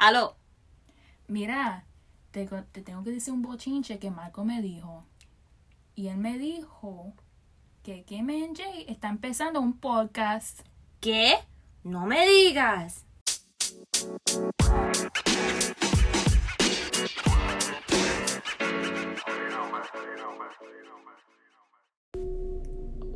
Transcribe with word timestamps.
Aló. 0.00 0.34
Mira, 1.28 1.84
te, 2.30 2.46
te 2.46 2.80
tengo 2.80 3.04
que 3.04 3.10
decir 3.10 3.34
un 3.34 3.42
bochinche 3.42 3.98
que 3.98 4.10
Marco 4.10 4.46
me 4.46 4.62
dijo. 4.62 5.04
Y 5.94 6.08
él 6.08 6.16
me 6.16 6.38
dijo 6.38 7.12
que 7.82 8.02
Kim 8.04 8.30
and 8.30 8.56
Jay 8.56 8.86
está 8.88 9.10
empezando 9.10 9.60
un 9.60 9.78
podcast. 9.78 10.60
¿Qué? 11.00 11.34
No 11.84 12.06
me 12.06 12.26
digas. 12.26 13.04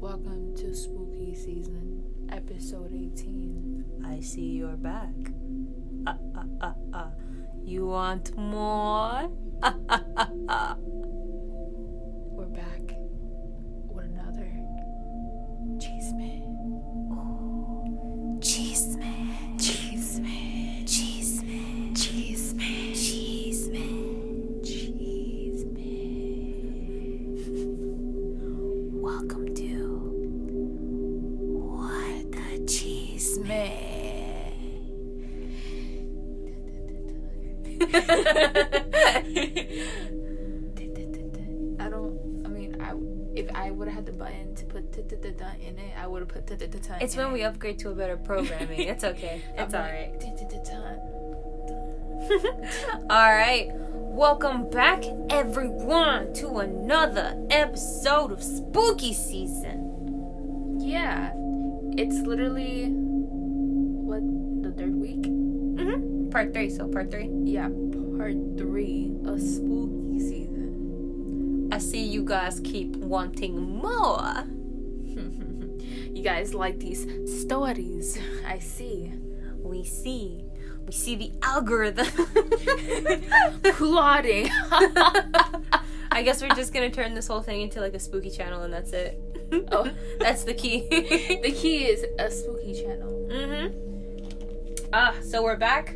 Welcome 0.02 0.54
to 0.56 0.74
Spooky 0.74 1.34
Season, 1.34 2.13
episode 2.34 2.92
18. 2.92 4.02
I 4.04 4.18
see 4.20 4.58
you're 4.58 4.76
back. 4.76 5.14
Uh, 6.04 6.14
uh, 6.34 6.66
uh, 6.66 6.72
uh. 6.92 7.10
You 7.62 7.86
want 7.86 8.36
more? 8.36 9.30
in 46.32 46.36
it, 46.36 46.50
I 46.50 46.50
would 46.50 46.58
have 46.58 46.58
put 46.58 46.58
"t-t-t-t" 46.58 46.94
It's 47.00 47.14
in 47.14 47.22
when 47.22 47.32
we 47.32 47.42
upgrade 47.42 47.78
to 47.80 47.90
a 47.90 47.94
better 47.94 48.16
programming. 48.16 48.80
It's 48.80 49.04
okay. 49.12 49.42
It's 49.56 49.74
all 49.74 49.80
right. 49.80 50.12
all 53.10 53.32
right. 53.32 53.68
Welcome 54.16 54.70
back, 54.70 55.04
everyone, 55.28 56.32
to 56.34 56.58
another 56.58 57.36
episode 57.50 58.30
of 58.32 58.42
Spooky 58.42 59.12
Season. 59.12 60.78
Yeah, 60.80 61.32
it's 61.96 62.20
literally 62.20 62.86
what 62.90 64.22
the 64.62 64.70
third 64.72 64.94
week. 64.94 65.22
Mm-hmm. 65.22 66.30
Part 66.30 66.54
three, 66.54 66.70
so 66.70 66.88
part 66.88 67.10
three. 67.10 67.28
Yeah, 67.44 67.68
part 68.16 68.36
three 68.56 69.16
of 69.26 69.40
spooky 69.40 70.20
season. 70.20 71.68
I 71.72 71.78
see 71.78 72.04
you 72.04 72.24
guys 72.24 72.60
keep 72.60 72.96
wanting 72.96 73.60
more. 73.60 74.44
Guys 76.24 76.54
like 76.54 76.80
these 76.80 77.06
stories? 77.42 78.18
I 78.46 78.58
see. 78.58 79.12
We 79.58 79.84
see. 79.84 80.42
We 80.86 80.92
see 80.92 81.16
the 81.16 81.32
algorithm. 81.42 82.06
Plotting. 83.62 84.48
I 86.10 86.22
guess 86.22 86.42
we're 86.42 86.54
just 86.54 86.72
gonna 86.72 86.90
turn 86.90 87.14
this 87.14 87.26
whole 87.26 87.42
thing 87.42 87.60
into 87.60 87.80
like 87.80 87.94
a 87.94 88.00
spooky 88.00 88.30
channel 88.30 88.62
and 88.62 88.72
that's 88.72 88.92
it. 88.92 89.20
Oh. 89.70 89.90
that's 90.18 90.44
the 90.44 90.54
key. 90.54 90.88
the 91.42 91.52
key 91.52 91.84
is 91.84 92.04
a 92.18 92.30
spooky 92.30 92.74
channel. 92.74 93.28
Mm-hmm. 93.30 94.88
Ah, 94.94 95.14
so 95.22 95.42
we're 95.42 95.56
back. 95.56 95.94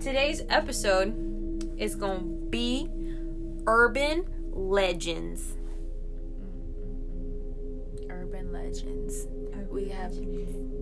Today's 0.00 0.42
episode 0.48 1.74
is 1.78 1.94
gonna 1.96 2.20
be 2.20 2.88
urban 3.66 4.24
legends. 4.52 5.56
Urban 8.08 8.52
legends. 8.52 9.26
We 9.70 9.88
have 9.90 10.12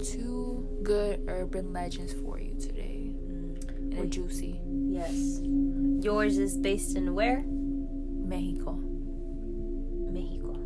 two 0.03 0.67
good 0.83 1.25
urban 1.29 1.73
legends 1.75 2.15
for 2.15 2.41
you 2.41 2.55
today. 2.59 3.15
Mm. 3.15 3.95
They're 3.95 4.07
juicy. 4.07 4.61
Yes. 4.65 5.41
Yours 6.03 6.39
is 6.39 6.57
based 6.57 6.97
in 6.97 7.15
where? 7.15 7.45
Mexico. 7.47 8.73
Mexico. 10.11 10.57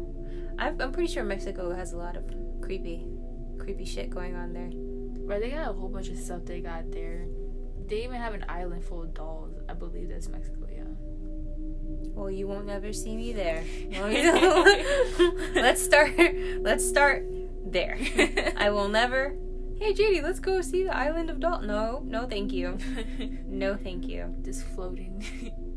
I'm, 0.56 0.80
I'm 0.80 0.92
pretty 0.92 1.12
sure 1.12 1.24
Mexico 1.24 1.74
has 1.74 1.94
a 1.94 1.96
lot 1.96 2.16
of 2.16 2.24
creepy, 2.60 3.08
creepy 3.58 3.84
shit 3.84 4.08
going 4.08 4.36
on 4.36 4.52
there. 4.52 4.70
Right, 5.24 5.40
they 5.40 5.50
got 5.50 5.68
a 5.68 5.72
whole 5.72 5.88
bunch 5.88 6.08
of 6.08 6.18
stuff 6.18 6.44
they 6.44 6.60
got 6.60 6.92
there. 6.92 7.26
They 7.88 8.04
even 8.04 8.20
have 8.20 8.34
an 8.34 8.44
island 8.48 8.84
full 8.84 9.02
of 9.02 9.14
dolls. 9.14 9.56
I 9.68 9.74
believe 9.74 10.08
that's 10.08 10.28
Mexico, 10.28 10.68
yeah. 10.72 10.84
Well, 12.14 12.30
you 12.30 12.46
won't 12.46 12.68
ever 12.70 12.92
see 12.92 13.16
me 13.16 13.32
there. 13.32 13.64
let's 15.54 15.82
start. 15.82 16.12
Let's 16.60 16.88
start 16.88 17.24
there. 17.64 17.98
I 18.56 18.70
will 18.70 18.88
never. 18.88 19.36
Hey, 19.78 19.92
JD, 19.92 20.22
let's 20.22 20.38
go 20.38 20.60
see 20.60 20.84
the 20.84 20.96
island 20.96 21.28
of 21.30 21.40
Doll. 21.40 21.62
No, 21.62 22.02
no, 22.04 22.26
thank 22.26 22.52
you. 22.52 22.78
No, 23.46 23.76
thank 23.76 24.08
you. 24.08 24.34
Just 24.42 24.64
floating. 24.64 25.24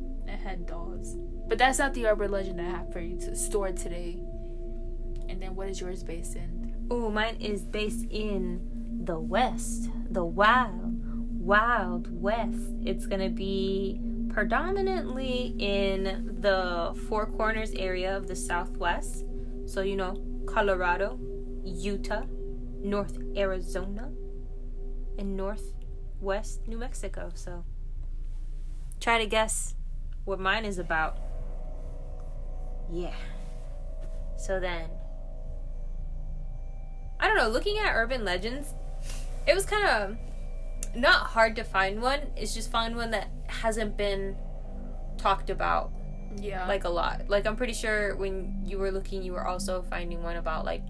that 0.26 0.40
had 0.40 0.66
dolls. 0.66 1.18
But 1.48 1.58
that's 1.58 1.78
not 1.78 1.94
the 1.94 2.08
urban 2.08 2.32
legend 2.32 2.60
I 2.60 2.64
have 2.64 2.92
for 2.92 3.00
you 3.00 3.20
to 3.20 3.36
store 3.36 3.72
today. 3.72 4.18
And 5.28 5.42
then 5.42 5.56
what 5.56 5.70
is 5.70 5.82
yours 5.82 6.04
based 6.04 6.36
in? 6.36 6.74
Oh, 6.90 7.10
mine 7.10 7.36
is 7.40 7.64
based 7.64 8.06
in 8.10 8.62
the 9.04 9.20
West, 9.20 9.90
the 10.10 10.24
wild, 10.24 11.06
wild 11.40 12.08
West. 12.22 12.60
It's 12.84 13.06
gonna 13.06 13.30
be 13.30 14.00
predominantly 14.30 15.56
in 15.60 16.38
the 16.42 16.96
Four 17.08 17.26
Corners 17.26 17.72
area 17.72 18.16
of 18.16 18.28
the 18.28 18.36
Southwest. 18.36 19.26
So, 19.66 19.82
you 19.82 19.96
know, 19.96 20.16
Colorado, 20.46 21.20
Utah, 21.66 22.24
North 22.82 23.18
Arizona, 23.36 24.12
and 25.18 25.36
Northwest 25.36 26.68
New 26.68 26.78
Mexico. 26.78 27.32
So, 27.34 27.66
try 29.00 29.18
to 29.18 29.26
guess 29.26 29.76
what 30.26 30.40
mine 30.40 30.66
is 30.66 30.78
about. 30.80 31.18
Yeah. 32.92 33.16
So 34.38 34.60
then, 34.60 34.90
I 37.20 37.28
don't 37.28 37.38
know, 37.38 37.48
looking 37.50 37.78
at 37.80 37.94
urban 37.94 38.24
legends, 38.26 38.74
it 39.48 39.56
was 39.56 39.66
kind 39.66 39.86
of 39.88 40.18
not 40.96 41.28
hard 41.28 41.56
to 41.56 41.64
find 41.64 42.02
one. 42.02 42.20
It's 42.36 42.54
just 42.54 42.70
find 42.72 42.96
one 42.96 43.12
that 43.12 43.30
hasn't 43.48 43.98
been 43.98 44.36
talked 45.18 45.50
about 45.50 45.92
Yeah. 46.38 46.68
like 46.68 46.84
a 46.84 46.90
lot. 46.90 47.22
Like 47.30 47.46
I'm 47.48 47.56
pretty 47.56 47.74
sure 47.74 48.16
when 48.16 48.62
you 48.66 48.78
were 48.78 48.92
looking, 48.92 49.24
you 49.24 49.32
were 49.34 49.46
also 49.48 49.82
finding 49.90 50.22
one 50.24 50.36
about 50.36 50.66
like 50.66 50.84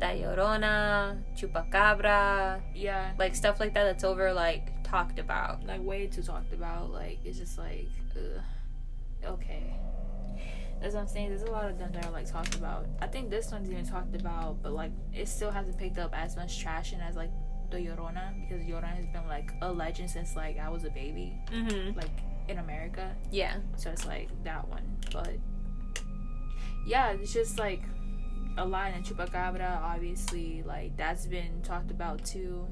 La 0.00 0.08
Llorona, 0.10 1.20
Chupacabra, 1.36 2.60
yeah. 2.74 3.12
like 3.18 3.34
stuff 3.34 3.58
like 3.60 3.74
that 3.74 3.84
that's 3.84 4.04
over 4.04 4.32
like 4.32 4.82
talked 4.84 5.18
about. 5.18 5.64
Like 5.66 5.82
way 5.82 6.06
too 6.06 6.22
talked 6.22 6.52
about. 6.52 6.90
Like 6.92 7.18
it's 7.24 7.38
just 7.38 7.58
like, 7.58 7.88
ugh. 8.16 8.42
okay. 9.24 9.74
That's 10.80 10.94
what 10.94 11.00
I'm 11.00 11.08
saying. 11.08 11.30
There's 11.30 11.42
a 11.42 11.50
lot 11.50 11.68
of 11.68 11.76
them 11.78 11.90
that 11.92 12.06
are 12.06 12.12
like 12.12 12.30
talked 12.30 12.54
about. 12.54 12.86
I 13.02 13.08
think 13.08 13.30
this 13.30 13.50
one's 13.50 13.68
even 13.68 13.84
talked 13.84 14.14
about, 14.14 14.62
but 14.62 14.72
like 14.72 14.92
it 15.12 15.26
still 15.28 15.50
hasn't 15.50 15.76
picked 15.78 15.98
up 15.98 16.16
as 16.16 16.36
much 16.36 16.60
traction 16.60 17.00
as 17.00 17.16
like 17.16 17.30
the 17.70 17.78
Llorona 17.78 18.32
because 18.48 18.64
Llorona 18.64 18.94
has 18.94 19.06
been 19.06 19.26
like 19.26 19.50
a 19.60 19.72
legend 19.72 20.08
since 20.10 20.36
like 20.36 20.58
I 20.58 20.68
was 20.68 20.84
a 20.84 20.90
baby, 20.90 21.34
Mm-hmm. 21.52 21.98
like 21.98 22.10
in 22.48 22.58
America. 22.58 23.10
Yeah. 23.32 23.56
So 23.76 23.90
it's 23.90 24.06
like 24.06 24.28
that 24.44 24.68
one. 24.68 24.84
But 25.12 25.32
yeah, 26.86 27.10
it's 27.10 27.32
just 27.32 27.58
like 27.58 27.82
a 28.58 28.64
line 28.64 28.94
in 28.94 29.02
Chupacabra, 29.02 29.80
obviously, 29.80 30.62
like 30.66 30.96
that's 30.96 31.26
been 31.26 31.62
talked 31.62 31.90
about 31.90 32.24
too. 32.24 32.66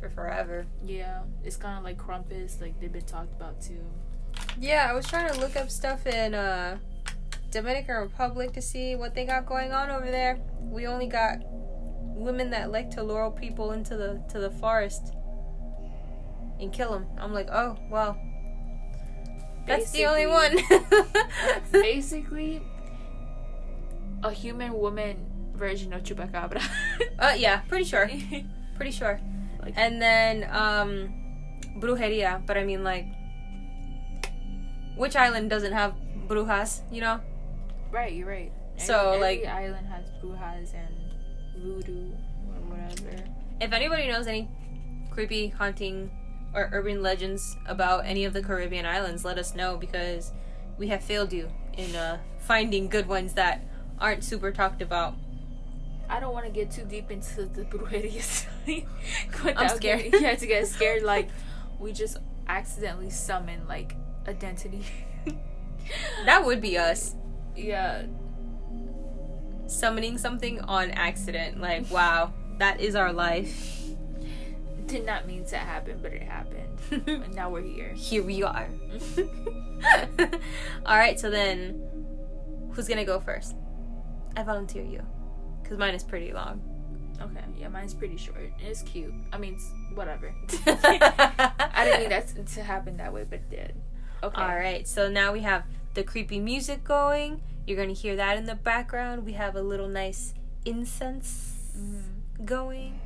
For 0.00 0.10
forever. 0.10 0.66
Yeah, 0.84 1.22
it's 1.44 1.56
kind 1.56 1.78
of 1.78 1.84
like 1.84 1.96
Krampus, 1.96 2.60
like 2.60 2.78
they've 2.80 2.92
been 2.92 3.04
talked 3.04 3.32
about 3.32 3.60
too. 3.62 3.80
Yeah, 4.58 4.86
I 4.90 4.92
was 4.92 5.06
trying 5.06 5.32
to 5.32 5.40
look 5.40 5.56
up 5.56 5.70
stuff 5.70 6.06
in 6.06 6.34
uh 6.34 6.78
Dominican 7.50 7.96
Republic 7.96 8.52
to 8.54 8.62
see 8.62 8.96
what 8.96 9.14
they 9.14 9.24
got 9.24 9.46
going 9.46 9.72
on 9.72 9.90
over 9.90 10.10
there. 10.10 10.38
We 10.60 10.86
only 10.86 11.06
got 11.06 11.38
women 12.16 12.50
that 12.50 12.72
like 12.72 12.90
to 12.92 13.02
lure 13.02 13.30
people 13.30 13.72
into 13.72 13.96
the 13.96 14.22
to 14.30 14.38
the 14.38 14.50
forest 14.50 15.14
and 16.60 16.72
kill 16.72 16.92
them. 16.92 17.06
I'm 17.18 17.32
like, 17.32 17.48
oh 17.50 17.76
well, 17.90 18.18
that's 19.66 19.90
the 19.92 20.06
only 20.06 20.26
one. 20.26 20.58
Basically, 21.72 22.62
a 24.22 24.30
human 24.30 24.72
woman 24.74 25.16
version 25.54 25.92
of 25.92 26.02
Chupacabra. 26.02 26.62
uh, 27.18 27.34
yeah, 27.36 27.60
pretty 27.68 27.84
sure, 27.84 28.10
pretty 28.76 28.90
sure. 28.90 29.20
Like- 29.60 29.74
and 29.76 30.00
then 30.00 30.48
um, 30.50 31.14
brujeria, 31.80 32.44
but 32.46 32.56
I 32.56 32.64
mean 32.64 32.84
like, 32.84 33.06
which 34.96 35.16
island 35.16 35.50
doesn't 35.50 35.72
have 35.72 35.94
brujas? 36.28 36.80
You 36.90 37.00
know? 37.02 37.20
right, 37.90 38.12
you're 38.12 38.28
right. 38.28 38.52
So, 38.78 39.12
every 39.12 39.20
like- 39.20 39.46
island 39.46 39.86
has 39.88 40.04
brujas 40.22 40.74
and 40.74 40.94
voodoo 41.62 42.10
or 42.48 42.60
whatever. 42.76 43.24
If 43.60 43.72
anybody 43.72 44.08
knows 44.08 44.26
any 44.26 44.48
creepy 45.10 45.48
haunting 45.48 46.10
or 46.54 46.68
urban 46.72 47.02
legends 47.02 47.56
about 47.66 48.04
any 48.04 48.24
of 48.24 48.32
the 48.32 48.42
Caribbean 48.42 48.84
islands, 48.84 49.24
let 49.24 49.38
us 49.38 49.54
know 49.54 49.76
because 49.76 50.32
we 50.78 50.88
have 50.88 51.02
failed 51.02 51.32
you 51.32 51.48
in 51.76 51.94
uh, 51.96 52.18
finding 52.38 52.88
good 52.88 53.06
ones 53.06 53.32
that 53.34 53.62
aren't 53.98 54.24
super 54.24 54.52
talked 54.52 54.82
about. 54.82 55.14
I 56.08 56.20
don't 56.20 56.32
want 56.32 56.46
to 56.46 56.52
get 56.52 56.70
too 56.70 56.84
deep 56.84 57.10
into 57.10 57.46
the 57.46 57.64
brujeria 57.64 58.46
I'm 59.56 59.68
scared. 59.76 60.04
You 60.12 60.20
have 60.20 60.38
to 60.38 60.46
get 60.46 60.66
scared. 60.68 61.02
Like 61.06 61.28
we 61.78 61.92
just 61.92 62.18
accidentally 62.48 63.10
summon 63.10 63.66
like 63.66 63.94
a 64.26 64.30
identity. 64.30 64.84
That 66.24 66.44
would 66.44 66.60
be 66.60 66.78
us 66.78 67.14
yeah. 67.54 68.02
summoning 69.66 70.18
something 70.18 70.60
on 70.60 70.90
accident. 70.90 71.60
Like, 71.60 71.90
wow, 71.90 72.32
that 72.58 72.80
is 72.80 72.94
our 72.94 73.12
life. 73.12 73.84
Did 74.86 75.06
not 75.06 75.26
mean 75.26 75.44
to 75.46 75.56
happen, 75.56 75.98
but 76.02 76.12
it 76.12 76.22
happened. 76.22 76.80
and 77.06 77.34
now 77.34 77.50
we're 77.50 77.62
here. 77.62 77.92
Here 77.94 78.22
we 78.22 78.42
are. 78.42 78.68
All 80.86 80.96
right, 80.96 81.18
so 81.18 81.30
then 81.30 81.82
who's 82.72 82.88
gonna 82.88 83.04
go 83.04 83.20
first? 83.20 83.54
I 84.36 84.42
volunteer 84.42 84.84
you, 84.84 85.02
cause 85.64 85.78
mine 85.78 85.94
is 85.94 86.04
pretty 86.04 86.32
long. 86.32 86.60
Okay, 87.20 87.44
yeah, 87.58 87.68
mine's 87.68 87.94
pretty 87.94 88.16
short. 88.16 88.52
It's 88.58 88.82
cute. 88.82 89.14
I 89.32 89.38
mean, 89.38 89.54
it's 89.54 89.70
whatever. 89.94 90.34
I 90.66 91.84
didn't 91.84 92.00
mean 92.00 92.10
that 92.10 92.46
to- 92.46 92.62
happen 92.62 92.98
that 92.98 93.12
way, 93.12 93.24
but 93.28 93.40
it 93.40 93.50
did. 93.50 93.74
Okay. 94.22 94.40
All 94.40 94.54
right, 94.54 94.86
so 94.86 95.08
now 95.08 95.32
we 95.32 95.40
have 95.40 95.64
the 95.94 96.02
creepy 96.02 96.38
music 96.38 96.84
going. 96.84 97.40
You're 97.66 97.76
gonna 97.76 97.94
hear 97.94 98.16
that 98.16 98.36
in 98.36 98.44
the 98.44 98.54
background. 98.54 99.24
We 99.24 99.32
have 99.32 99.56
a 99.56 99.62
little 99.62 99.88
nice 99.88 100.34
incense 100.64 101.54
mm-hmm. 101.76 102.44
going. 102.44 103.00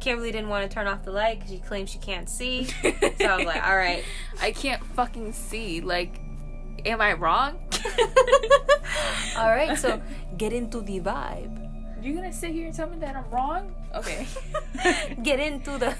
Kimberly 0.00 0.32
didn't 0.32 0.48
want 0.48 0.68
to 0.68 0.74
turn 0.74 0.86
off 0.86 1.04
the 1.04 1.12
light 1.12 1.38
because 1.38 1.52
she 1.52 1.58
claims 1.58 1.90
she 1.90 1.98
can't 1.98 2.28
see. 2.28 2.68
So 3.20 3.26
I 3.26 3.36
was 3.36 3.44
like, 3.44 3.62
all 3.62 3.76
right. 3.76 4.02
I 4.40 4.50
can't 4.50 4.82
fucking 4.94 5.34
see. 5.34 5.82
Like, 5.82 6.22
am 6.84 7.00
I 7.00 7.12
wrong? 7.14 7.58
all 9.36 9.50
right, 9.50 9.78
so 9.78 10.00
get 10.36 10.52
into 10.52 10.80
the 10.80 11.00
vibe. 11.00 11.56
You're 12.02 12.14
gonna 12.14 12.32
sit 12.32 12.52
here 12.52 12.66
and 12.66 12.74
tell 12.74 12.88
me 12.88 12.96
that 12.98 13.14
I'm 13.14 13.28
wrong? 13.30 13.74
Okay. 13.94 14.26
Get 15.22 15.38
into 15.38 15.76
the. 15.76 15.94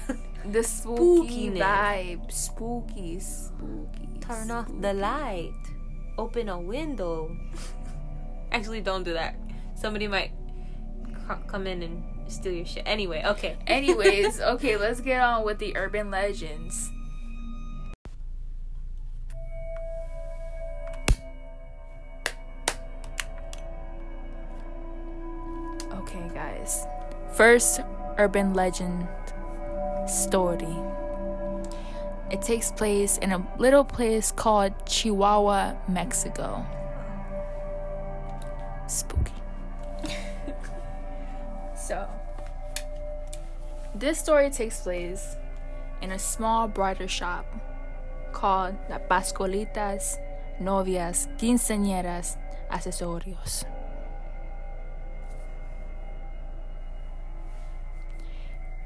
the 0.45 0.63
spooky 0.63 1.51
vibe. 1.51 2.31
Spooky, 2.31 3.19
spooky. 3.19 4.09
Turn 4.19 4.49
off 4.49 4.67
the 4.81 4.93
light. 4.93 5.53
Open 6.17 6.49
a 6.49 6.59
window. 6.59 7.35
Actually, 8.51 8.81
don't 8.81 9.03
do 9.03 9.13
that. 9.13 9.35
Somebody 9.75 10.07
might 10.07 10.31
c- 11.05 11.41
come 11.45 11.67
in 11.67 11.83
and 11.83 12.03
steal 12.27 12.53
your 12.53 12.65
shit. 12.65 12.83
Anyway, 12.87 13.21
okay. 13.23 13.57
Anyways, 13.67 14.41
okay, 14.41 14.77
let's 14.77 15.01
get 15.01 15.21
on 15.21 15.45
with 15.45 15.59
the 15.59 15.77
urban 15.77 16.09
legends. 16.09 16.91
Okay, 26.11 26.27
guys. 26.33 26.87
First 27.31 27.79
urban 28.17 28.53
legend 28.53 29.07
story. 30.07 30.75
It 32.29 32.41
takes 32.41 32.71
place 32.71 33.17
in 33.17 33.31
a 33.31 33.47
little 33.57 33.85
place 33.85 34.31
called 34.31 34.73
Chihuahua, 34.85 35.75
Mexico. 35.87 36.65
Spooky. 38.87 39.31
so, 41.77 42.09
this 43.95 44.19
story 44.19 44.49
takes 44.49 44.81
place 44.81 45.37
in 46.01 46.11
a 46.11 46.19
small 46.19 46.67
bridal 46.67 47.07
shop 47.07 47.45
called 48.33 48.75
La 48.89 48.97
Pascualitas 48.97 50.17
Novias 50.59 51.29
Quinceañeras 51.37 52.35
Accesorios. 52.69 53.63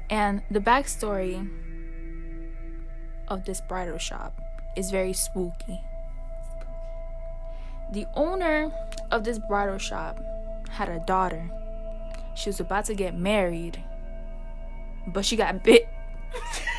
And 0.08 0.42
the 0.50 0.60
backstory 0.60 1.48
of 3.28 3.44
this 3.44 3.60
bridal 3.60 3.98
shop 3.98 4.40
is 4.76 4.90
very 4.90 5.12
spooky. 5.12 5.80
The 7.92 8.06
owner 8.14 8.70
of 9.10 9.24
this 9.24 9.38
bridal 9.38 9.78
shop 9.78 10.20
had 10.68 10.88
a 10.88 10.98
daughter. 11.00 11.50
She 12.34 12.48
was 12.48 12.60
about 12.60 12.84
to 12.86 12.94
get 12.94 13.16
married, 13.16 13.82
but 15.06 15.24
she 15.24 15.36
got 15.36 15.62
bit. 15.62 15.88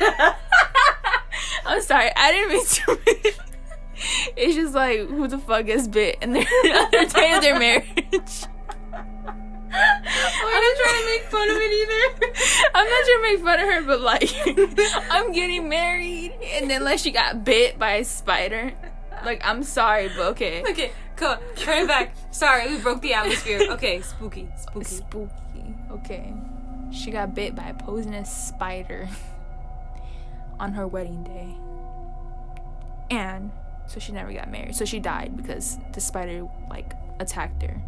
I'm 1.66 1.82
sorry, 1.82 2.10
I 2.14 2.32
didn't 2.32 2.48
mean 2.52 2.64
to. 2.64 2.98
it's 4.36 4.54
just 4.54 4.74
like 4.74 5.00
who 5.00 5.26
the 5.28 5.38
fuck 5.38 5.66
gets 5.66 5.88
bit 5.88 6.18
and 6.22 6.34
the 6.36 7.10
day 7.14 7.32
of 7.34 7.42
their 7.42 7.58
marriage. 7.58 8.44
I'm 10.58 10.64
not 10.64 10.76
trying 10.76 11.00
to 11.00 11.06
make 11.06 11.22
fun 11.22 11.50
of 11.50 11.56
it 11.56 11.72
either. 11.72 12.32
I'm 12.74 12.88
not 12.88 13.04
trying 13.04 13.16
to 13.16 13.22
make 13.22 13.40
fun 13.44 13.60
of 13.60 13.68
her, 13.68 13.82
but 13.82 14.00
like, 14.00 15.06
I'm 15.10 15.32
getting 15.32 15.68
married, 15.68 16.32
and 16.42 16.68
then 16.68 16.82
like 16.82 16.98
she 16.98 17.12
got 17.12 17.44
bit 17.44 17.78
by 17.78 17.92
a 17.92 18.04
spider. 18.04 18.72
Like, 19.24 19.40
I'm 19.46 19.62
sorry, 19.62 20.08
but 20.08 20.26
okay. 20.30 20.62
Okay, 20.68 20.90
come. 21.16 21.38
Turn 21.56 21.84
it 21.84 21.88
back. 21.88 22.14
Sorry, 22.32 22.68
we 22.68 22.80
broke 22.80 23.02
the 23.02 23.14
atmosphere. 23.14 23.60
Okay, 23.70 24.00
spooky, 24.00 24.48
spooky. 24.56 24.84
Spooky. 24.84 25.74
Okay. 25.92 26.34
She 26.90 27.10
got 27.10 27.34
bit 27.34 27.54
by 27.54 27.68
a 27.68 27.74
poisonous 27.74 28.30
spider 28.30 29.08
on 30.60 30.72
her 30.72 30.86
wedding 30.86 31.22
day. 31.22 31.54
And 33.10 33.52
so 33.86 34.00
she 34.00 34.12
never 34.12 34.32
got 34.32 34.50
married. 34.50 34.74
So 34.74 34.84
she 34.84 34.98
died 34.98 35.36
because 35.36 35.78
the 35.92 36.00
spider 36.00 36.48
like 36.68 36.94
attacked 37.20 37.62
her. 37.62 37.80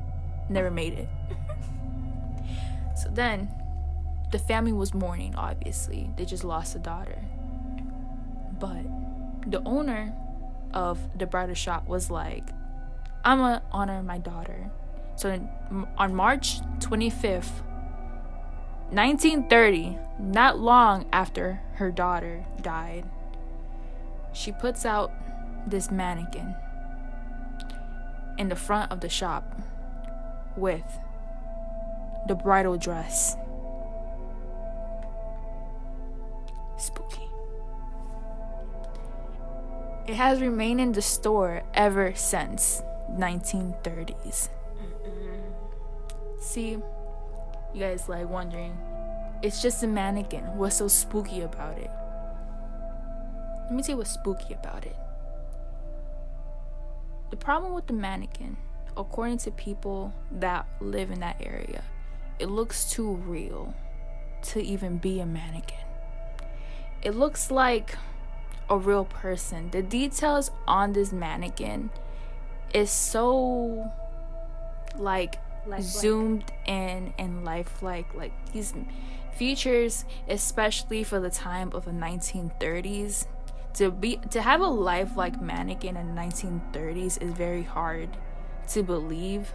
Never 0.48 0.70
made 0.70 0.94
it. 0.94 1.08
So 3.00 3.08
then 3.10 3.48
the 4.30 4.38
family 4.38 4.72
was 4.72 4.94
mourning, 4.94 5.34
obviously. 5.34 6.10
They 6.16 6.24
just 6.24 6.44
lost 6.44 6.76
a 6.76 6.78
daughter. 6.78 7.18
But 8.58 8.84
the 9.50 9.62
owner 9.64 10.14
of 10.72 10.98
the 11.18 11.26
bridal 11.26 11.54
shop 11.54 11.88
was 11.88 12.10
like, 12.10 12.44
I'm 13.24 13.38
gonna 13.38 13.62
honor 13.72 14.02
my 14.02 14.18
daughter. 14.18 14.70
So 15.16 15.48
on 15.96 16.14
March 16.14 16.60
25th, 16.78 17.62
1930, 18.90 19.98
not 20.18 20.58
long 20.58 21.06
after 21.12 21.60
her 21.74 21.90
daughter 21.90 22.44
died, 22.60 23.04
she 24.32 24.52
puts 24.52 24.84
out 24.84 25.12
this 25.66 25.90
mannequin 25.90 26.54
in 28.38 28.48
the 28.48 28.56
front 28.56 28.90
of 28.90 29.00
the 29.00 29.08
shop 29.08 29.58
with 30.56 30.98
the 32.26 32.34
bridal 32.34 32.76
dress. 32.76 33.36
Spooky. 36.76 37.28
It 40.06 40.14
has 40.14 40.40
remained 40.40 40.80
in 40.80 40.92
the 40.92 41.02
store 41.02 41.62
ever 41.74 42.14
since 42.14 42.82
1930s. 43.12 44.48
See, 46.40 46.70
you 46.70 47.80
guys 47.80 48.08
like 48.08 48.28
wondering, 48.28 48.76
it's 49.42 49.62
just 49.62 49.82
a 49.82 49.86
mannequin. 49.86 50.44
What's 50.56 50.76
so 50.76 50.88
spooky 50.88 51.42
about 51.42 51.78
it? 51.78 51.90
Let 53.64 53.72
me 53.72 53.82
tell 53.82 53.94
you 53.94 53.98
what's 53.98 54.10
spooky 54.10 54.54
about 54.54 54.84
it. 54.84 54.96
The 57.30 57.36
problem 57.36 57.74
with 57.74 57.86
the 57.86 57.92
mannequin, 57.92 58.56
according 58.96 59.38
to 59.38 59.52
people 59.52 60.12
that 60.32 60.66
live 60.80 61.12
in 61.12 61.20
that 61.20 61.36
area, 61.40 61.84
it 62.40 62.48
looks 62.48 62.90
too 62.90 63.14
real 63.14 63.74
to 64.42 64.60
even 64.62 64.96
be 64.96 65.20
a 65.20 65.26
mannequin. 65.26 65.76
It 67.02 67.14
looks 67.14 67.50
like 67.50 67.96
a 68.68 68.78
real 68.78 69.04
person. 69.04 69.70
The 69.70 69.82
details 69.82 70.50
on 70.66 70.92
this 70.94 71.12
mannequin 71.12 71.90
is 72.72 72.90
so 72.90 73.90
like 74.96 75.36
Lifelike. 75.66 75.82
zoomed 75.82 76.52
in 76.66 77.12
and 77.18 77.44
lifelike 77.44 78.12
like 78.14 78.32
these 78.52 78.72
features 79.34 80.04
especially 80.28 81.04
for 81.04 81.20
the 81.20 81.30
time 81.30 81.70
of 81.74 81.84
the 81.84 81.90
1930s 81.90 83.26
to 83.74 83.90
be 83.90 84.16
to 84.30 84.42
have 84.42 84.60
a 84.60 84.66
lifelike 84.66 85.40
mannequin 85.40 85.96
in 85.96 86.14
the 86.14 86.20
1930s 86.20 87.22
is 87.22 87.32
very 87.32 87.62
hard 87.62 88.08
to 88.68 88.82
believe 88.82 89.52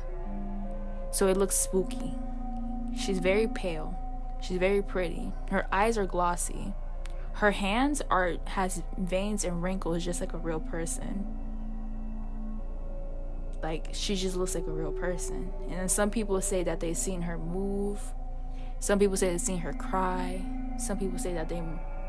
so 1.11 1.27
it 1.27 1.37
looks 1.37 1.55
spooky 1.55 2.13
she's 2.97 3.19
very 3.19 3.47
pale. 3.47 3.97
She's 4.41 4.57
very 4.57 4.81
pretty. 4.81 5.31
Her 5.49 5.67
eyes 5.71 5.97
are 5.97 6.05
glossy. 6.05 6.73
Her 7.33 7.51
hands 7.51 8.01
are 8.09 8.35
has 8.45 8.83
veins 8.97 9.43
and 9.43 9.61
wrinkles 9.61 10.05
just 10.05 10.21
like 10.21 10.33
a 10.33 10.37
real 10.37 10.59
person. 10.59 11.25
Like 13.61 13.89
she 13.93 14.15
just 14.15 14.35
looks 14.35 14.55
like 14.55 14.67
a 14.67 14.71
real 14.71 14.91
person. 14.91 15.51
And 15.63 15.73
then 15.73 15.89
some 15.89 16.09
people 16.09 16.39
say 16.41 16.63
that 16.63 16.79
they've 16.79 16.95
seen 16.95 17.23
her 17.23 17.37
move. 17.37 17.99
Some 18.79 18.99
people 18.99 19.17
say 19.17 19.29
they've 19.31 19.41
seen 19.41 19.59
her 19.59 19.73
cry. 19.73 20.45
Some 20.77 20.97
people 20.99 21.17
say 21.17 21.33
that 21.33 21.49
they've 21.49 21.63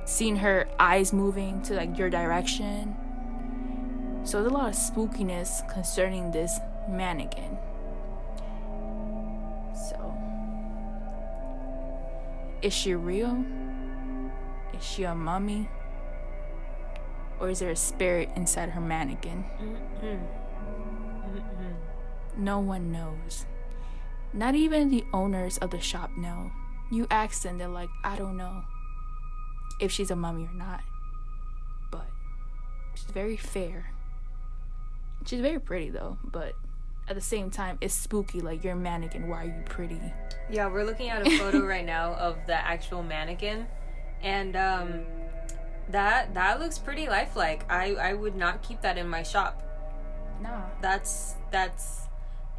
seen 0.05 0.37
her 0.37 0.69
eyes 0.78 1.12
moving 1.12 1.62
to 1.62 1.75
like 1.75 1.97
your 1.99 2.11
direction. 2.11 2.95
So 4.25 4.40
there's 4.40 4.52
a 4.52 4.55
lot 4.55 4.69
of 4.69 4.75
spookiness 4.75 5.69
concerning 5.73 6.33
this 6.33 6.59
mannequin. 6.88 7.59
So, 9.88 10.14
is 12.66 12.75
she 12.75 12.96
real? 12.96 13.44
Is 14.76 14.85
she 14.85 15.04
a 15.04 15.14
mummy? 15.14 15.70
Or 17.38 17.49
is 17.49 17.61
there 17.61 17.70
a 17.70 17.76
spirit 17.76 18.28
inside 18.35 18.70
her 18.70 18.80
mannequin? 18.80 19.44
No 22.37 22.58
one 22.58 22.90
knows. 22.90 23.46
Not 24.32 24.56
even 24.56 24.90
the 24.90 25.04
owners 25.12 25.58
of 25.58 25.70
the 25.70 25.78
shop 25.78 26.11
know. 26.16 26.50
You 26.90 27.06
ask 27.08 27.42
them, 27.42 27.58
they're 27.58 27.68
like, 27.68 27.88
I 28.02 28.16
don't 28.16 28.37
know 28.37 28.64
if 29.80 29.92
she's 29.92 30.11
a 30.11 30.16
mummy 30.16 30.46
or 30.46 30.54
not. 30.54 30.82
But 31.92 32.08
she's 32.96 33.12
very 33.12 33.37
fair. 33.37 33.92
She's 35.25 35.40
very 35.40 35.61
pretty 35.61 35.90
though, 35.90 36.18
but 36.25 36.54
at 37.09 37.15
the 37.15 37.21
same 37.21 37.51
time, 37.51 37.79
it's 37.81 37.95
spooky. 37.95 38.41
Like 38.41 38.65
you're 38.65 38.73
a 38.73 38.77
mannequin. 38.77 39.29
Why 39.29 39.43
are 39.43 39.47
you 39.47 39.63
pretty? 39.65 40.01
Yeah, 40.51 40.69
we're 40.69 40.85
looking 40.85 41.11
at 41.11 41.27
a 41.27 41.39
photo 41.39 41.61
right 41.67 41.85
now 41.85 42.15
of 42.15 42.39
the 42.47 42.55
actual 42.55 43.03
mannequin, 43.03 43.67
and 44.23 44.57
um, 44.57 45.05
that 45.91 46.35
that 46.35 46.61
looks 46.61 46.79
pretty 46.79 47.09
lifelike. 47.09 47.71
I 47.71 47.95
I 47.95 48.15
would 48.15 48.37
not 48.37 48.63
keep 48.63 48.81
that 48.83 48.99
in 48.99 49.09
my 49.09 49.23
shop. 49.23 49.63
Nah. 50.43 50.63
That's 50.81 51.35
that's 51.51 52.09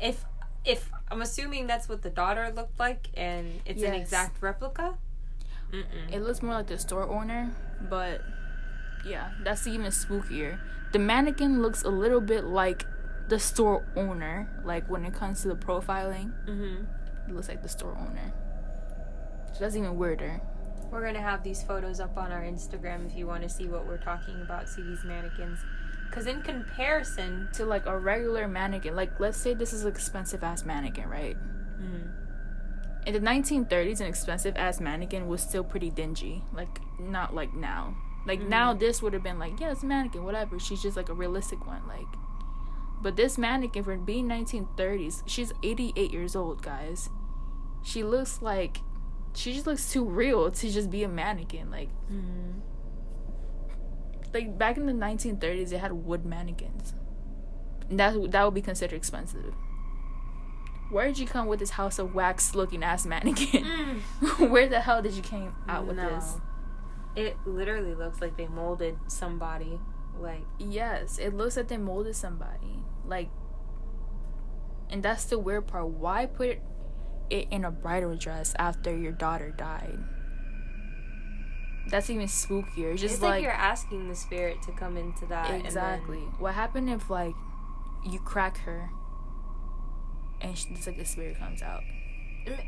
if 0.01 0.25
if 0.65 0.89
I'm 1.09 1.21
assuming 1.21 1.67
that's 1.67 1.87
what 1.87 2.01
the 2.01 2.09
daughter 2.09 2.51
looked 2.55 2.79
like, 2.79 3.09
and 3.15 3.61
it's 3.65 3.83
an 3.83 3.93
exact 3.93 4.41
replica. 4.41 4.97
Mm-mm. 5.71 6.13
It 6.13 6.21
looks 6.21 6.41
more 6.41 6.55
like 6.55 6.67
the 6.67 6.77
store 6.77 7.09
owner, 7.09 7.51
but 7.89 8.21
yeah, 9.05 9.31
that's 9.43 9.67
even 9.67 9.87
spookier. 9.87 10.59
The 10.93 10.99
mannequin 10.99 11.61
looks 11.61 11.83
a 11.83 11.89
little 11.89 12.21
bit 12.21 12.45
like 12.45 12.85
the 13.29 13.39
store 13.39 13.85
owner, 13.95 14.49
like 14.63 14.89
when 14.89 15.03
it 15.05 15.13
comes 15.13 15.41
to 15.41 15.47
the 15.49 15.55
profiling, 15.55 16.31
Mm-hmm. 16.47 17.29
it 17.29 17.35
looks 17.35 17.49
like 17.49 17.61
the 17.61 17.69
store 17.69 17.97
owner. 17.97 18.33
So 19.53 19.59
that's 19.61 19.75
even 19.75 19.97
weirder. 19.97 20.41
We're 20.91 21.05
gonna 21.05 21.21
have 21.21 21.43
these 21.43 21.63
photos 21.63 21.99
up 21.99 22.15
on 22.17 22.31
our 22.31 22.41
Instagram 22.41 23.05
if 23.05 23.15
you 23.17 23.27
want 23.27 23.43
to 23.43 23.49
see 23.49 23.67
what 23.67 23.85
we're 23.85 23.97
talking 23.97 24.41
about. 24.41 24.69
See 24.69 24.81
these 24.81 25.03
mannequins, 25.03 25.59
because 26.09 26.27
in 26.27 26.41
comparison, 26.41 27.49
To 27.53 27.65
like 27.65 27.85
a 27.85 27.97
regular 27.99 28.47
mannequin, 28.47 28.95
like 28.95 29.19
let's 29.19 29.37
say 29.37 29.53
this 29.53 29.73
is 29.73 29.83
an 29.83 29.89
expensive 29.91 30.43
ass 30.43 30.63
mannequin, 30.63 31.09
right? 31.09 31.35
mm, 31.81 32.09
In 33.05 33.13
the 33.13 33.19
1930s, 33.19 33.99
an 33.99 34.07
expensive 34.07 34.55
ass 34.55 34.79
mannequin 34.79 35.27
was 35.27 35.41
still 35.41 35.63
pretty 35.63 35.89
dingy. 35.89 36.43
Like, 36.53 36.79
not 36.99 37.35
like 37.35 37.53
now. 37.53 37.95
Like, 38.25 38.41
now 38.41 38.73
this 38.73 39.01
would 39.01 39.13
have 39.13 39.23
been 39.23 39.39
like, 39.39 39.59
yeah, 39.59 39.71
it's 39.71 39.83
a 39.83 39.85
mannequin, 39.85 40.23
whatever. 40.23 40.59
She's 40.59 40.81
just 40.81 40.95
like 40.97 41.09
a 41.09 41.13
realistic 41.13 41.65
one. 41.67 41.81
Like, 41.87 42.05
but 43.01 43.15
this 43.15 43.37
mannequin, 43.37 43.83
for 43.83 43.95
being 43.97 44.27
1930s, 44.27 45.23
she's 45.27 45.51
88 45.63 46.11
years 46.11 46.35
old, 46.35 46.61
guys. 46.61 47.09
She 47.83 48.03
looks 48.03 48.41
like, 48.41 48.77
she 49.33 49.53
just 49.53 49.67
looks 49.67 49.91
too 49.91 50.03
real 50.03 50.49
to 50.51 50.69
just 50.71 50.89
be 50.89 51.03
a 51.03 51.07
mannequin. 51.07 51.69
Like, 51.71 51.89
mm, 52.11 52.53
like 54.33 54.57
back 54.57 54.77
in 54.77 54.85
the 54.85 54.93
1930s, 54.93 55.69
they 55.69 55.77
had 55.77 55.91
wood 55.93 56.25
mannequins. 56.25 56.93
And 57.89 57.99
that, 57.99 58.31
that 58.31 58.43
would 58.43 58.53
be 58.53 58.61
considered 58.61 58.95
expensive. 58.95 59.53
Where 60.89 61.05
did 61.07 61.19
you 61.19 61.27
come 61.27 61.47
with 61.47 61.59
this 61.59 61.71
house 61.71 61.99
of 61.99 62.15
wax 62.15 62.55
looking 62.55 62.83
ass 62.83 63.05
mannequin? 63.05 63.63
mm. 63.63 64.49
Where 64.49 64.67
the 64.67 64.79
hell 64.81 65.01
did 65.01 65.13
you 65.13 65.21
came 65.21 65.53
out 65.67 65.85
with 65.85 65.97
No. 65.97 66.09
this? 66.09 66.37
It 67.15 67.37
literally 67.45 67.93
looks 67.95 68.21
like 68.21 68.37
they 68.37 68.47
molded 68.47 68.97
somebody. 69.07 69.79
Like, 70.19 70.43
Yes, 70.59 71.17
it 71.19 71.33
looks 71.33 71.57
like 71.57 71.67
they 71.67 71.77
molded 71.77 72.15
somebody. 72.15 72.83
Like, 73.07 73.29
and 74.89 75.01
that's 75.01 75.25
the 75.25 75.39
weird 75.39 75.67
part. 75.67 75.87
Why 75.87 76.25
put 76.25 76.57
it 77.29 77.47
in 77.51 77.65
a 77.65 77.71
bridal 77.71 78.15
dress 78.15 78.53
after 78.59 78.95
your 78.95 79.11
daughter 79.11 79.51
died? 79.51 79.99
That's 81.89 82.09
even 82.09 82.27
spookier. 82.27 82.91
It's 82.93 83.01
just 83.01 83.13
it's 83.15 83.23
like, 83.23 83.31
like, 83.35 83.43
you're 83.43 83.51
asking 83.51 84.09
the 84.09 84.15
spirit 84.15 84.61
to 84.63 84.71
come 84.73 84.97
into 84.97 85.25
that. 85.27 85.49
and 85.49 85.59
then- 85.61 85.65
exactly. 85.65 86.17
What 86.37 86.53
happened 86.53 86.89
if 86.89 87.09
like 87.09 87.35
you 88.05 88.19
crack 88.19 88.57
her 88.59 88.89
and 90.41 90.57
she, 90.57 90.69
it's 90.71 90.85
like 90.87 90.97
the 90.97 91.05
spirit 91.05 91.37
comes 91.39 91.61
out? 91.61 91.81
Mm. 92.45 92.59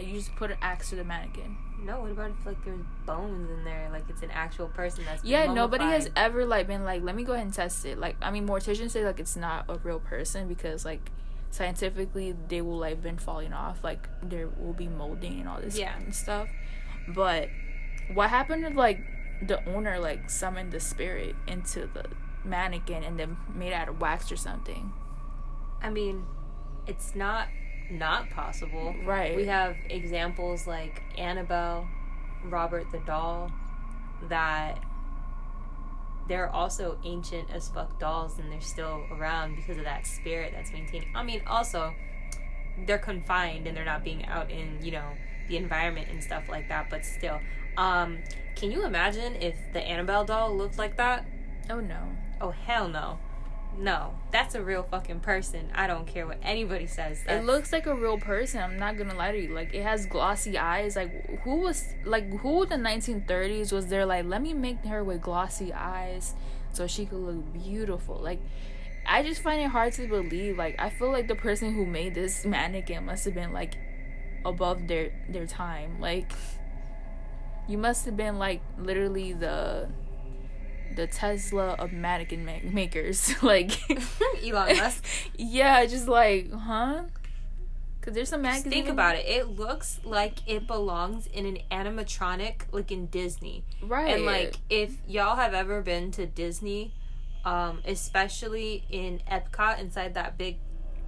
Like 0.00 0.08
you 0.08 0.14
just 0.18 0.34
put 0.34 0.50
an 0.50 0.56
axe 0.62 0.88
to 0.90 0.96
the 0.96 1.04
mannequin. 1.04 1.56
no, 1.84 2.00
what 2.00 2.10
about 2.10 2.30
if 2.30 2.46
like 2.46 2.64
there's 2.64 2.80
bones 3.04 3.50
in 3.50 3.64
there? 3.64 3.88
Like 3.92 4.04
it's 4.08 4.22
an 4.22 4.30
actual 4.30 4.68
person 4.68 5.04
that's 5.04 5.22
Yeah, 5.22 5.52
nobody 5.52 5.84
has 5.84 6.08
ever 6.16 6.46
like 6.46 6.66
been 6.66 6.84
like, 6.84 7.02
let 7.02 7.14
me 7.14 7.22
go 7.22 7.32
ahead 7.34 7.44
and 7.44 7.54
test 7.54 7.84
it. 7.84 7.98
Like, 7.98 8.16
I 8.22 8.30
mean, 8.30 8.46
morticians 8.48 8.92
say 8.92 9.04
like 9.04 9.20
it's 9.20 9.36
not 9.36 9.66
a 9.68 9.76
real 9.78 10.00
person 10.00 10.48
because 10.48 10.84
like 10.86 11.10
scientifically 11.50 12.34
they 12.48 12.62
will 12.62 12.78
like 12.78 13.02
been 13.02 13.18
falling 13.18 13.52
off. 13.52 13.84
Like 13.84 14.08
there 14.22 14.48
will 14.48 14.72
be 14.72 14.88
molding 14.88 15.38
and 15.40 15.48
all 15.48 15.60
this 15.60 15.76
Yeah. 15.78 15.96
and 15.98 16.14
stuff. 16.14 16.48
But 17.08 17.48
what 18.14 18.30
happened 18.30 18.64
if 18.64 18.74
like 18.74 19.00
the 19.46 19.62
owner 19.68 19.98
like 19.98 20.30
summoned 20.30 20.72
the 20.72 20.80
spirit 20.80 21.34
into 21.46 21.80
the 21.92 22.04
mannequin 22.44 23.04
and 23.04 23.18
then 23.18 23.36
made 23.54 23.68
it 23.68 23.74
out 23.74 23.88
of 23.90 24.00
wax 24.00 24.32
or 24.32 24.36
something? 24.36 24.92
I 25.82 25.90
mean, 25.90 26.24
it's 26.86 27.14
not 27.14 27.48
not 27.90 28.30
possible. 28.30 28.94
Right. 29.04 29.36
We 29.36 29.46
have 29.46 29.76
examples 29.88 30.66
like 30.66 31.02
Annabelle, 31.18 31.88
Robert 32.44 32.90
the 32.92 32.98
doll, 33.00 33.50
that 34.28 34.78
they're 36.28 36.50
also 36.50 36.96
ancient 37.04 37.50
as 37.52 37.68
fuck 37.68 37.98
dolls 37.98 38.38
and 38.38 38.52
they're 38.52 38.60
still 38.60 39.04
around 39.10 39.56
because 39.56 39.76
of 39.78 39.84
that 39.84 40.06
spirit 40.06 40.52
that's 40.54 40.72
maintained. 40.72 41.06
I 41.14 41.22
mean, 41.22 41.42
also, 41.46 41.92
they're 42.86 42.98
confined 42.98 43.66
and 43.66 43.76
they're 43.76 43.84
not 43.84 44.04
being 44.04 44.24
out 44.26 44.50
in, 44.50 44.78
you 44.80 44.92
know, 44.92 45.10
the 45.48 45.56
environment 45.56 46.08
and 46.10 46.22
stuff 46.22 46.48
like 46.48 46.68
that, 46.68 46.88
but 46.88 47.04
still. 47.04 47.40
Um, 47.76 48.18
can 48.54 48.70
you 48.70 48.84
imagine 48.84 49.36
if 49.36 49.56
the 49.72 49.80
Annabelle 49.80 50.24
doll 50.24 50.56
looked 50.56 50.78
like 50.78 50.96
that? 50.96 51.24
Oh 51.68 51.80
no. 51.80 52.00
Oh, 52.40 52.50
hell 52.50 52.88
no. 52.88 53.18
No, 53.78 54.14
that's 54.30 54.54
a 54.54 54.62
real 54.62 54.82
fucking 54.82 55.20
person. 55.20 55.70
I 55.74 55.86
don't 55.86 56.06
care 56.06 56.26
what 56.26 56.38
anybody 56.42 56.86
says. 56.86 57.22
It 57.26 57.44
looks 57.44 57.72
like 57.72 57.86
a 57.86 57.94
real 57.94 58.18
person. 58.18 58.60
I'm 58.60 58.78
not 58.78 58.98
gonna 58.98 59.14
lie 59.14 59.32
to 59.32 59.38
you. 59.38 59.54
Like 59.54 59.74
it 59.74 59.82
has 59.82 60.06
glossy 60.06 60.58
eyes. 60.58 60.96
Like 60.96 61.40
who 61.40 61.56
was 61.56 61.84
like 62.04 62.28
who 62.40 62.64
in 62.64 62.68
the 62.68 62.76
1930s 62.76 63.72
was 63.72 63.86
there? 63.86 64.04
Like 64.04 64.26
let 64.26 64.42
me 64.42 64.52
make 64.52 64.84
her 64.84 65.02
with 65.02 65.22
glossy 65.22 65.72
eyes 65.72 66.34
so 66.72 66.86
she 66.86 67.06
could 67.06 67.18
look 67.18 67.52
beautiful. 67.52 68.16
Like 68.16 68.40
I 69.06 69.22
just 69.22 69.42
find 69.42 69.62
it 69.62 69.68
hard 69.68 69.92
to 69.94 70.06
believe. 70.06 70.58
Like 70.58 70.76
I 70.78 70.90
feel 70.90 71.10
like 71.10 71.28
the 71.28 71.34
person 71.34 71.72
who 71.74 71.86
made 71.86 72.14
this 72.14 72.44
mannequin 72.44 73.06
must 73.06 73.24
have 73.24 73.34
been 73.34 73.52
like 73.52 73.74
above 74.44 74.88
their 74.88 75.12
their 75.28 75.46
time. 75.46 76.00
Like 76.00 76.32
you 77.66 77.78
must 77.78 78.04
have 78.04 78.16
been 78.16 78.38
like 78.38 78.60
literally 78.78 79.32
the 79.32 79.88
the 80.96 81.06
Tesla 81.06 81.74
of 81.78 81.92
mannequin 81.92 82.44
ma- 82.44 82.58
makers. 82.62 83.34
like 83.42 83.72
Elon 84.44 84.76
Musk. 84.76 85.04
yeah, 85.36 85.84
just 85.86 86.08
like, 86.08 86.52
huh? 86.52 87.04
Cause 88.00 88.14
there's 88.14 88.30
some 88.30 88.42
Just 88.44 88.64
think 88.64 88.88
about 88.88 89.16
it. 89.16 89.26
It 89.26 89.48
looks 89.48 90.00
like 90.04 90.38
it 90.48 90.66
belongs 90.66 91.26
in 91.26 91.44
an 91.44 91.58
animatronic, 91.70 92.62
like 92.72 92.90
in 92.90 93.06
Disney. 93.08 93.62
right? 93.82 94.14
And 94.14 94.24
like, 94.24 94.56
if 94.70 94.96
y'all 95.06 95.36
have 95.36 95.52
ever 95.52 95.82
been 95.82 96.10
to 96.12 96.24
Disney, 96.24 96.94
um, 97.44 97.82
especially 97.84 98.84
in 98.88 99.20
Epcot, 99.30 99.78
inside 99.78 100.14
that 100.14 100.38
big 100.38 100.56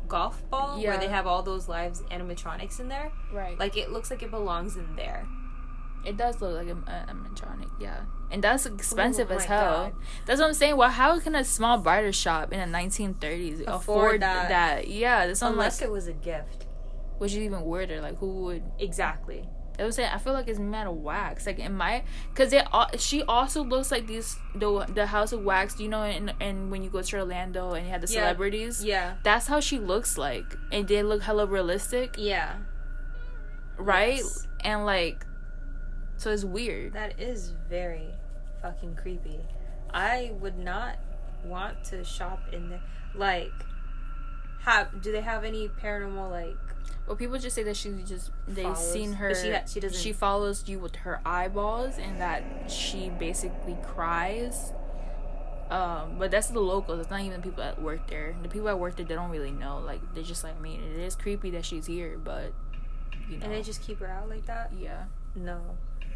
golf 0.07 0.43
ball 0.51 0.79
where 0.83 0.99
they 0.99 1.09
have 1.09 1.27
all 1.27 1.43
those 1.43 1.67
lives 1.67 2.03
animatronics 2.11 2.79
in 2.79 2.89
there, 2.89 3.11
right, 3.33 3.59
like 3.59 3.79
it 3.79 3.91
looks 3.91 4.11
like 4.11 4.23
it 4.23 4.31
belongs 4.31 4.77
in 4.77 4.95
there. 4.95 5.27
It 6.05 6.17
does 6.17 6.41
look 6.41 6.55
like 6.55 6.69
a, 6.69 6.73
a 6.73 7.07
animatronic, 7.13 7.71
yeah. 7.81 8.01
And 8.31 8.43
that's 8.43 8.67
oh 8.67 8.75
expensive 8.75 9.31
Oh 9.31 9.35
as 9.37 9.45
hell. 9.45 9.63
God. 9.63 9.93
That's 10.27 10.41
what 10.41 10.49
I'm 10.49 10.55
saying. 10.55 10.77
Well, 10.77 10.89
how 10.91 11.19
can 11.21 11.35
a 11.35 11.45
small 11.45 11.79
bridal 11.79 12.13
shop 12.13 12.53
in 12.53 12.59
the 12.61 12.79
1930s 12.79 13.61
afford, 13.63 13.75
Afford 13.75 14.23
that. 14.23 14.49
that. 14.49 14.89
Yeah, 14.89 15.27
that's 15.27 15.43
Unless 15.43 15.81
like, 15.81 15.89
it 15.89 15.93
was 15.93 16.07
a 16.09 16.13
gift. 16.15 16.67
which 17.19 17.33
is 17.33 17.39
even 17.39 17.63
weirder. 17.63 18.01
Like, 18.01 18.19
who 18.19 18.43
would? 18.45 18.63
Exactly. 18.79 19.49
I 19.79 19.85
was 19.85 19.97
saying, 19.97 20.11
I 20.13 20.19
feel 20.19 20.35
like 20.35 20.49
it's 20.49 20.59
made 20.59 20.87
of 20.87 20.97
wax. 20.97 21.47
Like, 21.47 21.59
in 21.59 21.75
my, 21.75 22.05
cause 22.35 22.53
it, 22.53 22.67
she 22.99 23.23
also 23.23 23.65
looks 23.65 23.91
like 23.91 24.07
these 24.07 24.37
the 24.55 24.85
the 24.95 25.07
House 25.07 25.33
of 25.33 25.43
Wax. 25.45 25.81
You 25.81 25.89
know, 25.89 26.03
and 26.03 26.33
and 26.41 26.71
when 26.71 26.83
you 26.83 26.91
go 26.91 27.01
to 27.03 27.17
Orlando 27.19 27.73
and 27.73 27.87
you 27.87 27.93
have 27.93 28.03
the 28.03 28.07
Yeah. 28.13 28.21
celebrities, 28.21 28.85
Yeah. 28.85 29.15
that's 29.25 29.47
how 29.47 29.61
she 29.61 29.79
looks 29.79 30.19
like, 30.19 30.45
and 30.71 30.87
they 30.87 31.03
look 31.03 31.23
hella 31.23 31.47
realistic. 31.47 32.15
Yeah. 32.19 32.57
right? 33.79 34.17
Yes. 34.19 34.47
And 34.61 34.85
like, 34.85 35.25
so 36.23 36.31
it's 36.31 36.45
weird. 36.45 36.93
That 36.93 37.19
is 37.21 37.53
very 37.69 38.09
fucking 38.61 38.95
creepy. 38.97 39.41
I 39.93 40.33
would 40.41 40.59
not 40.59 40.97
want 41.45 41.83
to 41.85 42.05
shop 42.05 42.41
in 42.53 42.71
there. 42.71 42.83
Like, 43.15 43.53
have? 44.61 45.03
Do 45.03 45.13
they 45.13 45.21
have 45.21 45.45
any 45.45 45.69
paranormal 45.69 46.31
like? 46.31 46.57
Well, 47.07 47.17
people 47.17 47.37
just 47.39 47.57
say 47.57 47.65
that 47.65 47.77
she 47.77 47.91
just 48.07 48.31
they 48.47 48.63
Follows. 48.63 48.93
seen 48.93 49.15
her. 49.15 49.31
But 49.31 49.37
she 49.37 49.75
she 49.75 49.81
doesn't- 49.81 50.01
She 50.01 50.13
follows 50.13 50.69
you 50.69 50.79
with 50.79 50.97
her 50.97 51.21
eyeballs, 51.27 51.99
and 51.99 52.21
that 52.21 52.71
she 52.71 53.11
basically 53.11 53.77
cries. 53.83 54.73
Um, 55.71 56.17
but 56.19 56.31
that's 56.31 56.49
the 56.49 56.61
locals. 56.61 57.01
It's 57.01 57.11
not 57.11 57.21
even 57.23 57.41
the 57.41 57.43
people 57.43 57.63
that 57.65 57.81
work 57.81 58.07
there. 58.09 58.35
The 58.43 58.49
people 58.49 58.67
that 58.67 58.79
work 58.79 58.97
there, 58.97 59.07
they 59.07 59.15
don't 59.15 59.31
really 59.31 59.51
know. 59.53 59.79
Like 59.85 60.01
they're 60.15 60.23
just 60.23 60.45
like, 60.45 60.57
I 60.57 60.61
mean, 60.61 60.81
it 60.83 61.01
is 61.01 61.17
creepy 61.17 61.51
that 61.53 61.65
she's 61.65 61.87
here, 61.87 62.19
but 62.23 62.53
you 63.29 63.39
know, 63.39 63.45
And 63.47 63.53
they 63.55 63.63
just 63.63 63.81
keep 63.83 63.99
her 64.01 64.07
out 64.07 64.29
like 64.29 64.45
that? 64.47 64.71
yeah. 64.79 65.05
No. 65.35 65.61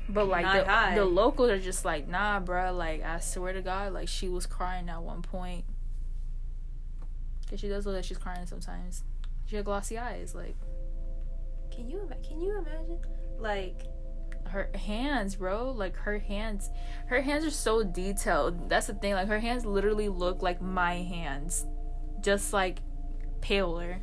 But 0.09 0.29
like 0.29 0.45
Not 0.45 0.65
the, 0.67 0.71
high. 0.71 0.95
the 0.95 1.05
locals 1.05 1.51
are 1.51 1.59
just 1.59 1.85
like, 1.85 2.09
nah, 2.09 2.41
bruh. 2.41 2.77
Like 2.77 3.03
I 3.05 3.19
swear 3.21 3.53
to 3.53 3.63
God, 3.63 3.93
like 3.93 4.09
she 4.09 4.29
was 4.29 4.47
crying 4.47 4.89
at 4.89 5.03
one 5.03 5.23
point. 5.23 5.65
Cause 7.51 7.61
she 7.61 7.69
does 7.69 7.87
look 7.87 7.95
like 7.95 8.05
she's 8.05 8.19
crying 8.19 8.47
sometimes. 8.47 9.05
She 9.47 9.57
had 9.57 9.65
glossy 9.65 9.99
eyes, 9.99 10.35
like. 10.35 10.57
Can 11.71 11.89
you 11.91 12.09
can 12.27 12.41
you 12.41 12.59
imagine? 12.59 12.99
Like 13.39 13.83
her 14.49 14.71
hands, 14.75 15.37
bro. 15.37 15.71
Like 15.71 15.97
her 15.97 16.19
hands, 16.19 16.71
her 17.07 17.21
hands 17.21 17.45
are 17.45 17.51
so 17.51 17.83
detailed. 17.83 18.69
That's 18.69 18.87
the 18.87 18.95
thing. 18.95 19.15
Like 19.15 19.29
her 19.29 19.41
hands 19.41 19.67
literally 19.67 20.09
look 20.09 20.43
like 20.43 20.61
my 20.61 20.95
hands, 20.95 21.67
just 22.21 22.53
like 22.53 22.81
paler. 23.41 24.01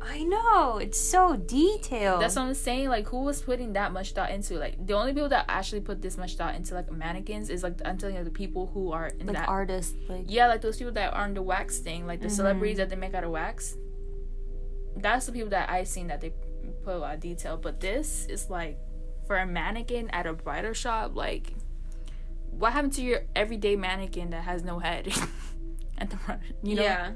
I 0.00 0.22
know 0.22 0.78
it's 0.78 0.98
so 0.98 1.36
detailed. 1.36 2.22
That's 2.22 2.36
what 2.36 2.42
I'm 2.42 2.54
saying. 2.54 2.88
Like 2.88 3.08
who 3.08 3.22
was 3.22 3.42
putting 3.42 3.72
that 3.72 3.92
much 3.92 4.12
thought 4.12 4.30
into? 4.30 4.54
Like 4.58 4.86
the 4.86 4.94
only 4.94 5.12
people 5.12 5.28
that 5.30 5.44
actually 5.48 5.80
put 5.80 6.00
this 6.00 6.16
much 6.16 6.36
thought 6.36 6.54
into 6.54 6.74
like 6.74 6.90
mannequins 6.90 7.50
is 7.50 7.62
like 7.62 7.74
I'm 7.84 7.98
telling 7.98 8.16
you 8.16 8.24
the 8.24 8.30
people 8.30 8.70
who 8.72 8.92
are 8.92 9.08
in 9.08 9.26
like 9.26 9.36
that. 9.36 9.48
artists. 9.48 9.96
Like 10.08 10.24
yeah, 10.28 10.46
like 10.46 10.60
those 10.60 10.76
people 10.76 10.92
that 10.94 11.12
are 11.14 11.26
in 11.26 11.34
the 11.34 11.42
wax 11.42 11.78
thing, 11.78 12.06
like 12.06 12.20
the 12.20 12.28
Mhm. 12.28 12.32
celebrities 12.32 12.76
that 12.78 12.90
they 12.90 12.96
make 12.96 13.14
out 13.14 13.24
of 13.24 13.30
wax. 13.30 13.76
That's 14.96 15.26
the 15.26 15.32
people 15.32 15.50
that 15.50 15.68
I've 15.70 15.88
seen 15.88 16.06
that 16.08 16.20
they 16.20 16.32
put 16.84 16.94
a 16.94 16.98
lot 16.98 17.14
of 17.14 17.20
detail. 17.20 17.56
But 17.56 17.80
this 17.80 18.26
is 18.26 18.48
like 18.50 18.78
for 19.26 19.36
a 19.36 19.46
mannequin 19.46 20.10
at 20.10 20.26
a 20.26 20.32
bridal 20.32 20.72
shop, 20.74 21.16
like 21.16 21.54
what 22.50 22.72
happened 22.72 22.92
to 22.94 23.02
your 23.02 23.20
everyday 23.36 23.76
mannequin 23.76 24.30
that 24.30 24.42
has 24.44 24.62
no 24.64 24.78
head? 24.78 25.12
at 25.98 26.10
the 26.10 26.16
front, 26.16 26.40
you 26.62 26.76
know, 26.76 26.82
yeah. 26.82 27.12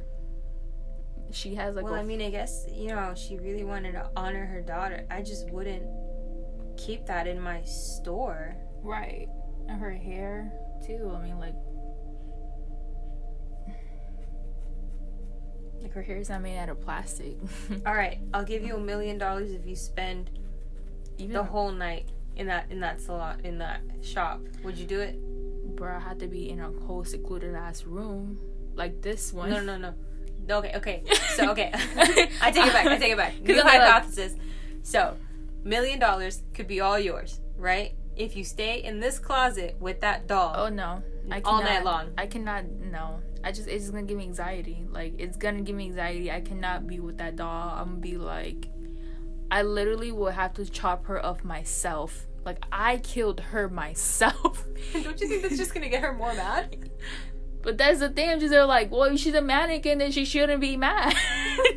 She 1.32 1.54
has 1.54 1.74
like 1.74 1.84
well, 1.84 1.94
a 1.94 2.00
I 2.00 2.02
mean, 2.02 2.22
I 2.22 2.30
guess 2.30 2.66
you 2.70 2.88
know 2.88 3.14
she 3.16 3.38
really 3.38 3.64
wanted 3.64 3.92
to 3.92 4.10
honor 4.16 4.46
her 4.46 4.60
daughter. 4.60 5.06
I 5.10 5.22
just 5.22 5.50
wouldn't 5.50 5.84
keep 6.76 7.06
that 7.06 7.26
in 7.26 7.40
my 7.40 7.62
store. 7.64 8.56
right, 8.82 9.28
and 9.68 9.80
her 9.80 9.92
hair 9.92 10.52
too. 10.86 11.12
I 11.14 11.22
mean, 11.22 11.38
like. 11.38 11.54
Like 15.82 15.94
her 15.94 16.02
hair 16.02 16.18
is 16.18 16.28
not 16.28 16.42
made 16.42 16.58
out 16.58 16.68
of 16.68 16.80
plastic. 16.80 17.36
All 17.86 17.94
right, 17.94 18.20
I'll 18.32 18.44
give 18.44 18.62
you 18.62 18.76
a 18.76 18.80
million 18.80 19.18
dollars 19.18 19.50
if 19.50 19.66
you 19.66 19.74
spend 19.74 20.30
Even 21.18 21.32
the 21.32 21.42
whole 21.42 21.72
night 21.72 22.08
in 22.36 22.46
that 22.46 22.70
in 22.70 22.78
that 22.80 23.00
salon 23.00 23.40
in 23.42 23.58
that 23.58 23.80
shop. 24.00 24.40
Would 24.62 24.78
you 24.78 24.86
do 24.86 25.00
it? 25.00 25.18
bro, 25.82 25.96
I 25.96 25.98
had 25.98 26.20
to 26.20 26.28
be 26.28 26.50
in 26.50 26.60
a 26.60 26.70
whole 26.86 27.04
secluded 27.04 27.54
ass 27.54 27.84
room 27.84 28.38
like 28.74 29.02
this 29.02 29.32
one. 29.32 29.50
No, 29.50 29.60
no, 29.60 29.76
no. 29.76 29.94
no. 30.46 30.58
Okay, 30.58 30.72
okay. 30.76 31.02
So 31.34 31.50
okay, 31.52 31.70
I 32.40 32.50
take 32.50 32.66
it 32.66 32.72
back. 32.72 32.87
I 32.87 32.99
take 32.99 33.12
it 33.12 33.16
back. 33.18 33.40
New 33.42 33.56
like- 33.56 33.80
hypothesis. 33.80 34.34
So, 34.82 35.16
million 35.64 35.99
dollars 35.99 36.42
could 36.54 36.66
be 36.66 36.80
all 36.80 36.99
yours, 36.99 37.40
right? 37.56 37.94
If 38.16 38.37
you 38.37 38.44
stay 38.44 38.82
in 38.82 39.00
this 39.00 39.18
closet 39.18 39.76
with 39.80 40.00
that 40.00 40.26
doll 40.26 40.54
Oh 40.56 40.68
no, 40.68 41.02
I 41.30 41.40
all 41.44 41.61
cannot, 41.61 41.64
night 41.64 41.84
long. 41.84 42.11
I 42.18 42.26
cannot. 42.26 42.64
No, 42.66 43.20
I 43.42 43.52
just 43.52 43.68
it's 43.68 43.84
just 43.84 43.92
gonna 43.92 44.06
give 44.06 44.18
me 44.18 44.25
anxiety. 44.25 44.84
Like 44.90 45.14
it's 45.18 45.37
gonna 45.37 45.62
give 45.62 45.76
me 45.76 45.87
anxiety. 45.87 46.30
I 46.30 46.40
cannot 46.40 46.87
be 46.87 47.00
with 47.00 47.18
that 47.18 47.37
doll. 47.37 47.70
I'm 47.70 47.87
gonna 47.87 48.00
be 48.00 48.18
like, 48.18 48.68
I 49.50 49.62
literally 49.62 50.12
will 50.12 50.30
have 50.30 50.52
to 50.54 50.66
chop 50.66 51.06
her 51.06 51.25
up 51.25 51.42
myself. 51.44 52.26
Like 52.44 52.58
I 52.70 52.99
killed 52.99 53.40
her 53.40 53.68
myself. 53.68 54.64
Don't 54.92 55.20
you 55.20 55.28
think 55.28 55.42
that's 55.42 55.57
just 55.57 55.72
gonna 55.72 55.88
get 55.88 56.02
her 56.02 56.12
more 56.12 56.35
mad? 56.35 56.90
But 57.62 57.79
that's 57.79 58.01
the 58.01 58.09
thing. 58.09 58.31
I'm 58.31 58.40
just 58.40 58.51
there 58.51 58.66
like, 58.66 58.90
well, 58.90 59.05
if 59.05 59.20
she's 59.20 59.35
a 59.35 59.40
mannequin, 59.40 59.98
then 59.98 60.11
she 60.11 60.25
shouldn't 60.25 60.61
be 60.61 60.77
mad. 60.77 61.14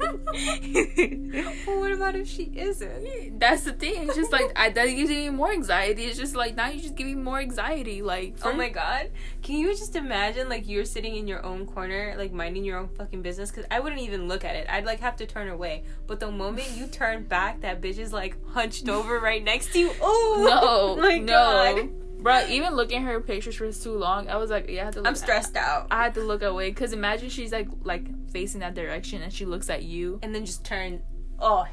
well, 1.67 1.79
what 1.79 1.91
about 1.91 2.15
if 2.15 2.27
she 2.27 2.51
isn't? 2.55 3.39
That's 3.39 3.63
the 3.63 3.73
thing. 3.73 4.07
It's 4.07 4.15
just 4.15 4.31
like 4.31 4.51
I, 4.55 4.69
that 4.69 4.85
gives 4.85 5.09
me 5.09 5.29
more 5.29 5.51
anxiety. 5.51 6.05
It's 6.05 6.17
just 6.17 6.35
like 6.35 6.55
now 6.55 6.69
you 6.69 6.81
just 6.81 6.95
give 6.95 7.07
me 7.07 7.15
more 7.15 7.39
anxiety. 7.39 8.01
Like 8.01 8.35
Oh 8.43 8.53
my 8.53 8.69
god. 8.69 9.11
Can 9.43 9.57
you 9.57 9.75
just 9.75 9.95
imagine 9.95 10.49
like 10.49 10.67
you're 10.67 10.85
sitting 10.85 11.15
in 11.15 11.27
your 11.27 11.45
own 11.45 11.65
corner, 11.65 12.15
like 12.17 12.31
minding 12.31 12.63
your 12.63 12.79
own 12.79 12.87
fucking 12.87 13.21
business? 13.21 13.51
Cause 13.51 13.65
I 13.69 13.79
wouldn't 13.79 14.01
even 14.01 14.27
look 14.27 14.43
at 14.43 14.55
it. 14.55 14.65
I'd 14.69 14.85
like 14.85 14.99
have 15.01 15.15
to 15.17 15.25
turn 15.25 15.49
away. 15.49 15.83
But 16.07 16.19
the 16.19 16.31
moment 16.31 16.71
you 16.75 16.87
turn 16.87 17.23
back, 17.23 17.61
that 17.61 17.81
bitch 17.81 17.99
is 17.99 18.11
like 18.11 18.35
hunched 18.47 18.89
over 18.89 19.19
right 19.19 19.43
next 19.43 19.71
to 19.73 19.79
you. 19.79 19.91
Oh 20.01 20.95
no, 20.97 21.01
my 21.01 21.17
no, 21.19 21.25
god. 21.25 21.89
Bro. 22.19 22.45
Even 22.47 22.75
looking 22.75 22.99
at 22.99 23.03
her 23.05 23.19
pictures 23.21 23.55
for 23.55 23.71
too 23.71 23.97
long, 23.97 24.29
I 24.29 24.37
was 24.37 24.49
like, 24.49 24.69
yeah, 24.69 24.81
I 24.81 24.85
had 24.85 24.93
to. 24.93 24.99
Look, 24.99 25.07
I'm 25.07 25.15
stressed 25.15 25.55
out. 25.55 25.87
I 25.91 26.03
had 26.03 26.13
to 26.15 26.21
look 26.21 26.41
away 26.41 26.69
because 26.69 26.93
imagine 26.93 27.29
she's 27.29 27.51
like 27.51 27.67
like 27.83 28.05
facing 28.31 28.61
that 28.61 28.73
direction 28.75 29.21
and 29.21 29.31
she 29.31 29.45
looks 29.45 29.69
at 29.69 29.83
you 29.83 30.19
And 30.21 30.33
then 30.33 30.45
just 30.45 30.63
turn. 30.65 31.01
Oh 31.39 31.65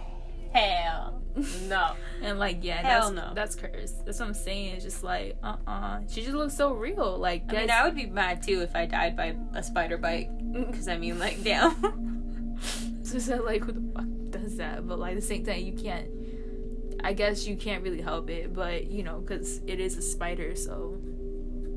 hell 0.52 1.22
no. 1.68 1.94
and 2.22 2.38
like 2.38 2.58
yeah, 2.62 2.86
Hell 2.86 3.12
that's 3.12 3.28
no. 3.28 3.34
that's 3.34 3.54
cursed. 3.54 4.04
That's 4.04 4.18
what 4.18 4.28
I'm 4.28 4.34
saying. 4.34 4.76
It's 4.76 4.84
just 4.84 5.02
like 5.02 5.36
uh 5.42 5.56
uh 5.66 6.00
She 6.08 6.22
just 6.22 6.34
looks 6.34 6.56
so 6.56 6.74
real. 6.74 7.16
Like 7.18 7.44
I 7.48 7.60
mean, 7.60 7.70
I 7.70 7.84
would 7.84 7.94
be 7.94 8.06
mad 8.06 8.42
too 8.42 8.60
if 8.60 8.74
I 8.74 8.86
died 8.86 9.16
by 9.16 9.36
a 9.54 9.62
spider 9.62 9.96
bite. 9.96 10.28
Cause 10.72 10.88
I 10.88 10.98
mean, 10.98 11.18
like, 11.18 11.42
damn. 11.42 11.74
So 13.02 13.16
it's 13.16 13.28
like, 13.28 13.64
who 13.64 13.72
the 13.72 13.92
fuck 13.92 14.06
does 14.30 14.56
that? 14.56 14.86
But 14.86 14.98
like 14.98 15.12
at 15.12 15.20
the 15.20 15.26
same 15.26 15.44
time, 15.44 15.60
you 15.60 15.72
can't. 15.72 16.06
I 17.04 17.12
guess 17.12 17.46
you 17.46 17.56
can't 17.56 17.82
really 17.82 18.00
help 18.00 18.30
it, 18.30 18.54
but 18.54 18.86
you 18.86 19.02
know, 19.02 19.18
because 19.20 19.60
it 19.66 19.80
is 19.80 19.96
a 19.96 20.02
spider, 20.02 20.54
so 20.54 20.98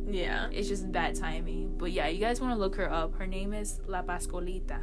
yeah. 0.08 0.48
it's 0.52 0.68
just 0.68 0.92
bad 0.92 1.16
timing. 1.16 1.78
But 1.78 1.92
yeah, 1.92 2.08
you 2.08 2.20
guys 2.20 2.40
want 2.40 2.54
to 2.54 2.60
look 2.60 2.76
her 2.76 2.92
up. 2.92 3.18
Her 3.18 3.26
name 3.28 3.54
is 3.54 3.80
La 3.88 4.04
Pascualita 4.04 4.80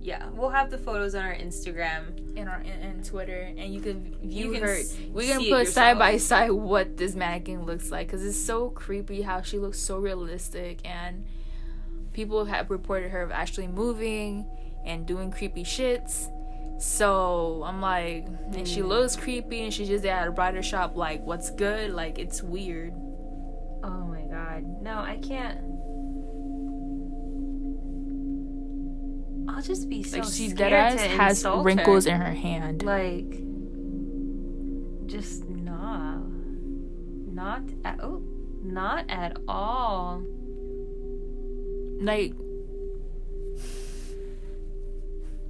Yeah. 0.00 0.28
We'll 0.30 0.50
have 0.50 0.70
the 0.70 0.78
photos 0.78 1.14
on 1.14 1.24
our 1.24 1.34
Instagram. 1.34 2.36
and 2.36 2.48
our 2.48 2.60
in 2.60 3.02
Twitter, 3.04 3.42
and 3.56 3.72
you 3.74 3.80
can 3.80 4.16
view 4.22 4.46
You 4.46 4.52
can 4.52 4.62
her. 4.62 4.74
s- 4.76 4.96
We're 5.12 5.34
gonna 5.34 5.48
put 5.48 5.68
side 5.68 5.98
by 5.98 6.16
side 6.16 6.50
what 6.50 6.96
this 6.96 7.14
mannequin 7.14 7.64
looks 7.66 7.90
like, 7.90 8.06
because 8.08 8.24
it's 8.24 8.38
so 8.38 8.70
creepy 8.70 9.22
how 9.22 9.42
she 9.42 9.58
looks 9.58 9.78
so 9.78 9.98
realistic, 9.98 10.80
and 10.84 11.26
people 12.12 12.44
have 12.46 12.70
reported 12.70 13.10
her 13.12 13.22
of 13.22 13.30
actually 13.30 13.68
moving 13.68 14.46
and 14.84 15.06
doing 15.06 15.30
creepy 15.30 15.62
shits. 15.64 16.28
So 16.80 17.62
I'm 17.66 17.82
like, 17.82 18.26
and 18.54 18.66
she 18.66 18.80
mm. 18.80 18.88
looks 18.88 19.14
creepy, 19.14 19.64
and 19.64 19.72
she's 19.72 19.88
just 19.88 20.06
at 20.06 20.26
a 20.26 20.32
bridal 20.32 20.62
shop. 20.62 20.96
Like, 20.96 21.22
what's 21.26 21.50
good? 21.50 21.90
Like, 21.90 22.18
it's 22.18 22.42
weird. 22.42 22.94
Oh 23.84 24.06
my 24.08 24.22
god. 24.22 24.64
No, 24.80 24.98
I 24.98 25.18
can't. 25.22 25.58
I'll 29.46 29.62
just 29.62 29.90
be 29.90 30.02
so 30.02 30.20
Like, 30.20 30.28
she 30.28 30.48
scared 30.48 30.56
dead 30.56 30.72
ass 30.72 31.00
has 31.02 31.44
wrinkles 31.44 32.06
her. 32.06 32.12
in 32.12 32.20
her 32.22 32.32
hand. 32.32 32.82
Like, 32.82 33.30
just 35.06 35.44
nah, 35.50 36.16
not 37.30 37.62
at 37.84 38.00
oh, 38.02 38.22
not 38.62 39.04
at 39.10 39.36
all. 39.46 40.22
like 42.00 42.32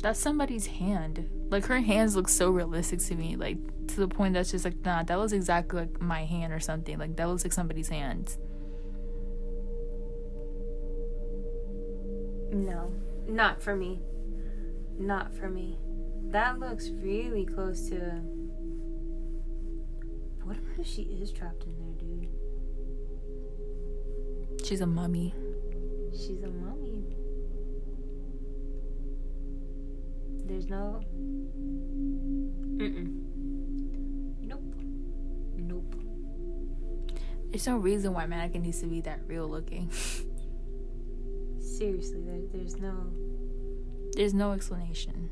that's 0.03 0.19
somebody's 0.19 0.67
hand 0.67 1.29
like 1.51 1.67
her 1.67 1.81
hands 1.81 2.17
look 2.17 2.29
so 2.29 2.51
realistic 2.51 2.99
to 2.99 3.15
me 3.15 3.37
like 3.37 3.59
to 3.87 3.97
the 3.97 4.09
point 4.09 4.35
that's 4.35 4.51
just 4.51 4.65
like 4.65 4.77
nah 4.85 5.03
that 5.03 5.19
was 5.19 5.33
exactly 5.33 5.81
like 5.81 6.01
my 6.01 6.25
hand 6.25 6.53
or 6.53 6.61
something 6.61 6.99
like 6.99 7.17
that 7.17 7.29
looks 7.29 7.45
like 7.45 7.53
somebody's 7.53 7.89
hands 7.89 8.39
No, 12.53 12.93
not 13.29 13.63
for 13.63 13.77
me. 13.77 14.01
Not 14.99 15.33
for 15.33 15.49
me. 15.49 15.79
That 16.31 16.59
looks 16.59 16.91
really 16.91 17.47
close 17.47 17.89
to. 17.91 18.21
What 20.43 20.57
if 20.79 20.87
she 20.87 21.03
is 21.03 21.31
trapped 21.31 21.65
in 21.65 21.77
there, 21.79 21.93
dude? 21.97 22.27
she's 24.67 24.81
a 24.81 24.87
mummy 24.87 25.33
She's 26.13 26.43
a 26.43 26.49
mummy. 26.49 26.80
There's 30.47 30.69
no. 30.69 31.01
Mm-mm. 32.77 33.23
Nope. 34.43 34.75
Nope. 35.57 35.95
there's 37.51 37.67
no 37.67 37.77
reason 37.77 38.13
why 38.15 38.27
mannequin 38.27 38.63
needs 38.63 38.81
to 38.81 38.87
be 38.87 39.01
that 39.03 39.21
real 39.27 39.47
looking 39.49 39.91
Seriously, 41.61 42.23
there, 42.23 42.41
there's 42.53 42.77
no. 42.79 43.13
there's 44.15 44.35
no 44.35 44.53
explanation 44.53 45.31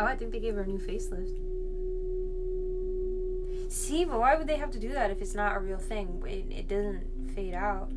Oh, 0.00 0.04
I 0.04 0.14
think 0.14 0.30
they 0.30 0.38
gave 0.38 0.54
her 0.54 0.62
a 0.62 0.66
new 0.66 0.78
facelift. 0.78 1.34
See, 3.70 4.04
but 4.04 4.20
why 4.20 4.36
would 4.36 4.46
they 4.46 4.56
have 4.56 4.70
to 4.70 4.78
do 4.78 4.90
that 4.90 5.10
if 5.10 5.20
it's 5.20 5.34
not 5.34 5.56
a 5.56 5.58
real 5.58 5.78
thing? 5.78 6.22
It, 6.24 6.52
it 6.56 6.68
doesn't 6.68 7.32
fade 7.34 7.54
out. 7.54 7.90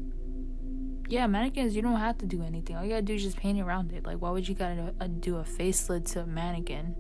Yeah, 1.12 1.28
mannequins. 1.28 1.76
You 1.76 1.82
don't 1.82 1.98
have 2.00 2.18
to 2.20 2.26
do 2.26 2.42
anything. 2.42 2.78
All 2.78 2.84
you 2.84 2.90
gotta 2.90 3.02
do 3.02 3.14
is 3.16 3.22
just 3.24 3.36
paint 3.36 3.60
around 3.60 3.92
it. 3.92 4.06
Like, 4.06 4.18
why 4.22 4.30
would 4.32 4.48
you 4.48 4.56
gotta 4.56 4.94
uh, 5.00 5.08
do 5.08 5.36
a 5.38 5.44
facelift 5.44 6.06
to 6.14 6.22
a 6.22 6.26
mannequin? 6.26 6.96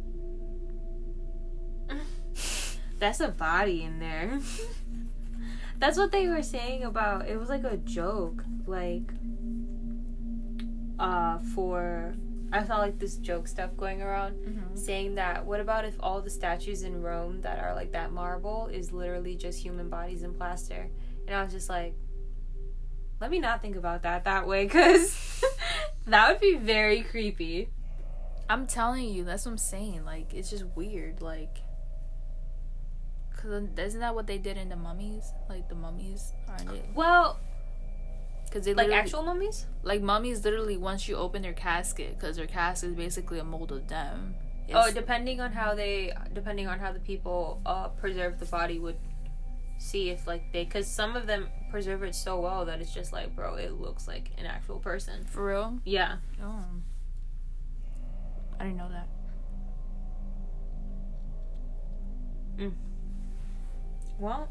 That's 2.99 3.21
a 3.21 3.29
body 3.29 3.83
in 3.83 3.99
there. 3.99 4.39
That's 5.79 5.97
what 5.97 6.11
they 6.11 6.27
were 6.27 6.43
saying 6.43 6.83
about. 6.83 7.27
It 7.27 7.37
was 7.39 7.49
like 7.49 7.63
a 7.63 7.77
joke, 7.77 8.43
like, 8.67 9.09
uh, 10.99 11.39
for 11.55 12.13
I 12.51 12.63
saw 12.65 12.77
like 12.79 12.99
this 12.99 13.15
joke 13.15 13.47
stuff 13.47 13.75
going 13.77 14.01
around 14.01 14.35
Mm-hmm. 14.35 14.75
saying 14.75 15.15
that 15.15 15.45
what 15.45 15.61
about 15.61 15.85
if 15.85 15.95
all 16.01 16.21
the 16.21 16.29
statues 16.29 16.83
in 16.83 17.01
Rome 17.01 17.39
that 17.41 17.59
are 17.63 17.73
like 17.73 17.93
that 17.93 18.11
marble 18.11 18.67
is 18.67 18.91
literally 18.91 19.35
just 19.37 19.57
human 19.63 19.89
bodies 19.89 20.21
in 20.23 20.33
plaster? 20.33 20.89
And 21.27 21.35
I 21.35 21.43
was 21.43 21.53
just 21.53 21.69
like, 21.69 21.95
let 23.21 23.29
me 23.29 23.39
not 23.39 23.61
think 23.61 23.75
about 23.75 24.01
that 24.01 24.23
that 24.25 24.47
way 24.47 24.65
because 24.65 25.43
that 26.07 26.27
would 26.29 26.41
be 26.41 26.55
very 26.55 27.03
creepy. 27.03 27.69
I'm 28.49 28.65
telling 28.67 29.05
you, 29.05 29.23
that's 29.23 29.45
what 29.45 29.51
I'm 29.51 29.57
saying. 29.59 30.03
Like, 30.03 30.33
it's 30.33 30.49
just 30.49 30.65
weird. 30.75 31.21
Like, 31.21 31.59
cause 33.37 33.63
isn't 33.77 33.99
that 34.01 34.15
what 34.15 34.25
they 34.25 34.39
did 34.39 34.57
in 34.57 34.69
the 34.69 34.75
mummies? 34.75 35.31
Like 35.47 35.69
the 35.69 35.75
mummies, 35.75 36.33
aren't 36.49 36.71
it? 36.71 36.85
Well, 36.95 37.39
Because 38.45 38.65
they 38.65 38.73
like 38.73 38.91
actual 38.91 39.21
mummies? 39.21 39.67
like 39.83 40.01
mummies 40.01 40.43
literally 40.43 40.75
once 40.75 41.07
you 41.07 41.15
open 41.15 41.43
their 41.43 41.53
casket, 41.53 42.17
because 42.19 42.37
their 42.37 42.47
casket 42.47 42.89
is 42.89 42.95
basically 42.95 43.37
a 43.37 43.43
mold 43.43 43.71
of 43.71 43.87
them. 43.87 44.33
Oh, 44.73 44.89
depending 44.91 45.41
on 45.41 45.51
how 45.51 45.75
they, 45.75 46.11
depending 46.33 46.67
on 46.67 46.79
how 46.79 46.91
the 46.91 46.99
people 46.99 47.61
uh, 47.65 47.89
preserve 47.89 48.39
the 48.39 48.45
body, 48.45 48.79
would 48.79 48.95
see 49.81 50.09
if 50.09 50.27
like 50.27 50.51
they, 50.53 50.63
because 50.63 50.87
some 50.87 51.15
of 51.15 51.27
them 51.27 51.49
preserve 51.71 52.03
it 52.03 52.15
so 52.15 52.39
well 52.39 52.65
that 52.65 52.81
it's 52.81 52.93
just 52.93 53.11
like, 53.13 53.35
bro, 53.35 53.55
it 53.55 53.73
looks 53.79 54.07
like 54.07 54.31
an 54.37 54.45
actual 54.45 54.79
person. 54.79 55.25
for 55.25 55.45
real. 55.47 55.79
Yeah. 55.85 56.17
Oh, 56.43 56.65
I 58.59 58.63
didn't 58.65 58.77
know 58.77 58.89
that. 58.89 59.07
mm. 62.57 62.71
Well, 64.19 64.49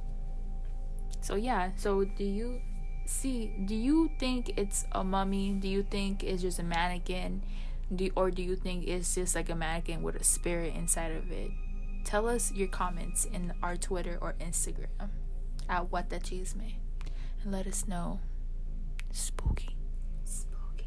So 1.20 1.34
yeah, 1.36 1.70
so 1.76 2.04
do 2.04 2.24
you 2.24 2.60
see 3.06 3.52
do 3.66 3.74
you 3.74 4.10
think 4.18 4.52
it's 4.56 4.86
a 4.92 5.04
mummy? 5.04 5.52
Do 5.52 5.68
you 5.68 5.82
think 5.82 6.22
it's 6.24 6.42
just 6.42 6.58
a 6.58 6.62
mannequin? 6.64 7.42
Do 7.94 8.10
or 8.16 8.30
do 8.30 8.42
you 8.42 8.56
think 8.56 8.86
it's 8.86 9.14
just 9.14 9.34
like 9.34 9.50
a 9.50 9.54
mannequin 9.54 10.02
with 10.02 10.16
a 10.16 10.24
spirit 10.24 10.74
inside 10.74 11.12
of 11.12 11.30
it? 11.30 11.50
Tell 12.04 12.28
us 12.28 12.52
your 12.52 12.68
comments 12.68 13.24
in 13.24 13.52
our 13.62 13.76
Twitter 13.76 14.18
or 14.20 14.34
Instagram 14.40 15.10
at 15.68 15.90
what 15.92 16.10
the 16.10 16.18
cheese 16.18 16.54
may. 16.56 16.76
And 17.42 17.52
let 17.52 17.66
us 17.66 17.86
know. 17.86 18.20
Spooky. 19.12 19.76
spooky. 20.24 20.86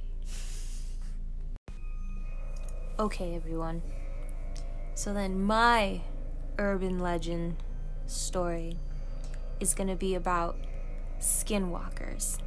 Okay, 3.00 3.36
everyone. 3.36 3.82
So 4.96 5.14
then, 5.14 5.42
my 5.42 6.02
urban 6.60 7.00
legend 7.00 7.56
story 8.06 8.78
is 9.60 9.74
going 9.74 9.90
to 9.90 9.96
be 9.96 10.16
about 10.16 10.58
skinwalkers 11.20 12.38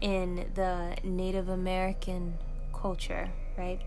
in 0.00 0.50
the 0.54 0.96
Native 1.04 1.48
American 1.48 2.38
culture, 2.72 3.30
right? 3.56 3.80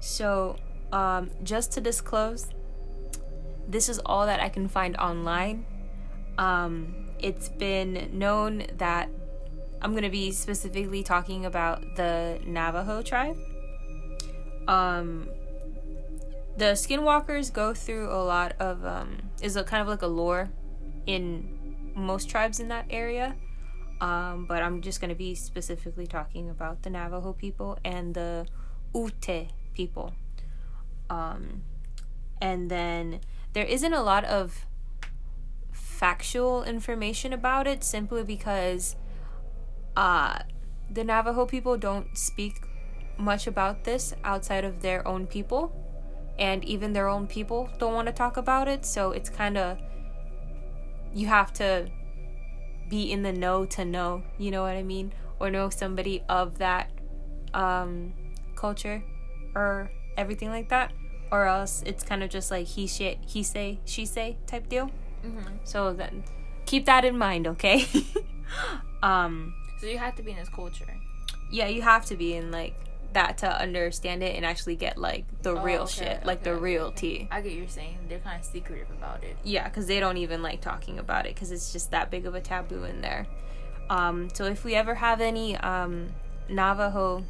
So, 0.00 0.56
um, 0.92 1.30
just 1.42 1.72
to 1.72 1.80
disclose, 1.80 2.48
this 3.68 3.88
is 3.88 4.00
all 4.04 4.26
that 4.26 4.40
I 4.40 4.48
can 4.48 4.68
find 4.68 4.96
online. 4.96 5.64
Um, 6.38 7.10
it's 7.18 7.48
been 7.48 8.10
known 8.12 8.64
that 8.78 9.08
I'm 9.82 9.92
going 9.92 10.04
to 10.04 10.10
be 10.10 10.32
specifically 10.32 11.02
talking 11.02 11.46
about 11.46 11.96
the 11.96 12.40
Navajo 12.44 13.02
tribe. 13.02 13.36
Um, 14.68 15.28
the 16.56 16.72
skinwalkers 16.72 17.52
go 17.52 17.72
through 17.72 18.10
a 18.10 18.22
lot 18.22 18.54
of 18.60 18.84
um, 18.84 19.30
is 19.40 19.56
a 19.56 19.64
kind 19.64 19.80
of 19.80 19.88
like 19.88 20.02
a 20.02 20.06
lore 20.06 20.50
in 21.06 21.92
most 21.94 22.28
tribes 22.28 22.60
in 22.60 22.68
that 22.68 22.86
area. 22.90 23.36
Um, 24.00 24.46
but 24.46 24.62
I'm 24.62 24.80
just 24.80 25.00
going 25.00 25.10
to 25.10 25.14
be 25.14 25.34
specifically 25.34 26.06
talking 26.06 26.48
about 26.48 26.82
the 26.82 26.90
Navajo 26.90 27.32
people 27.32 27.78
and 27.84 28.14
the 28.14 28.46
Ute 28.94 29.48
people. 29.74 30.14
Um, 31.10 31.62
and 32.40 32.70
then 32.70 33.20
there 33.52 33.64
isn't 33.64 33.92
a 33.92 34.02
lot 34.02 34.24
of 34.24 34.64
factual 35.72 36.62
information 36.62 37.34
about 37.34 37.66
it 37.66 37.84
simply 37.84 38.24
because 38.24 38.96
uh, 39.96 40.38
the 40.90 41.04
Navajo 41.04 41.44
people 41.44 41.76
don't 41.76 42.16
speak 42.16 42.62
much 43.18 43.46
about 43.46 43.84
this 43.84 44.14
outside 44.24 44.64
of 44.64 44.80
their 44.80 45.06
own 45.06 45.26
people, 45.26 45.76
and 46.38 46.64
even 46.64 46.94
their 46.94 47.08
own 47.08 47.26
people 47.26 47.68
don't 47.78 47.92
want 47.92 48.06
to 48.06 48.14
talk 48.14 48.38
about 48.38 48.66
it. 48.66 48.86
So 48.86 49.10
it's 49.10 49.28
kind 49.28 49.58
of 49.58 49.78
you 51.12 51.26
have 51.26 51.52
to 51.54 51.88
be 52.88 53.12
in 53.12 53.22
the 53.22 53.32
know 53.32 53.66
to 53.66 53.84
know, 53.84 54.22
you 54.38 54.50
know 54.50 54.62
what 54.62 54.76
I 54.76 54.82
mean, 54.82 55.12
or 55.38 55.50
know 55.50 55.68
somebody 55.70 56.22
of 56.28 56.58
that 56.58 56.90
um, 57.52 58.12
culture 58.54 59.02
or 59.54 59.90
everything 60.16 60.48
like 60.48 60.68
that, 60.70 60.92
or 61.30 61.46
else 61.46 61.82
it's 61.86 62.02
kind 62.02 62.22
of 62.22 62.30
just 62.30 62.50
like 62.50 62.66
he 62.66 62.86
say 62.86 63.18
he 63.26 63.42
say 63.42 63.78
she 63.84 64.04
say 64.06 64.36
type 64.46 64.68
deal. 64.68 64.90
Mm-hmm. 65.24 65.56
So 65.64 65.92
then 65.92 66.24
keep 66.66 66.86
that 66.86 67.04
in 67.04 67.16
mind, 67.18 67.46
okay? 67.46 67.84
um 69.02 69.54
So 69.80 69.86
you 69.86 69.98
have 69.98 70.14
to 70.16 70.22
be 70.22 70.30
in 70.32 70.36
this 70.38 70.48
culture. 70.48 70.96
yeah, 71.50 71.66
you 71.68 71.82
have 71.82 72.04
to 72.06 72.16
be 72.16 72.34
in 72.34 72.50
like 72.50 72.74
that 73.12 73.38
to 73.38 73.60
understand 73.60 74.22
it 74.22 74.36
and 74.36 74.44
actually 74.46 74.76
get 74.76 74.96
like 74.96 75.24
the 75.42 75.50
Oh, 75.56 75.62
real 75.62 75.82
okay, 75.82 75.92
shit, 76.04 76.24
like 76.24 76.38
okay, 76.42 76.50
the 76.50 76.56
okay, 76.56 76.62
real 76.62 76.92
tea. 76.92 77.26
I 77.30 77.40
get 77.40 77.48
what 77.50 77.58
you're 77.58 77.68
saying. 77.68 77.98
They're 78.08 78.20
kind 78.20 78.38
of 78.38 78.46
secretive 78.46 78.88
about 78.92 79.24
it. 79.24 79.36
Yeah, 79.42 79.64
because 79.68 79.86
they 79.88 79.98
don't 79.98 80.16
even 80.18 80.42
like 80.42 80.60
talking 80.60 80.98
about 81.00 81.26
it 81.26 81.34
because 81.34 81.50
it's 81.50 81.72
just 81.72 81.90
that 81.90 82.10
big 82.10 82.24
of 82.26 82.34
a 82.36 82.40
taboo 82.40 82.84
in 82.84 83.00
there. 83.00 83.26
Um, 83.88 84.28
so 84.32 84.44
if 84.44 84.64
we 84.64 84.76
ever 84.76 84.94
have 84.94 85.20
any 85.20 85.56
um, 85.56 86.10
Navajo 86.48 87.24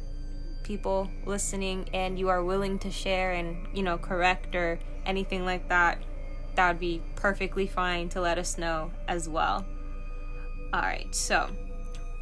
people 0.63 1.09
listening 1.25 1.89
and 1.93 2.17
you 2.17 2.29
are 2.29 2.43
willing 2.43 2.79
to 2.79 2.91
share 2.91 3.31
and 3.31 3.67
you 3.73 3.83
know 3.83 3.97
correct 3.97 4.55
or 4.55 4.79
anything 5.05 5.45
like 5.45 5.67
that, 5.69 5.99
that 6.55 6.67
would 6.69 6.79
be 6.79 7.01
perfectly 7.15 7.67
fine 7.67 8.09
to 8.09 8.21
let 8.21 8.37
us 8.37 8.57
know 8.57 8.91
as 9.07 9.27
well. 9.27 9.65
All 10.73 10.81
right, 10.81 11.13
so 11.13 11.49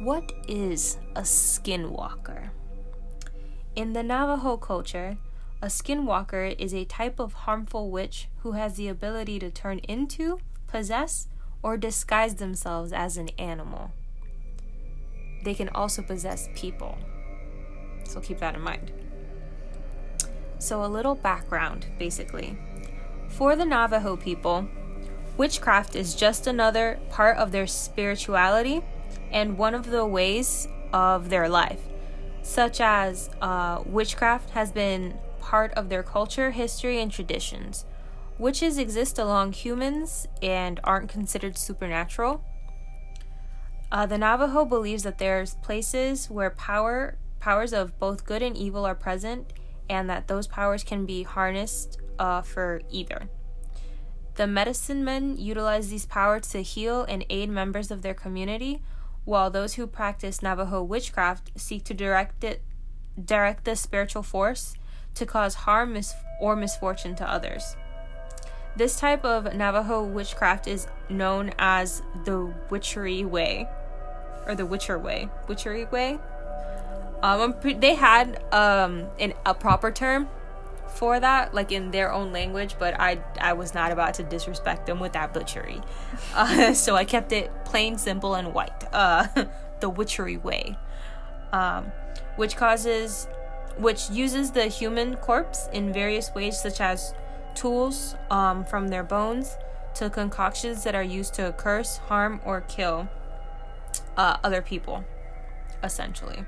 what 0.00 0.32
is 0.48 0.98
a 1.14 1.22
skinwalker? 1.22 2.50
In 3.76 3.92
the 3.92 4.02
Navajo 4.02 4.56
culture, 4.56 5.16
a 5.62 5.66
skinwalker 5.66 6.56
is 6.58 6.74
a 6.74 6.84
type 6.86 7.20
of 7.20 7.32
harmful 7.32 7.90
witch 7.90 8.28
who 8.38 8.52
has 8.52 8.76
the 8.76 8.88
ability 8.88 9.38
to 9.40 9.50
turn 9.50 9.78
into, 9.80 10.40
possess, 10.66 11.28
or 11.62 11.76
disguise 11.76 12.36
themselves 12.36 12.92
as 12.92 13.16
an 13.16 13.28
animal. 13.38 13.92
They 15.44 15.54
can 15.54 15.68
also 15.68 16.02
possess 16.02 16.48
people. 16.54 16.98
So 18.10 18.20
keep 18.20 18.38
that 18.40 18.54
in 18.54 18.60
mind. 18.60 18.92
So, 20.58 20.84
a 20.84 20.86
little 20.86 21.14
background 21.14 21.86
basically. 21.98 22.58
For 23.28 23.56
the 23.56 23.64
Navajo 23.64 24.16
people, 24.16 24.68
witchcraft 25.36 25.94
is 25.94 26.14
just 26.14 26.46
another 26.46 26.98
part 27.10 27.36
of 27.38 27.52
their 27.52 27.66
spirituality 27.66 28.82
and 29.30 29.56
one 29.56 29.74
of 29.74 29.90
the 29.90 30.04
ways 30.04 30.68
of 30.92 31.30
their 31.30 31.48
life 31.48 31.80
such 32.42 32.80
as 32.80 33.30
uh, 33.40 33.82
witchcraft 33.86 34.50
has 34.50 34.72
been 34.72 35.18
part 35.40 35.72
of 35.74 35.88
their 35.88 36.02
culture, 36.02 36.50
history, 36.50 37.00
and 37.00 37.10
traditions. 37.10 37.84
Witches 38.38 38.78
exist 38.78 39.18
along 39.18 39.52
humans 39.52 40.26
and 40.42 40.80
aren't 40.84 41.08
considered 41.08 41.58
supernatural. 41.58 42.42
Uh, 43.92 44.06
the 44.06 44.16
Navajo 44.16 44.64
believes 44.64 45.02
that 45.02 45.18
there's 45.18 45.54
places 45.56 46.30
where 46.30 46.50
power 46.50 47.16
powers 47.40 47.72
of 47.72 47.98
both 47.98 48.24
good 48.24 48.42
and 48.42 48.56
evil 48.56 48.84
are 48.84 48.94
present, 48.94 49.52
and 49.88 50.08
that 50.08 50.28
those 50.28 50.46
powers 50.46 50.84
can 50.84 51.06
be 51.06 51.24
harnessed 51.24 51.98
uh, 52.18 52.42
for 52.42 52.82
either. 52.90 53.28
The 54.36 54.46
medicine 54.46 55.04
men 55.04 55.36
utilize 55.36 55.90
these 55.90 56.06
powers 56.06 56.48
to 56.48 56.62
heal 56.62 57.02
and 57.02 57.24
aid 57.28 57.50
members 57.50 57.90
of 57.90 58.02
their 58.02 58.14
community, 58.14 58.82
while 59.24 59.50
those 59.50 59.74
who 59.74 59.86
practice 59.86 60.42
Navajo 60.42 60.82
witchcraft 60.82 61.50
seek 61.56 61.84
to 61.84 61.94
direct 61.94 62.44
it 62.44 62.62
direct 63.22 63.64
the 63.64 63.76
spiritual 63.76 64.22
force 64.22 64.74
to 65.14 65.26
cause 65.26 65.54
harm 65.54 65.92
mis- 65.92 66.14
or 66.40 66.56
misfortune 66.56 67.14
to 67.16 67.28
others. 67.28 67.76
This 68.76 68.98
type 68.98 69.24
of 69.24 69.52
Navajo 69.54 70.02
witchcraft 70.04 70.68
is 70.68 70.86
known 71.08 71.52
as 71.58 72.02
the 72.24 72.54
witchery 72.70 73.24
way 73.24 73.68
or 74.46 74.54
the 74.54 74.64
witcher 74.64 74.98
way. 74.98 75.28
Witchery 75.48 75.84
way. 75.86 76.18
Um, 77.22 77.54
they 77.62 77.94
had 77.94 78.42
um 78.52 79.06
a 79.46 79.54
proper 79.54 79.90
term 79.90 80.28
for 80.94 81.20
that, 81.20 81.54
like 81.54 81.72
in 81.72 81.90
their 81.90 82.12
own 82.12 82.32
language, 82.32 82.76
but 82.78 82.98
I 82.98 83.18
I 83.40 83.52
was 83.52 83.74
not 83.74 83.92
about 83.92 84.14
to 84.14 84.22
disrespect 84.22 84.86
them 84.86 85.00
with 85.00 85.12
that 85.12 85.32
butchery, 85.32 85.80
uh, 86.34 86.72
so 86.74 86.96
I 86.96 87.04
kept 87.04 87.32
it 87.32 87.50
plain, 87.64 87.98
simple, 87.98 88.34
and 88.34 88.52
white. 88.54 88.84
Uh, 88.92 89.26
the 89.80 89.88
witchery 89.88 90.36
way, 90.36 90.76
um, 91.52 91.92
which 92.36 92.56
causes, 92.56 93.28
which 93.78 94.10
uses 94.10 94.50
the 94.50 94.66
human 94.66 95.16
corpse 95.16 95.68
in 95.72 95.92
various 95.92 96.34
ways, 96.34 96.60
such 96.60 96.80
as 96.80 97.14
tools 97.54 98.14
um, 98.30 98.64
from 98.64 98.88
their 98.88 99.02
bones 99.02 99.56
to 99.94 100.10
concoctions 100.10 100.84
that 100.84 100.94
are 100.94 101.02
used 101.02 101.34
to 101.34 101.52
curse, 101.56 101.96
harm, 102.08 102.40
or 102.44 102.60
kill 102.62 103.08
uh, 104.16 104.36
other 104.44 104.62
people, 104.62 105.04
essentially. 105.82 106.44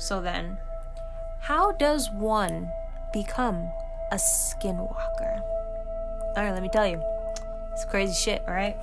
So 0.00 0.22
then, 0.22 0.56
how 1.40 1.72
does 1.72 2.10
one 2.10 2.72
become 3.12 3.70
a 4.10 4.16
skinwalker? 4.16 5.42
All 6.36 6.42
right, 6.42 6.52
let 6.52 6.62
me 6.62 6.70
tell 6.72 6.86
you. 6.86 7.02
It's 7.72 7.84
crazy 7.84 8.14
shit, 8.14 8.42
all 8.48 8.54
right? 8.54 8.76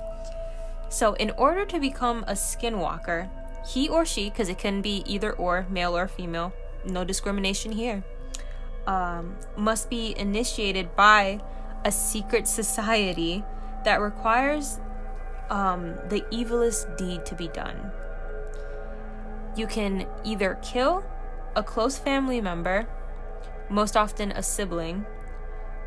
So, 0.88 1.14
in 1.14 1.32
order 1.32 1.66
to 1.66 1.80
become 1.80 2.24
a 2.28 2.32
skinwalker, 2.32 3.28
he 3.66 3.88
or 3.88 4.06
she, 4.06 4.30
because 4.30 4.48
it 4.48 4.58
can 4.58 4.80
be 4.80 5.02
either 5.06 5.32
or, 5.32 5.66
male 5.68 5.96
or 5.96 6.06
female, 6.06 6.52
no 6.84 7.02
discrimination 7.02 7.72
here, 7.72 8.04
um, 8.86 9.34
must 9.56 9.90
be 9.90 10.14
initiated 10.16 10.94
by 10.94 11.40
a 11.84 11.90
secret 11.90 12.46
society 12.46 13.44
that 13.84 14.00
requires 14.00 14.78
um, 15.50 15.96
the 16.08 16.20
evilest 16.32 16.96
deed 16.96 17.26
to 17.26 17.34
be 17.34 17.48
done. 17.48 17.90
You 19.58 19.66
can 19.66 20.06
either 20.22 20.56
kill 20.62 21.02
a 21.56 21.64
close 21.64 21.98
family 21.98 22.40
member, 22.40 22.86
most 23.68 23.96
often 23.96 24.30
a 24.30 24.42
sibling, 24.42 25.04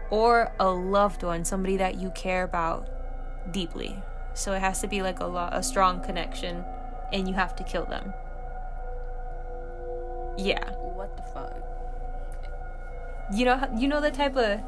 or 0.10 0.52
a 0.60 0.70
loved 0.70 1.24
one, 1.24 1.46
somebody 1.46 1.78
that 1.78 1.96
you 1.96 2.10
care 2.10 2.44
about 2.44 2.90
deeply. 3.54 3.96
So 4.34 4.52
it 4.52 4.60
has 4.60 4.82
to 4.82 4.88
be 4.88 5.02
like 5.02 5.22
a 5.22 5.26
lot, 5.26 5.56
a 5.56 5.64
strong 5.64 6.04
connection, 6.04 6.66
and 7.14 7.30
you 7.30 7.34
have 7.34 7.56
to 7.56 7.64
kill 7.64 7.86
them. 7.86 8.14
Yeah. 10.38 10.70
What 10.72 11.16
the 11.16 11.24
fuck? 11.24 11.56
You 13.34 13.46
know, 13.46 13.70
you 13.78 13.88
know 13.88 14.02
the 14.02 14.12
type 14.12 14.36
of, 14.36 14.60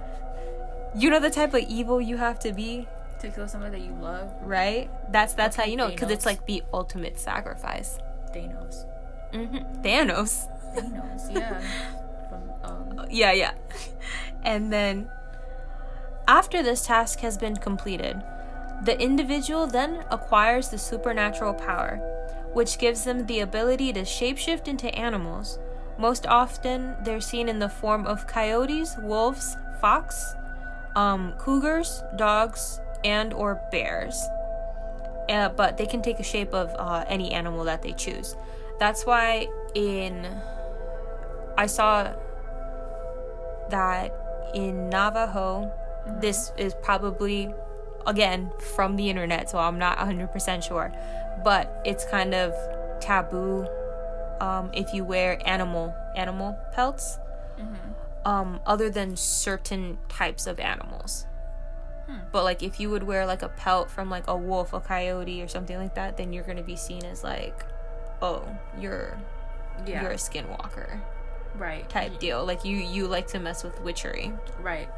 you 0.96 1.10
know 1.10 1.20
the 1.20 1.30
type 1.30 1.54
of 1.54 1.60
evil 1.68 2.00
you 2.00 2.16
have 2.16 2.39
to 2.39 2.54
be, 2.54 2.88
To 3.20 3.30
kill 3.30 3.50
somebody 3.50 3.80
that 3.80 3.86
you 3.86 3.96
love? 4.02 4.32
right? 4.42 4.89
That's 5.12 5.34
that's 5.34 5.58
how 5.58 5.66
you 5.66 5.76
know, 5.76 5.89
because 5.89 6.10
it's 6.10 6.26
like 6.26 6.46
the 6.46 6.63
ultimate 6.74 7.20
sacrifice. 7.20 7.98
Thanos. 8.34 8.86
Hmm 9.34 9.58
Thanos. 9.82 10.48
Thanos, 10.76 11.34
yeah. 11.34 11.62
From, 12.30 12.43
um, 12.63 13.06
Yeah, 13.10 13.32
yeah. 13.34 13.54
And 14.43 14.72
then, 14.72 15.10
after 16.28 16.62
this 16.63 16.86
task 16.86 17.19
has 17.19 17.38
been 17.38 17.56
completed, 17.56 18.22
the 18.84 19.00
individual 19.00 19.67
then 19.67 20.04
acquires 20.12 20.69
the 20.69 20.78
supernatural 20.78 21.54
power, 21.54 21.98
which 22.54 22.78
gives 22.78 23.04
them 23.06 23.26
the 23.26 23.39
ability 23.39 23.93
to 23.93 24.02
shapeshift 24.02 24.67
into 24.67 24.93
animals. 24.96 25.60
Most 25.98 26.26
often, 26.28 26.96
they're 27.04 27.22
seen 27.22 27.48
in 27.48 27.60
the 27.60 27.69
form 27.69 28.06
of 28.06 28.28
coyotes, 28.28 28.96
wolves, 28.98 29.56
fox, 29.80 30.36
um, 30.96 31.34
cougars, 31.38 32.04
dogs, 32.17 32.80
and 33.04 33.34
or 33.34 33.62
bears. 33.72 34.22
Uh, 35.30 35.50
but 35.50 35.78
they 35.78 35.86
can 35.86 36.02
take 36.02 36.19
a 36.19 36.24
shape 36.24 36.54
of 36.54 36.69
uh, 36.78 37.06
any 37.08 37.32
animal 37.32 37.63
that 37.63 37.82
they 37.82 37.93
choose. 37.93 38.36
That's 38.80 39.06
why 39.06 39.48
in 39.76 40.26
I 41.58 41.68
saw 41.68 42.14
that 43.70 44.12
in 44.54 44.90
Navajo, 44.90 45.72
this 46.20 46.52
is 46.58 46.74
probably, 46.82 47.54
again, 48.06 48.52
from 48.76 48.96
the 48.96 49.10
internet, 49.10 49.50
so 49.50 49.58
I'm 49.58 49.78
not 49.80 49.98
100% 49.98 50.64
sure, 50.64 50.92
but 51.44 51.82
it's 51.86 52.06
kind 52.06 52.34
of 52.34 52.54
taboo 53.00 53.68
um, 54.42 54.72
if 54.74 54.94
you 54.94 55.04
wear 55.06 55.40
animal 55.48 55.94
animal 56.16 56.58
pelts, 56.74 57.20
um, 58.26 58.60
other 58.66 58.90
than 58.90 59.16
certain 59.16 59.98
types 60.10 60.48
of 60.48 60.60
animals. 60.60 61.26
But 62.32 62.44
like 62.44 62.62
if 62.62 62.80
you 62.80 62.90
would 62.90 63.04
wear 63.04 63.26
like 63.26 63.42
a 63.44 63.50
pelt 63.50 63.90
from 63.90 64.10
like 64.10 64.28
a 64.28 64.36
wolf, 64.36 64.74
a 64.74 64.80
coyote, 64.80 65.42
or 65.42 65.48
something 65.48 65.78
like 65.78 65.96
that, 65.96 66.18
then 66.18 66.34
you're 66.34 66.44
gonna 66.44 66.64
be 66.64 66.76
seen 66.76 67.06
as 67.06 67.24
like, 67.24 67.64
oh, 68.24 68.44
you're 68.80 69.18
yeah. 69.86 70.02
you're 70.02 70.12
a 70.12 70.16
skinwalker 70.16 71.00
right. 71.56 71.88
type 71.90 72.20
deal. 72.20 72.46
Like 72.46 72.66
you 72.66 72.78
you 72.78 73.08
like 73.08 73.28
to 73.28 73.40
mess 73.40 73.64
with 73.64 73.80
witchery, 73.82 74.34
Right. 74.62 74.90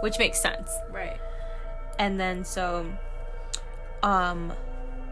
which 0.00 0.18
makes 0.18 0.40
sense. 0.40 0.72
Right. 0.90 1.20
And 1.98 2.18
then 2.18 2.44
so 2.44 2.86
um 4.02 4.52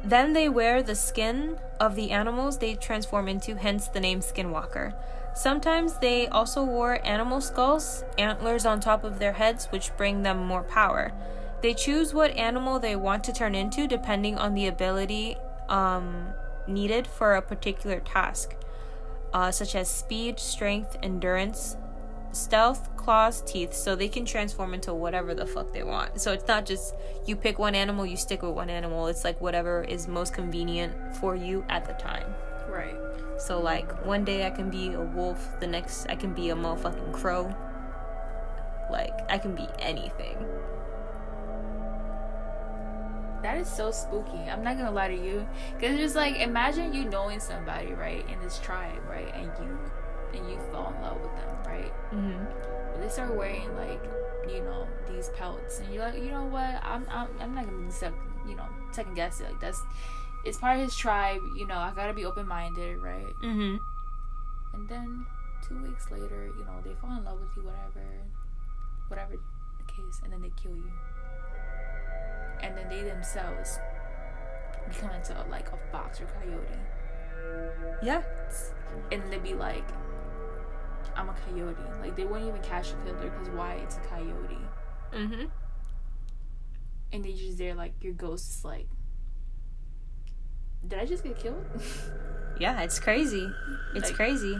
then 0.04 0.32
they 0.32 0.48
wear 0.48 0.82
the 0.82 0.94
skin 0.94 1.58
of 1.80 1.96
the 1.96 2.12
animals 2.12 2.58
they 2.58 2.76
transform 2.76 3.28
into, 3.28 3.56
hence 3.56 3.88
the 3.88 4.00
name 4.00 4.20
skinwalker. 4.20 4.94
Sometimes 5.34 5.98
they 5.98 6.28
also 6.28 6.64
wore 6.64 7.04
animal 7.06 7.40
skulls, 7.40 8.04
antlers 8.16 8.64
on 8.64 8.80
top 8.80 9.04
of 9.04 9.18
their 9.18 9.32
heads, 9.32 9.66
which 9.66 9.96
bring 9.96 10.22
them 10.22 10.38
more 10.38 10.62
power. 10.62 11.12
They 11.62 11.74
choose 11.74 12.14
what 12.14 12.30
animal 12.36 12.78
they 12.78 12.94
want 12.94 13.24
to 13.24 13.32
turn 13.32 13.54
into 13.54 13.86
depending 13.88 14.38
on 14.38 14.54
the 14.54 14.68
ability 14.68 15.36
um, 15.68 16.28
needed 16.68 17.06
for 17.06 17.34
a 17.34 17.42
particular 17.42 18.00
task, 18.00 18.54
uh, 19.32 19.50
such 19.50 19.74
as 19.74 19.90
speed, 19.90 20.38
strength, 20.38 20.96
endurance, 21.02 21.76
stealth, 22.32 22.94
claws, 22.96 23.40
teeth, 23.42 23.74
so 23.74 23.96
they 23.96 24.08
can 24.08 24.24
transform 24.24 24.74
into 24.74 24.92
whatever 24.92 25.34
the 25.34 25.46
fuck 25.46 25.72
they 25.72 25.82
want. 25.82 26.20
So 26.20 26.32
it's 26.32 26.46
not 26.46 26.66
just 26.66 26.94
you 27.26 27.36
pick 27.36 27.58
one 27.58 27.74
animal, 27.74 28.06
you 28.06 28.16
stick 28.16 28.42
with 28.42 28.52
one 28.52 28.70
animal. 28.70 29.06
It's 29.06 29.24
like 29.24 29.40
whatever 29.40 29.82
is 29.82 30.06
most 30.08 30.34
convenient 30.34 31.16
for 31.16 31.34
you 31.34 31.64
at 31.68 31.86
the 31.86 31.94
time. 31.94 32.34
Right. 32.68 32.96
So 33.38 33.60
like 33.60 34.04
one 34.04 34.24
day 34.24 34.46
I 34.46 34.50
can 34.50 34.68
be 34.70 34.92
a 34.92 35.00
wolf, 35.00 35.58
the 35.60 35.66
next 35.66 36.06
I 36.08 36.16
can 36.16 36.34
be 36.34 36.50
a 36.50 36.54
motherfucking 36.54 37.12
crow. 37.12 37.54
Like 38.90 39.14
I 39.30 39.38
can 39.38 39.54
be 39.54 39.66
anything. 39.78 40.36
That 43.42 43.56
is 43.56 43.68
so 43.68 43.90
spooky. 43.90 44.38
I'm 44.50 44.64
not 44.64 44.76
gonna 44.76 44.90
lie 44.90 45.08
to 45.08 45.14
you, 45.14 45.46
because 45.74 45.94
it's 45.94 46.02
just 46.02 46.16
like 46.16 46.36
imagine 46.36 46.92
you 46.92 47.04
knowing 47.04 47.40
somebody 47.40 47.92
right 47.92 48.28
in 48.28 48.40
this 48.40 48.58
tribe, 48.58 49.00
right, 49.08 49.32
and 49.34 49.50
you 49.60 49.78
and 50.34 50.50
you 50.50 50.58
fall 50.72 50.92
in 50.92 51.02
love 51.02 51.20
with 51.20 51.34
them, 51.36 51.56
right? 51.66 51.92
Mm-hmm. 52.12 52.44
But 52.92 53.00
they 53.00 53.08
start 53.08 53.34
wearing 53.34 53.74
like 53.76 54.02
you 54.48 54.62
know 54.62 54.86
these 55.08 55.28
pelts, 55.36 55.80
and 55.80 55.94
you're 55.94 56.04
like, 56.04 56.20
you 56.22 56.30
know 56.30 56.44
what? 56.44 56.82
I'm 56.82 57.06
I'm, 57.10 57.28
I'm 57.40 57.54
not 57.54 57.66
gonna 57.66 57.90
sec- 57.90 58.12
you 58.48 58.56
know 58.56 58.66
second 58.90 59.14
guess 59.14 59.40
it. 59.40 59.44
Like 59.44 59.60
that's 59.60 59.82
it's 60.44 60.58
part 60.58 60.76
of 60.78 60.84
his 60.84 60.96
tribe. 60.96 61.40
You 61.56 61.66
know, 61.66 61.76
I 61.76 61.92
gotta 61.94 62.14
be 62.14 62.24
open 62.24 62.46
minded, 62.46 62.98
right? 62.98 63.32
Mm-hmm. 63.42 63.76
And 64.74 64.88
then 64.88 65.26
two 65.66 65.80
weeks 65.82 66.10
later, 66.10 66.50
you 66.58 66.64
know, 66.64 66.80
they 66.84 66.94
fall 67.00 67.16
in 67.16 67.24
love 67.24 67.40
with 67.40 67.50
you, 67.56 67.62
whatever, 67.62 68.06
whatever 69.08 69.32
the 69.32 69.92
case, 69.92 70.20
and 70.22 70.32
then 70.32 70.42
they 70.42 70.52
kill 70.60 70.74
you. 70.74 70.90
And 72.62 72.76
then 72.76 72.88
they 72.88 73.02
themselves 73.02 73.78
become 74.88 75.10
into 75.10 75.34
like 75.50 75.68
a 75.72 75.76
fox 75.92 76.20
or 76.20 76.26
coyote, 76.26 76.78
Yeah. 78.02 78.22
and 79.12 79.22
then 79.22 79.30
they 79.30 79.38
be 79.38 79.54
like, 79.54 79.84
"I'm 81.14 81.28
a 81.28 81.34
coyote." 81.46 81.76
Like 82.00 82.16
they 82.16 82.24
wouldn't 82.24 82.48
even 82.48 82.62
catch 82.62 82.92
a 82.92 82.96
killer 83.04 83.30
because 83.30 83.48
why? 83.50 83.74
It's 83.74 83.96
a 83.96 84.00
coyote, 84.00 84.58
Mm-hmm. 85.12 85.44
and 87.12 87.24
they 87.24 87.32
just 87.32 87.58
there 87.58 87.74
like 87.74 87.92
your 88.02 88.14
ghost 88.14 88.48
is 88.50 88.64
like, 88.64 88.88
"Did 90.86 90.98
I 90.98 91.04
just 91.06 91.22
get 91.24 91.36
killed?" 91.38 91.64
Yeah, 92.60 92.80
it's 92.80 92.98
crazy. 92.98 93.48
It's 93.94 94.06
Like- 94.08 94.16
crazy. 94.16 94.58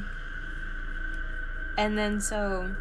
And 1.77 1.99
then 1.99 2.21
so 2.21 2.73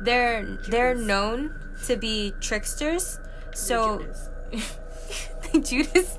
they're 0.00 0.44
they're 0.68 0.94
known 0.94 1.54
to 1.84 1.96
be 1.96 2.34
tricksters. 2.40 3.18
So 3.54 3.98
Judas. 5.52 5.58
Judas 5.62 6.18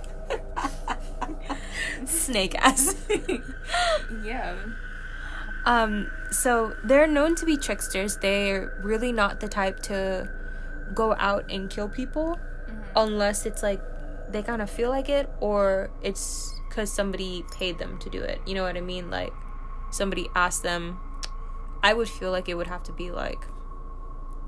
snake 2.06 2.56
ass. 2.56 2.96
yeah, 4.24 4.56
um 5.66 6.10
so 6.32 6.76
they're 6.84 7.08
known 7.08 7.36
to 7.36 7.46
be 7.46 7.58
tricksters. 7.58 8.18
They're 8.18 8.80
really 8.84 9.12
not 9.12 9.40
the 9.40 9.48
type 9.48 9.80
to 9.84 10.30
go 10.94 11.16
out 11.18 11.50
and 11.50 11.70
kill 11.70 11.90
people 11.90 12.38
unless 12.96 13.46
it's 13.46 13.64
like 13.64 13.82
they 14.30 14.42
kind 14.42 14.62
of 14.62 14.70
feel 14.70 14.90
like 14.90 15.10
it 15.10 15.30
or 15.40 15.90
it's 16.02 16.60
cuz 16.70 16.92
somebody 16.92 17.46
paid 17.52 17.78
them 17.78 17.98
to 18.00 18.10
do 18.10 18.22
it. 18.22 18.42
You 18.46 18.56
know 18.56 18.64
what 18.64 18.78
I 18.78 18.82
mean? 18.82 19.10
Like 19.10 19.34
somebody 19.92 20.30
asked 20.36 20.64
them 20.64 21.00
I 21.84 21.94
would 21.94 22.10
feel 22.10 22.32
like 22.32 22.50
it 22.50 22.56
would 22.56 22.68
have 22.68 22.84
to 22.84 22.92
be 22.92 23.12
like 23.12 23.46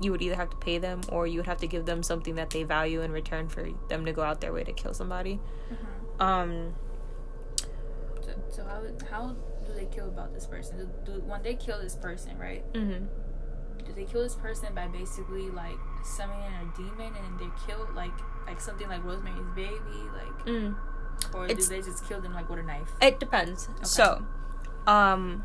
you 0.00 0.10
would 0.12 0.22
either 0.22 0.36
have 0.36 0.50
to 0.50 0.56
pay 0.56 0.78
them 0.78 1.00
or 1.10 1.26
you 1.26 1.38
would 1.38 1.46
have 1.46 1.58
to 1.58 1.66
give 1.66 1.84
them 1.86 2.02
something 2.02 2.34
that 2.36 2.50
they 2.50 2.62
value 2.62 3.00
in 3.02 3.10
return 3.12 3.48
for 3.48 3.66
them 3.88 4.04
to 4.04 4.12
go 4.12 4.22
out 4.22 4.40
their 4.40 4.52
way 4.52 4.64
to 4.64 4.72
kill 4.72 4.94
somebody. 4.94 5.40
Um 6.20 6.74
So, 8.20 8.32
so 8.48 8.64
how 8.64 8.82
how 9.10 9.36
do 9.66 9.72
they 9.74 9.86
kill 9.86 10.08
about 10.08 10.32
this 10.34 10.46
person? 10.46 10.78
Do, 10.78 11.12
do 11.12 11.20
when 11.22 11.42
they 11.42 11.54
kill 11.54 11.80
this 11.80 11.94
person, 11.96 12.38
right? 12.38 12.62
mhm. 12.72 13.06
Do 13.84 13.92
they 13.94 14.04
kill 14.04 14.22
this 14.22 14.34
person 14.34 14.74
by 14.74 14.86
basically 14.88 15.48
like 15.50 15.78
summoning 16.04 16.52
a 16.62 16.76
demon 16.76 17.12
and 17.16 17.38
they're 17.40 17.56
killed 17.66 17.94
like 17.94 18.12
like 18.46 18.60
something 18.60 18.88
like 18.88 19.02
Rosemary's 19.04 19.50
Baby, 19.54 20.00
like, 20.14 20.46
Mm. 20.46 20.74
or 21.34 21.44
It's- 21.46 21.68
do 21.68 21.74
they 21.76 21.82
just 21.82 22.06
kill 22.06 22.20
them 22.20 22.32
like 22.34 22.48
with 22.48 22.58
a 22.60 22.62
knife? 22.62 22.90
It 23.02 23.20
depends. 23.20 23.68
So, 23.82 24.24
um, 24.86 25.44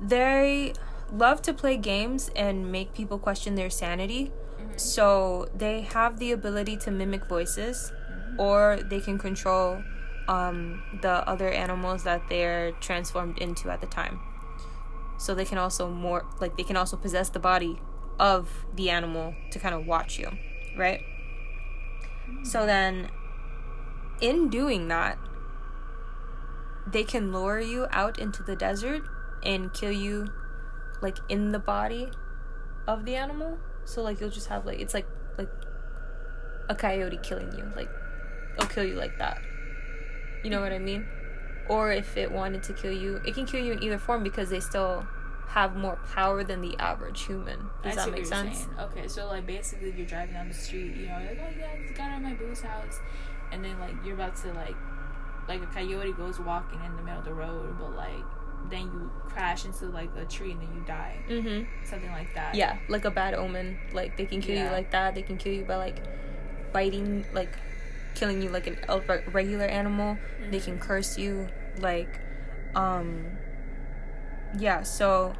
they 0.00 0.74
love 1.12 1.42
to 1.42 1.52
play 1.52 1.76
games 1.76 2.30
and 2.36 2.70
make 2.70 2.94
people 2.94 3.18
question 3.18 3.54
their 3.54 3.70
sanity. 3.70 4.32
Mhm. 4.60 4.78
So 4.78 5.48
they 5.54 5.82
have 5.82 6.18
the 6.18 6.32
ability 6.32 6.76
to 6.78 6.90
mimic 6.90 7.26
voices, 7.26 7.92
or 8.38 8.78
they 8.82 9.00
can 9.00 9.18
control 9.18 9.82
um, 10.28 10.82
the 11.00 11.26
other 11.26 11.48
animals 11.48 12.04
that 12.04 12.20
they're 12.28 12.72
transformed 12.72 13.38
into 13.38 13.70
at 13.70 13.80
the 13.80 13.86
time. 13.86 14.20
So 15.16 15.34
they 15.34 15.46
can 15.46 15.58
also 15.58 15.88
more 15.88 16.26
like 16.38 16.56
they 16.56 16.62
can 16.64 16.76
also 16.76 16.96
possess 16.96 17.30
the 17.30 17.38
body 17.38 17.80
of 18.20 18.66
the 18.74 18.90
animal 18.90 19.34
to 19.50 19.58
kind 19.58 19.74
of 19.74 19.86
watch 19.86 20.18
you, 20.18 20.30
right? 20.76 21.00
So 22.42 22.66
then, 22.66 23.10
in 24.20 24.48
doing 24.48 24.88
that, 24.88 25.18
they 26.86 27.04
can 27.04 27.32
lure 27.32 27.60
you 27.60 27.86
out 27.90 28.18
into 28.18 28.42
the 28.42 28.54
desert 28.54 29.02
and 29.42 29.72
kill 29.72 29.92
you 29.92 30.28
like 31.00 31.18
in 31.28 31.52
the 31.52 31.58
body 31.58 32.10
of 32.86 33.04
the 33.04 33.16
animal. 33.16 33.58
So 33.84 34.02
like 34.02 34.20
you'll 34.20 34.30
just 34.30 34.48
have 34.48 34.66
like 34.66 34.80
it's 34.80 34.94
like 34.94 35.06
like 35.36 35.50
a 36.68 36.74
coyote 36.74 37.18
killing 37.22 37.52
you. 37.56 37.70
Like 37.76 37.90
it'll 38.56 38.68
kill 38.68 38.84
you 38.84 38.94
like 38.94 39.18
that. 39.18 39.40
You 40.44 40.50
know 40.50 40.60
what 40.60 40.72
i 40.72 40.78
mean? 40.78 41.06
Or 41.68 41.92
if 41.92 42.16
it 42.16 42.30
wanted 42.30 42.62
to 42.64 42.72
kill 42.72 42.92
you 42.92 43.20
it 43.24 43.34
can 43.34 43.44
kill 43.46 43.64
you 43.64 43.72
in 43.72 43.82
either 43.82 43.98
form 43.98 44.22
because 44.22 44.50
they 44.50 44.60
still 44.60 45.06
have 45.48 45.76
more 45.76 45.96
power 46.14 46.44
than 46.44 46.60
the 46.60 46.76
average 46.78 47.24
human. 47.24 47.70
Does 47.82 47.96
I 47.96 48.04
that 48.04 48.12
make 48.12 48.26
sense? 48.26 48.58
saying. 48.58 48.70
Okay, 48.78 49.08
so 49.08 49.26
like 49.26 49.46
basically 49.46 49.92
you're 49.96 50.06
driving 50.06 50.34
down 50.34 50.48
the 50.48 50.54
street, 50.54 50.94
you 50.94 51.06
know, 51.06 51.14
like, 51.14 51.38
oh 51.40 51.58
yeah, 51.58 51.68
I 51.74 51.82
just 51.82 51.94
got 51.94 52.10
out 52.10 52.18
of 52.18 52.22
my 52.22 52.34
boo's 52.34 52.60
house. 52.60 53.00
And 53.50 53.64
then 53.64 53.78
like 53.80 53.94
you're 54.04 54.14
about 54.14 54.36
to 54.42 54.52
like 54.52 54.76
like 55.48 55.62
a 55.62 55.66
coyote 55.66 56.12
goes 56.12 56.38
walking 56.38 56.78
in 56.84 56.94
the 56.96 57.02
middle 57.02 57.20
of 57.20 57.24
the 57.24 57.32
road, 57.32 57.76
but 57.78 57.96
like 57.96 58.24
then 58.70 58.82
you 58.82 59.10
crash 59.24 59.64
into 59.64 59.86
like 59.86 60.10
a 60.16 60.24
tree 60.24 60.52
and 60.52 60.60
then 60.60 60.68
you 60.74 60.84
die. 60.86 61.16
mm-hmm 61.28 61.86
Something 61.86 62.10
like 62.10 62.34
that. 62.34 62.54
yeah 62.54 62.76
like 62.88 63.04
a 63.04 63.10
bad 63.10 63.34
omen 63.34 63.78
like 63.92 64.16
they 64.16 64.26
can 64.26 64.40
kill 64.42 64.56
you 64.58 64.70
like 64.70 64.90
that 64.90 65.14
they 65.14 65.22
can 65.22 65.36
kill 65.38 65.52
you 65.52 65.64
by 65.64 65.76
like 65.76 66.02
biting 66.72 67.24
like 67.32 67.52
killing 68.14 68.42
you 68.42 68.50
like 68.50 68.66
an 68.66 68.76
regular 69.32 69.64
animal 69.64 70.18
they 70.50 70.60
can 70.60 70.78
curse 70.78 71.16
you 71.16 71.48
like 71.78 72.20
um 72.74 73.24
yeah 74.58 74.82
so 74.82 75.32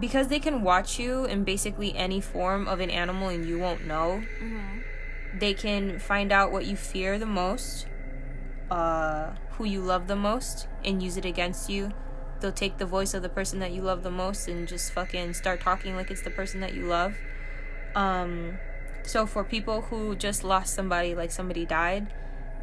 because 0.00 0.28
they 0.28 0.40
can 0.40 0.62
watch 0.62 0.98
you 0.98 1.24
in 1.26 1.44
basically 1.44 1.94
any 1.94 2.20
form 2.20 2.66
of 2.66 2.80
an 2.80 2.90
animal 2.90 3.28
and 3.28 3.46
you 3.46 3.58
won't 3.58 3.86
know 3.86 4.22
Mm-hmm. 4.42 5.38
they 5.38 5.52
can 5.54 5.98
find 5.98 6.32
out 6.32 6.50
what 6.52 6.64
you 6.64 6.74
fear 6.76 7.18
the 7.18 7.26
most 7.26 7.86
uh 8.70 9.32
who 9.52 9.64
you 9.64 9.80
love 9.80 10.06
the 10.06 10.16
most 10.16 10.66
and 10.84 11.02
use 11.02 11.16
it 11.16 11.24
against 11.24 11.68
you 11.70 11.92
they'll 12.40 12.50
take 12.52 12.78
the 12.78 12.86
voice 12.86 13.14
of 13.14 13.22
the 13.22 13.28
person 13.28 13.60
that 13.60 13.70
you 13.70 13.80
love 13.80 14.02
the 14.02 14.10
most 14.10 14.48
and 14.48 14.66
just 14.66 14.92
fucking 14.92 15.32
start 15.32 15.60
talking 15.60 15.94
like 15.94 16.10
it's 16.10 16.22
the 16.22 16.30
person 16.30 16.58
that 16.60 16.74
you 16.74 16.84
love. 16.86 17.14
Um 17.94 18.58
so 19.04 19.26
for 19.26 19.44
people 19.44 19.82
who 19.82 20.16
just 20.16 20.42
lost 20.42 20.74
somebody 20.74 21.14
like 21.14 21.30
somebody 21.30 21.64
died 21.64 22.12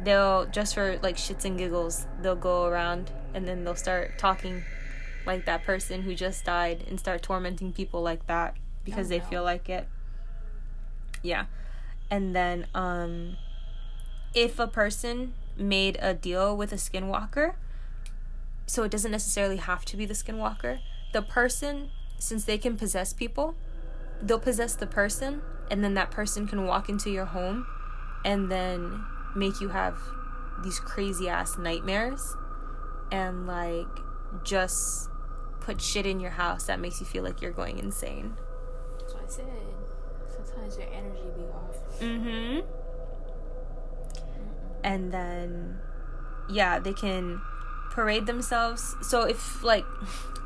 they'll 0.02 0.46
just 0.46 0.74
for 0.74 0.98
like 1.02 1.16
shits 1.16 1.44
and 1.44 1.56
giggles 1.58 2.06
they'll 2.22 2.36
go 2.36 2.64
around 2.66 3.10
and 3.34 3.46
then 3.48 3.64
they'll 3.64 3.74
start 3.74 4.18
talking 4.18 4.62
like 5.26 5.44
that 5.46 5.62
person 5.64 6.02
who 6.02 6.14
just 6.14 6.44
died 6.44 6.84
and 6.88 6.98
start 6.98 7.22
tormenting 7.22 7.72
people 7.72 8.02
like 8.02 8.26
that 8.26 8.56
because 8.84 9.06
Oh, 9.06 9.10
they 9.10 9.18
no. 9.18 9.24
feel 9.26 9.42
like 9.44 9.68
it. 9.68 9.86
Yeah. 11.22 11.46
And 12.10 12.34
then 12.36 12.66
um 12.74 13.36
if 14.34 14.58
a 14.58 14.66
person 14.66 15.32
made 15.56 15.98
a 16.00 16.12
deal 16.14 16.56
with 16.56 16.72
a 16.72 16.76
skinwalker 16.76 17.54
so 18.70 18.84
it 18.84 18.90
doesn't 18.90 19.10
necessarily 19.10 19.56
have 19.56 19.84
to 19.84 19.96
be 19.96 20.06
the 20.06 20.14
skinwalker 20.14 20.78
the 21.12 21.20
person 21.20 21.90
since 22.18 22.44
they 22.44 22.56
can 22.56 22.76
possess 22.76 23.12
people 23.12 23.56
they'll 24.22 24.38
possess 24.38 24.76
the 24.76 24.86
person 24.86 25.42
and 25.72 25.82
then 25.82 25.94
that 25.94 26.10
person 26.10 26.46
can 26.46 26.64
walk 26.66 26.88
into 26.88 27.10
your 27.10 27.24
home 27.24 27.66
and 28.24 28.50
then 28.50 29.04
make 29.34 29.60
you 29.60 29.70
have 29.70 29.98
these 30.62 30.78
crazy 30.78 31.28
ass 31.28 31.58
nightmares 31.58 32.36
and 33.10 33.48
like 33.48 33.88
just 34.44 35.08
put 35.60 35.80
shit 35.80 36.06
in 36.06 36.20
your 36.20 36.30
house 36.30 36.66
that 36.66 36.78
makes 36.78 37.00
you 37.00 37.06
feel 37.06 37.24
like 37.24 37.42
you're 37.42 37.50
going 37.50 37.76
insane 37.78 38.36
That's 39.00 39.14
what 39.14 39.24
I 39.24 39.28
said. 39.28 39.46
Sometimes 40.28 40.78
your 40.78 40.86
energy 40.92 41.24
be 41.36 41.42
off. 41.42 42.00
Mm-hmm. 42.00 42.60
And 44.84 45.12
then, 45.12 45.78
yeah, 46.48 46.78
they 46.78 46.94
can 46.94 47.42
parade 48.00 48.24
themselves. 48.26 48.96
So 49.02 49.22
if 49.22 49.62
like, 49.62 49.84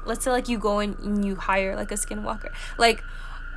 let's 0.05 0.25
say 0.25 0.31
like 0.31 0.49
you 0.49 0.59
go 0.59 0.81
in 0.81 0.97
and 1.03 1.25
you 1.25 1.37
hire 1.37 1.77
like 1.77 1.93
a 1.93 1.95
skinwalker, 1.95 2.51
like 2.79 3.03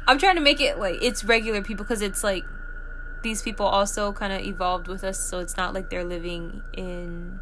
I'm 0.07 0.17
trying 0.19 0.35
to 0.35 0.41
make 0.41 0.61
it 0.61 0.77
like 0.79 0.97
it's 1.01 1.23
regular 1.23 1.61
people 1.61 1.83
because 1.83 2.01
it's 2.01 2.23
like 2.23 2.43
these 3.23 3.41
people 3.41 3.65
also 3.65 4.13
kind 4.13 4.31
of 4.33 4.41
evolved 4.45 4.87
with 4.87 5.03
us, 5.03 5.19
so 5.19 5.39
it's 5.39 5.57
not 5.57 5.73
like 5.73 5.89
they're 5.89 6.05
living 6.05 6.61
in 6.73 7.39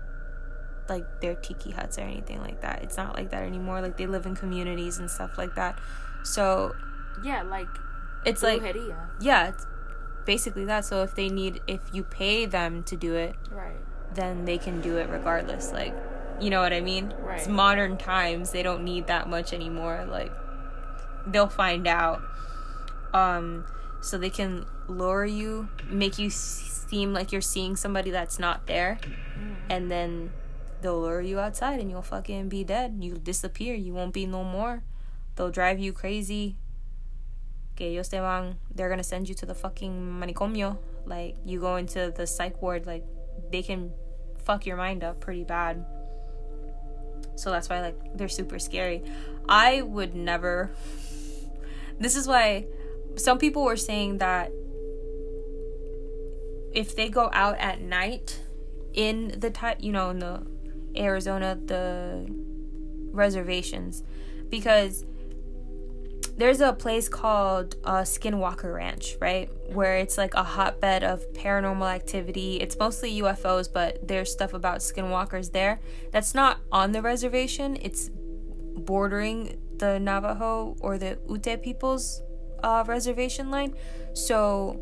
like 0.87 1.05
their 1.19 1.35
tiki 1.35 1.71
huts 1.71 1.97
or 1.97 2.01
anything 2.01 2.39
like 2.41 2.61
that. 2.61 2.81
It's 2.83 2.95
not 2.95 3.15
like 3.15 3.29
that 3.31 3.43
anymore. 3.43 3.81
Like 3.81 3.97
they 3.97 4.07
live 4.07 4.25
in 4.25 4.35
communities 4.35 4.99
and 4.99 5.09
stuff 5.11 5.37
like 5.37 5.55
that. 5.55 5.77
So 6.23 6.73
Yeah, 7.23 7.43
like 7.43 7.67
it's 8.23 8.41
like 8.41 8.61
yeah, 9.19 9.49
it's 9.49 9.67
basically 10.25 10.65
that. 10.65 10.85
So 10.85 11.03
if 11.03 11.13
they 11.15 11.27
need, 11.29 11.61
if 11.67 11.81
you 11.91 12.03
pay 12.03 12.45
them 12.45 12.83
to 12.83 12.95
do 12.95 13.13
it, 13.15 13.35
Right. 13.51 13.77
then 14.15 14.45
they 14.45 14.57
can 14.57 14.81
do 14.81 14.97
it 14.97 15.09
regardless. 15.09 15.71
Like, 15.71 15.93
you 16.41 16.49
know 16.49 16.61
what 16.61 16.73
I 16.73 16.81
mean? 16.81 17.13
It's 17.31 17.47
modern 17.47 17.97
times. 17.97 18.51
They 18.51 18.63
don't 18.63 18.83
need 18.83 19.07
that 19.07 19.29
much 19.29 19.53
anymore. 19.53 20.05
Like, 20.09 20.31
they'll 21.27 21.47
find 21.49 21.87
out. 21.87 22.21
Um, 23.13 23.65
so 24.01 24.17
they 24.17 24.29
can 24.29 24.65
lure 24.87 25.25
you, 25.25 25.69
make 25.89 26.19
you 26.19 26.29
seem 26.29 27.13
like 27.13 27.31
you're 27.31 27.41
seeing 27.41 27.75
somebody 27.75 28.11
that's 28.11 28.37
not 28.39 28.67
there, 28.67 28.99
Mm. 29.39 29.55
and 29.69 29.91
then 29.91 30.31
they'll 30.81 31.01
lure 31.01 31.21
you 31.21 31.39
outside, 31.39 31.79
and 31.79 31.89
you'll 31.89 32.01
fucking 32.03 32.49
be 32.49 32.63
dead. 32.63 32.97
You 32.99 33.15
disappear. 33.17 33.73
You 33.73 33.93
won't 33.93 34.13
be 34.13 34.25
no 34.25 34.43
more. 34.43 34.83
They'll 35.35 35.49
drive 35.51 35.79
you 35.79 35.91
crazy. 35.93 36.57
Que 37.75 37.87
ellos 37.87 38.09
te 38.09 38.17
van. 38.19 38.57
They're 38.73 38.89
gonna 38.89 39.03
send 39.03 39.27
you 39.27 39.35
to 39.35 39.45
the 39.45 39.55
fucking 39.55 39.91
manicomio. 40.21 40.77
Like 41.05 41.35
you 41.45 41.59
go 41.59 41.75
into 41.77 42.11
the 42.15 42.25
psych 42.27 42.61
ward. 42.61 42.85
Like 42.85 43.03
they 43.51 43.61
can 43.63 43.91
fuck 44.45 44.65
your 44.65 44.77
mind 44.77 45.03
up 45.03 45.19
pretty 45.19 45.43
bad. 45.43 45.85
So 47.35 47.51
that's 47.51 47.69
why 47.69 47.81
like 47.81 47.97
they're 48.15 48.29
super 48.29 48.59
scary. 48.59 49.03
I 49.47 49.81
would 49.81 50.15
never. 50.15 50.71
This 51.99 52.15
is 52.15 52.27
why 52.27 52.67
some 53.15 53.37
people 53.37 53.63
were 53.63 53.77
saying 53.77 54.17
that 54.19 54.51
if 56.73 56.95
they 56.95 57.09
go 57.09 57.29
out 57.33 57.57
at 57.57 57.81
night 57.81 58.41
in 58.93 59.35
the 59.37 59.75
you 59.79 59.91
know 59.91 60.09
in 60.09 60.19
the 60.19 60.45
Arizona 60.97 61.57
the 61.65 62.25
reservations 63.11 64.03
because 64.49 65.05
there's 66.37 66.59
a 66.59 66.73
place 66.73 67.07
called 67.07 67.75
uh, 67.85 68.01
Skinwalker 68.01 68.73
Ranch, 68.73 69.15
right? 69.21 69.49
Where 69.71 69.97
it's 69.97 70.17
like 70.17 70.33
a 70.33 70.43
hotbed 70.43 71.03
of 71.03 71.23
paranormal 71.33 71.89
activity. 71.89 72.57
It's 72.57 72.77
mostly 72.77 73.21
UFOs, 73.21 73.71
but 73.71 74.05
there's 74.05 74.31
stuff 74.31 74.53
about 74.53 74.79
skinwalkers 74.79 75.53
there. 75.53 75.79
That's 76.11 76.35
not 76.35 76.59
on 76.71 76.91
the 76.91 77.01
reservation. 77.01 77.77
It's 77.81 78.09
bordering 78.09 79.57
the 79.77 79.99
Navajo 79.99 80.75
or 80.81 80.97
the 80.97 81.17
Ute 81.29 81.61
people's 81.61 82.21
uh, 82.63 82.83
reservation 82.85 83.49
line. 83.49 83.73
So 84.13 84.81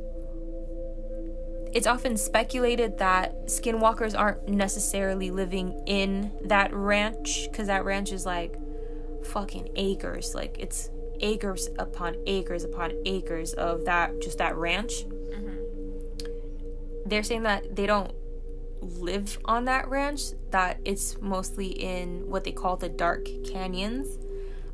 it's 1.72 1.86
often 1.86 2.18
speculated 2.18 2.98
that 2.98 3.48
skinwalkers 3.48 4.18
aren't 4.18 4.48
necessarily 4.48 5.30
living 5.30 5.84
in 5.86 6.32
that 6.46 6.74
ranch 6.74 7.48
because 7.52 7.68
that 7.68 7.86
ranch 7.86 8.12
is 8.12 8.26
like 8.26 8.56
fucking 9.26 9.70
acres. 9.76 10.34
Like 10.36 10.58
it's 10.60 10.90
acres 11.24 11.70
upon 11.80 12.16
acres 12.28 12.64
upon 12.64 12.92
acres 13.06 13.54
of 13.54 13.86
that 13.86 14.22
just 14.22 14.38
that 14.38 14.56
ranch. 14.56 15.06
They're 17.06 17.24
saying 17.24 17.44
that 17.44 17.76
they 17.76 17.86
don't 17.86 18.14
live 18.82 19.38
on 19.46 19.66
that 19.66 19.90
ranch, 19.90 20.22
that 20.52 20.80
it's 20.86 21.20
mostly 21.22 21.68
in 21.68 22.28
what 22.28 22.44
they 22.44 22.52
call 22.52 22.78
the 22.78 22.90
dark 22.90 23.28
canyons 23.46 24.20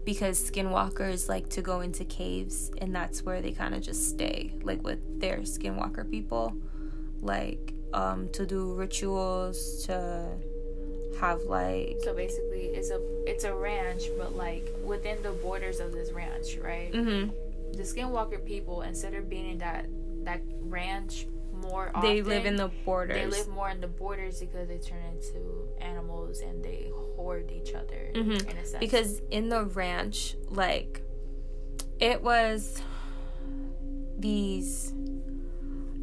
because 0.03 0.49
skinwalkers 0.49 1.29
like 1.29 1.49
to 1.49 1.61
go 1.61 1.81
into 1.81 2.03
caves 2.05 2.71
and 2.79 2.95
that's 2.95 3.23
where 3.23 3.41
they 3.41 3.51
kind 3.51 3.75
of 3.75 3.81
just 3.81 4.09
stay 4.09 4.53
like 4.63 4.81
with 4.83 4.99
their 5.19 5.39
skinwalker 5.39 6.09
people 6.09 6.53
like 7.21 7.73
um 7.93 8.29
to 8.29 8.45
do 8.45 8.73
rituals 8.73 9.85
to 9.85 10.25
have 11.17 11.41
like 11.43 11.97
So 12.03 12.13
basically, 12.13 12.65
it's 12.67 12.91
a 12.91 13.01
it's 13.25 13.43
a 13.43 13.53
ranch, 13.53 14.03
but 14.17 14.35
like 14.35 14.67
within 14.83 15.21
the 15.23 15.31
borders 15.31 15.79
of 15.79 15.91
this 15.91 16.11
ranch, 16.11 16.57
right? 16.57 16.91
mhm 16.93 17.31
the 17.73 17.83
Skinwalker 17.83 18.43
people, 18.43 18.81
instead 18.81 19.13
of 19.13 19.29
being 19.29 19.47
in 19.51 19.57
that 19.59 19.85
that 20.23 20.41
ranch 20.61 21.27
more 21.53 21.91
they 22.01 22.21
live 22.21 22.45
in 22.45 22.55
the 22.55 22.69
borders. 22.85 23.15
they 23.15 23.27
live 23.27 23.47
more 23.49 23.69
in 23.69 23.79
the 23.81 23.87
borders 23.87 24.39
because 24.39 24.67
they 24.67 24.77
turn 24.79 24.97
into 25.13 25.67
animals 25.81 26.39
and 26.41 26.63
they 26.63 26.89
hoard 27.15 27.51
each 27.51 27.73
other 27.75 28.11
Mhm. 28.15 28.49
in 28.49 28.57
a 28.57 28.65
sense. 28.65 28.79
because 28.79 29.21
in 29.29 29.49
the 29.49 29.65
ranch 29.65 30.35
like 30.49 31.01
it 31.99 32.21
was 32.23 32.81
these 34.17 34.93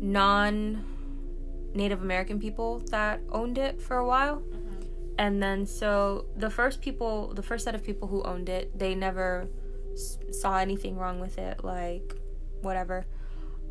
non 0.00 0.84
native 1.74 2.02
american 2.02 2.38
people 2.38 2.78
that 2.90 3.20
owned 3.30 3.58
it 3.58 3.80
for 3.80 3.96
a 3.96 4.06
while 4.06 4.36
Mhm. 4.40 4.65
And 5.18 5.42
then 5.42 5.66
so 5.66 6.26
the 6.36 6.50
first 6.50 6.80
people 6.80 7.32
the 7.34 7.42
first 7.42 7.64
set 7.64 7.74
of 7.74 7.82
people 7.82 8.08
who 8.08 8.22
owned 8.22 8.48
it 8.48 8.78
they 8.78 8.94
never 8.94 9.48
s- 9.92 10.18
saw 10.30 10.58
anything 10.58 10.96
wrong 10.96 11.20
with 11.20 11.38
it 11.38 11.64
like 11.64 12.14
whatever. 12.62 13.06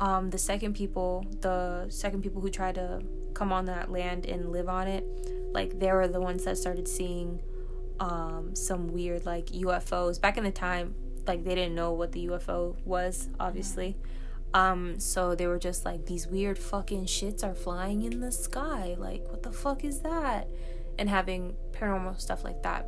Um 0.00 0.30
the 0.30 0.38
second 0.38 0.74
people 0.74 1.24
the 1.40 1.86
second 1.88 2.22
people 2.22 2.40
who 2.42 2.50
tried 2.50 2.74
to 2.74 3.02
come 3.34 3.52
on 3.52 3.64
that 3.66 3.90
land 3.90 4.26
and 4.26 4.50
live 4.52 4.68
on 4.68 4.88
it 4.88 5.04
like 5.52 5.78
they 5.78 5.92
were 5.92 6.08
the 6.08 6.20
ones 6.20 6.44
that 6.44 6.58
started 6.58 6.86
seeing 6.88 7.40
um 8.00 8.54
some 8.54 8.92
weird 8.92 9.24
like 9.24 9.46
UFOs 9.46 10.20
back 10.20 10.36
in 10.36 10.44
the 10.44 10.50
time 10.50 10.94
like 11.26 11.44
they 11.44 11.54
didn't 11.54 11.74
know 11.74 11.92
what 11.92 12.12
the 12.12 12.26
UFO 12.26 12.76
was 12.84 13.28
obviously. 13.40 13.96
Um 14.52 14.98
so 15.00 15.34
they 15.34 15.46
were 15.46 15.58
just 15.58 15.84
like 15.84 16.06
these 16.06 16.26
weird 16.26 16.58
fucking 16.58 17.06
shits 17.06 17.42
are 17.44 17.54
flying 17.54 18.02
in 18.02 18.20
the 18.20 18.32
sky. 18.32 18.96
Like 18.98 19.22
what 19.28 19.42
the 19.42 19.52
fuck 19.52 19.84
is 19.84 20.00
that 20.00 20.48
and 20.98 21.08
having 21.08 21.56
paranormal 21.72 22.20
stuff 22.20 22.44
like 22.44 22.62
that. 22.62 22.86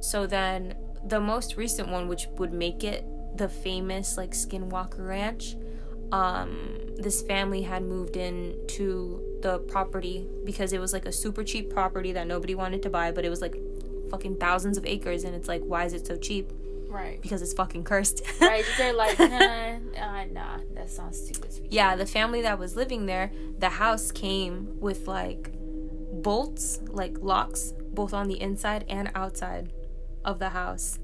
So 0.00 0.26
then 0.26 0.76
the 1.04 1.20
most 1.20 1.56
recent 1.56 1.88
one 1.88 2.08
which 2.08 2.26
would 2.38 2.52
make 2.52 2.84
it 2.84 3.04
the 3.36 3.48
famous 3.48 4.16
like 4.16 4.32
skinwalker 4.32 5.06
ranch 5.06 5.56
um 6.12 6.78
this 6.96 7.22
family 7.22 7.62
had 7.62 7.82
moved 7.82 8.16
in 8.16 8.54
to 8.66 9.22
the 9.42 9.58
property 9.60 10.26
because 10.44 10.72
it 10.72 10.78
was 10.78 10.92
like 10.92 11.06
a 11.06 11.12
super 11.12 11.42
cheap 11.42 11.70
property 11.70 12.12
that 12.12 12.26
nobody 12.26 12.54
wanted 12.54 12.82
to 12.82 12.90
buy 12.90 13.10
but 13.10 13.24
it 13.24 13.30
was 13.30 13.40
like 13.40 13.56
fucking 14.10 14.36
thousands 14.36 14.76
of 14.76 14.84
acres 14.84 15.24
and 15.24 15.34
it's 15.34 15.48
like 15.48 15.62
why 15.62 15.84
is 15.84 15.92
it 15.92 16.06
so 16.06 16.16
cheap? 16.16 16.50
Right, 16.88 17.22
because 17.22 17.40
it's 17.40 17.52
fucking 17.52 17.84
cursed. 17.84 18.20
Right. 18.40 18.64
They're 18.76 18.92
like, 18.92 19.16
nah, 19.20 19.26
uh, 19.26 20.24
nah, 20.32 20.58
that 20.74 20.90
sounds 20.90 21.20
too 21.28 21.40
good 21.40 21.50
to 21.52 21.62
be 21.62 21.68
yeah 21.70 21.94
the 21.94 22.04
family 22.06 22.42
that 22.42 22.58
was 22.58 22.74
living 22.74 23.06
there 23.06 23.30
the 23.60 23.68
house 23.68 24.10
came 24.10 24.80
with 24.80 25.06
like 25.06 25.52
bolts 26.22 26.80
like 26.88 27.16
locks 27.20 27.72
both 27.92 28.14
on 28.14 28.28
the 28.28 28.40
inside 28.40 28.84
and 28.88 29.10
outside 29.14 29.72
of 30.24 30.38
the 30.38 30.50
house. 30.50 30.98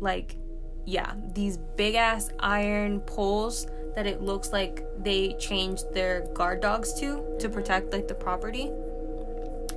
Like 0.00 0.36
yeah 0.84 1.14
these 1.32 1.58
big 1.76 1.94
ass 1.94 2.30
iron 2.40 3.00
poles 3.00 3.68
that 3.94 4.04
it 4.04 4.20
looks 4.20 4.52
like 4.52 4.84
they 4.98 5.34
changed 5.34 5.84
their 5.94 6.26
guard 6.34 6.60
dogs 6.60 6.92
to 6.94 7.36
to 7.38 7.48
protect 7.48 7.92
like 7.92 8.08
the 8.08 8.14
property. 8.14 8.70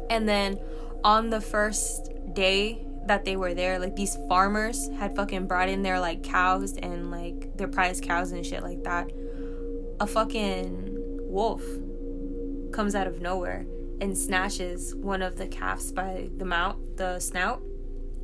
And 0.09 0.27
then 0.27 0.59
on 1.03 1.29
the 1.29 1.41
first 1.41 2.11
day 2.33 2.85
that 3.05 3.23
they 3.23 3.35
were 3.35 3.53
there 3.53 3.77
like 3.77 3.95
these 3.95 4.17
farmers 4.27 4.89
had 4.97 5.15
fucking 5.15 5.45
brought 5.45 5.69
in 5.69 5.83
their 5.83 5.99
like 5.99 6.23
cows 6.23 6.75
and 6.77 7.11
like 7.11 7.55
their 7.55 7.67
prized 7.67 8.03
cows 8.03 8.31
and 8.31 8.45
shit 8.45 8.63
like 8.63 8.83
that. 8.83 9.11
A 9.99 10.07
fucking 10.07 10.97
wolf 11.29 11.63
comes 12.71 12.95
out 12.95 13.07
of 13.07 13.21
nowhere 13.21 13.65
and 14.01 14.17
snatches 14.17 14.93
one 14.95 15.21
of 15.21 15.37
the 15.37 15.47
calves 15.47 15.91
by 15.91 16.29
the 16.37 16.45
mouth, 16.45 16.77
the 16.97 17.19
snout, 17.19 17.61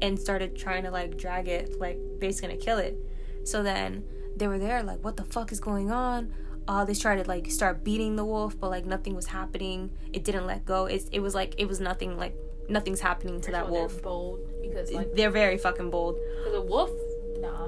and 0.02 0.20
started 0.20 0.56
trying 0.56 0.84
to 0.84 0.92
like 0.92 1.18
drag 1.18 1.48
it, 1.48 1.80
like 1.80 2.00
basically 2.20 2.50
gonna 2.50 2.62
kill 2.62 2.78
it. 2.78 2.98
So 3.44 3.64
then 3.64 4.04
they 4.36 4.48
were 4.48 4.60
there, 4.60 4.84
like, 4.84 5.04
what 5.04 5.18
the 5.18 5.24
fuck 5.24 5.52
is 5.52 5.60
going 5.60 5.92
on? 5.92 6.34
Uh, 6.68 6.86
they 6.86 6.94
started 6.94 7.28
like 7.28 7.50
start 7.50 7.84
beating 7.84 8.16
the 8.16 8.26
wolf, 8.26 8.58
but 8.60 8.70
like 8.70 8.86
nothing 8.86 9.16
was 9.16 9.28
happening. 9.28 9.92
It 10.14 10.24
didn't 10.24 10.46
let 10.46 10.66
go. 10.66 10.86
It's 10.86 11.06
it 11.12 11.20
was 11.20 11.34
like 11.36 11.56
it 11.58 11.68
was 11.68 11.80
nothing 11.80 12.18
like 12.18 12.36
nothing's 12.70 13.00
happening 13.00 13.42
to 13.42 13.52
that 13.52 13.68
First 13.68 13.70
of 13.70 13.74
all, 13.74 13.80
wolf. 13.82 13.92
They're 13.94 14.02
bold 14.02 14.40
because 14.62 14.92
like 14.92 15.14
They're 15.14 15.32
very 15.32 15.58
fucking 15.58 15.90
bold. 15.90 16.18
cause 16.44 16.54
a 16.54 16.62
wolf, 16.62 16.92
nah. 17.40 17.68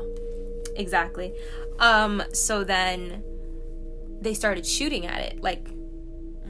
Exactly. 0.76 1.34
Um, 1.80 2.24
so 2.34 2.64
then 2.64 3.24
they 4.22 4.34
started 4.34 4.66
shooting 4.66 5.06
at 5.06 5.22
it, 5.22 5.42
like 5.42 5.68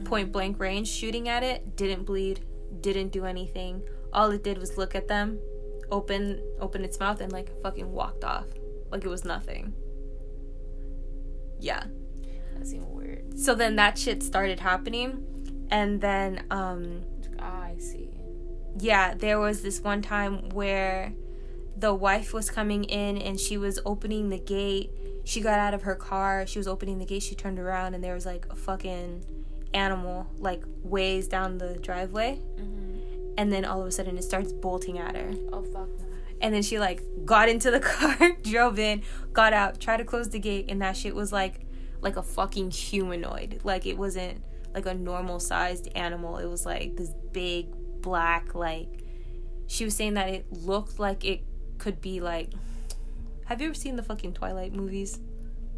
point 0.04 0.32
blank 0.32 0.58
range, 0.60 0.88
shooting 0.88 1.28
at 1.28 1.42
it, 1.42 1.76
didn't 1.76 2.04
bleed, 2.04 2.40
didn't 2.80 3.08
do 3.08 3.24
anything. 3.24 3.82
All 4.12 4.30
it 4.30 4.44
did 4.44 4.58
was 4.58 4.76
look 4.76 4.94
at 4.94 5.08
them, 5.08 5.38
open 5.90 6.42
open 6.60 6.84
its 6.84 7.00
mouth 7.00 7.20
and 7.20 7.32
like 7.32 7.50
fucking 7.62 7.90
walked 7.90 8.24
off. 8.24 8.46
Like 8.90 9.04
it 9.04 9.08
was 9.08 9.24
nothing. 9.24 9.74
Yeah. 11.58 11.84
That 12.56 12.66
seemed 12.66 12.86
weird. 12.88 13.38
So 13.38 13.54
then 13.54 13.76
that 13.76 13.98
shit 13.98 14.22
started 14.22 14.60
happening 14.60 15.66
and 15.70 16.00
then 16.00 16.44
um 16.50 17.02
Ah, 17.38 17.64
I 17.64 17.76
see. 17.78 18.08
yeah, 18.78 19.14
there 19.14 19.38
was 19.38 19.62
this 19.62 19.80
one 19.80 20.00
time 20.02 20.48
where 20.50 21.12
the 21.76 21.92
wife 21.92 22.32
was 22.32 22.48
coming 22.50 22.84
in 22.84 23.18
and 23.18 23.38
she 23.38 23.58
was 23.58 23.80
opening 23.84 24.28
the 24.28 24.38
gate. 24.38 24.90
She 25.24 25.40
got 25.40 25.58
out 25.58 25.74
of 25.74 25.82
her 25.82 25.96
car. 25.96 26.46
She 26.46 26.58
was 26.58 26.68
opening 26.68 26.98
the 26.98 27.04
gate. 27.04 27.22
She 27.22 27.34
turned 27.34 27.58
around 27.58 27.94
and 27.94 28.04
there 28.04 28.14
was 28.14 28.24
like 28.24 28.46
a 28.50 28.54
fucking 28.54 29.24
animal 29.74 30.26
like 30.38 30.62
ways 30.82 31.28
down 31.28 31.58
the 31.58 31.78
driveway. 31.78 32.40
Mm-hmm. 32.56 33.34
And 33.36 33.52
then 33.52 33.64
all 33.64 33.80
of 33.80 33.86
a 33.86 33.90
sudden 33.90 34.16
it 34.16 34.22
starts 34.22 34.52
bolting 34.52 34.98
at 34.98 35.16
her. 35.16 35.32
Oh 35.52 35.62
fuck 35.62 35.88
no. 35.88 36.04
And 36.40 36.54
then 36.54 36.62
she 36.62 36.78
like 36.78 37.02
got 37.24 37.48
into 37.48 37.70
the 37.70 37.80
car, 37.80 38.32
drove 38.42 38.78
in, 38.78 39.02
got 39.32 39.52
out, 39.52 39.80
tried 39.80 39.98
to 39.98 40.04
close 40.04 40.28
the 40.30 40.38
gate, 40.38 40.66
and 40.68 40.80
that 40.82 40.96
shit 40.96 41.14
was 41.14 41.32
like 41.32 41.60
like 42.00 42.16
a 42.16 42.22
fucking 42.22 42.70
humanoid. 42.70 43.60
Like 43.64 43.86
it 43.86 43.96
wasn't 43.96 44.42
like 44.74 44.86
a 44.86 44.94
normal 44.94 45.40
sized 45.40 45.88
animal. 45.94 46.38
It 46.38 46.46
was 46.46 46.64
like 46.64 46.96
this 46.96 47.10
big 47.32 47.68
black 48.00 48.54
like 48.54 49.02
she 49.66 49.84
was 49.84 49.96
saying 49.96 50.14
that 50.14 50.28
it 50.28 50.46
looked 50.52 50.98
like 50.98 51.24
it 51.24 51.42
could 51.78 52.00
be 52.02 52.20
like 52.20 52.50
have 53.46 53.60
you 53.60 53.68
ever 53.68 53.74
seen 53.74 53.96
the 53.96 54.02
fucking 54.02 54.32
Twilight 54.32 54.72
movies? 54.72 55.18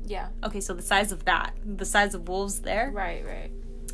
Yeah. 0.04 0.28
Okay, 0.44 0.60
so 0.60 0.72
the 0.72 0.82
size 0.82 1.10
of 1.10 1.24
that, 1.24 1.54
the 1.64 1.84
size 1.84 2.14
of 2.14 2.28
wolves 2.28 2.60
there, 2.60 2.90
Right. 2.92 3.24
Right. 3.24 3.50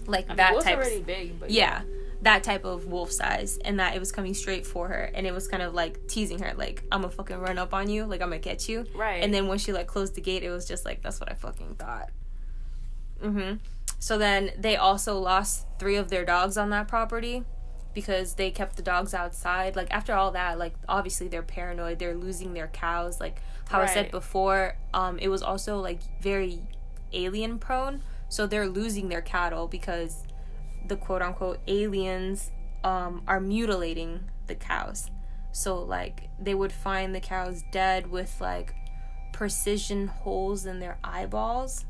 Like 0.06 0.30
I 0.30 0.34
that 0.36 0.60
type. 0.62 0.76
already 0.78 1.00
big, 1.00 1.38
but 1.40 1.50
yeah, 1.50 1.82
that 2.22 2.42
type 2.44 2.64
of 2.64 2.86
wolf 2.86 3.10
size, 3.10 3.58
and 3.64 3.80
that 3.80 3.94
it 3.96 3.98
was 3.98 4.12
coming 4.12 4.34
straight 4.34 4.66
for 4.66 4.88
her, 4.88 5.10
and 5.14 5.26
it 5.26 5.32
was 5.32 5.48
kind 5.48 5.62
of 5.62 5.74
like 5.74 6.06
teasing 6.08 6.38
her, 6.40 6.54
like 6.54 6.82
I'm 6.92 7.02
gonna 7.02 7.12
fucking 7.12 7.38
run 7.38 7.58
up 7.58 7.74
on 7.74 7.88
you, 7.90 8.04
like 8.04 8.20
I'm 8.20 8.28
gonna 8.28 8.38
get 8.38 8.68
you. 8.68 8.86
Right. 8.94 9.22
And 9.22 9.32
then 9.32 9.48
when 9.48 9.58
she 9.58 9.72
like 9.72 9.86
closed 9.86 10.14
the 10.14 10.20
gate, 10.20 10.42
it 10.42 10.50
was 10.50 10.66
just 10.66 10.84
like 10.84 11.02
that's 11.02 11.20
what 11.20 11.30
I 11.30 11.34
fucking 11.34 11.76
thought. 11.76 12.10
Mm 13.22 13.34
Mhm. 13.34 13.58
So 13.98 14.18
then 14.18 14.50
they 14.58 14.76
also 14.76 15.18
lost 15.18 15.66
three 15.78 15.94
of 15.96 16.08
their 16.10 16.24
dogs 16.24 16.56
on 16.56 16.70
that 16.70 16.88
property 16.88 17.44
because 17.94 18.34
they 18.34 18.50
kept 18.50 18.76
the 18.76 18.82
dogs 18.82 19.14
outside. 19.14 19.76
Like 19.76 19.92
after 19.92 20.12
all 20.12 20.32
that, 20.32 20.58
like 20.58 20.74
obviously 20.88 21.28
they're 21.28 21.42
paranoid. 21.42 21.98
They're 22.00 22.16
losing 22.16 22.52
their 22.52 22.66
cows. 22.68 23.20
Like 23.20 23.40
how 23.68 23.80
I 23.80 23.86
said 23.86 24.10
before, 24.10 24.76
um, 24.92 25.18
it 25.18 25.28
was 25.28 25.40
also 25.42 25.78
like 25.78 26.00
very 26.20 26.60
alien 27.12 27.58
prone. 27.58 28.02
So 28.32 28.46
they're 28.46 28.66
losing 28.66 29.10
their 29.10 29.20
cattle 29.20 29.66
because 29.68 30.22
the 30.88 30.96
quote 30.96 31.20
unquote 31.20 31.58
aliens 31.66 32.50
um, 32.82 33.20
are 33.26 33.40
mutilating 33.40 34.20
the 34.46 34.54
cows. 34.54 35.10
So 35.52 35.82
like 35.82 36.30
they 36.40 36.54
would 36.54 36.72
find 36.72 37.14
the 37.14 37.20
cows 37.20 37.62
dead 37.72 38.10
with 38.10 38.40
like 38.40 38.74
precision 39.34 40.06
holes 40.06 40.64
in 40.64 40.80
their 40.80 40.96
eyeballs 41.04 41.84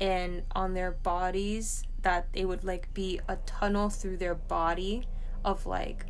and 0.00 0.44
on 0.54 0.74
their 0.74 0.92
bodies 0.92 1.82
that 2.02 2.32
they 2.34 2.44
would 2.44 2.62
like 2.62 2.94
be 2.94 3.18
a 3.26 3.34
tunnel 3.44 3.88
through 3.90 4.18
their 4.18 4.36
body 4.36 5.08
of 5.44 5.66
like 5.66 6.06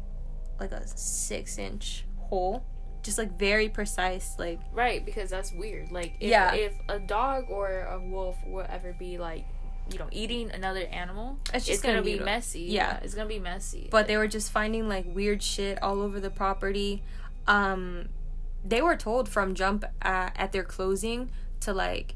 like 0.60 0.72
a 0.72 0.86
six 0.86 1.56
inch 1.56 2.04
hole 2.18 2.62
just 3.02 3.16
like 3.16 3.38
very 3.38 3.70
precise 3.70 4.34
like 4.38 4.60
Right, 4.74 5.06
because 5.06 5.30
that's 5.30 5.52
weird. 5.54 5.90
Like, 5.90 6.16
if, 6.20 6.28
Yeah. 6.30 6.52
if 6.52 6.74
a 6.90 6.98
dog 6.98 7.46
or 7.48 7.86
a 7.86 7.98
wolf 7.98 8.36
will 8.46 8.66
ever 8.68 8.92
be 8.92 9.16
like, 9.16 9.46
you 9.92 9.98
know, 9.98 10.08
eating 10.12 10.50
another 10.50 10.82
animal, 10.86 11.38
It's 11.46 11.56
it's, 11.58 11.66
just 11.66 11.82
gonna, 11.82 11.94
gonna 11.94 12.04
be 12.04 12.10
mutilate. 12.12 12.34
messy. 12.34 12.60
Yeah. 12.62 13.00
it's 13.02 13.14
gonna 13.14 13.28
be 13.28 13.38
messy. 13.38 13.88
but 13.90 14.06
they 14.06 14.16
were 14.16 14.28
just 14.28 14.50
finding 14.52 14.88
like 14.88 15.04
weird 15.06 15.42
shit 15.42 15.82
all 15.82 16.00
over 16.02 16.20
the 16.20 16.30
property 16.30 17.02
um 17.46 18.08
they 18.64 18.82
were 18.82 18.96
told 18.96 19.28
from 19.28 19.54
jump 19.54 19.84
at, 20.02 20.34
at 20.36 20.52
their 20.52 20.62
closing 20.62 21.30
to 21.60 21.72
like 21.72 22.14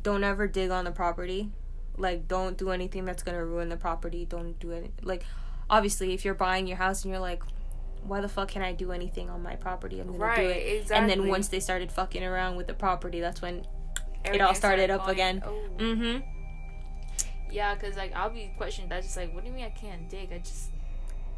don't 0.00 0.24
ever 0.24 0.46
dig 0.48 0.70
on 0.70 0.84
the 0.84 0.90
property 0.90 1.50
like 1.96 2.26
don't 2.28 2.58
do 2.58 2.70
anything 2.70 3.04
that's 3.04 3.22
gonna 3.22 3.44
ruin 3.44 3.68
the 3.68 3.76
property 3.76 4.24
don't 4.24 4.58
do 4.58 4.72
it 4.72 4.90
like 5.02 5.24
obviously 5.70 6.12
if 6.12 6.24
you're 6.24 6.34
buying 6.34 6.66
your 6.66 6.76
house 6.76 7.04
and 7.04 7.12
you're 7.12 7.20
like 7.20 7.42
why 8.02 8.20
the 8.20 8.28
fuck 8.28 8.48
can 8.48 8.62
i 8.62 8.72
do 8.72 8.92
anything 8.92 9.30
on 9.30 9.42
my 9.42 9.54
property 9.56 10.00
i'm 10.00 10.16
gonna 10.18 10.36
do 10.36 10.42
it 10.42 10.56
exactly. 10.80 10.96
and 10.96 11.08
then 11.08 11.28
once 11.28 11.48
they 11.48 11.60
started 11.60 11.90
fucking 11.90 12.22
around 12.24 12.56
with 12.56 12.66
the 12.66 12.74
property 12.74 13.20
that's 13.20 13.40
when 13.40 13.64
Everything 14.24 14.46
all 14.46 14.54
started 14.56 14.90
up 14.90 15.06
again. 15.06 15.40
Oh. 15.46 15.62
mm-hmm 15.78 16.18
Yeah, 17.56 17.74
because 17.74 17.96
like 17.96 18.14
I'll 18.14 18.30
be 18.30 18.52
questioned. 18.56 18.90
That's 18.90 19.06
just 19.06 19.16
like, 19.16 19.34
what 19.34 19.42
do 19.42 19.50
you 19.50 19.56
mean 19.56 19.64
I 19.64 19.70
can't 19.70 20.08
dig? 20.08 20.32
I 20.32 20.38
just 20.38 20.70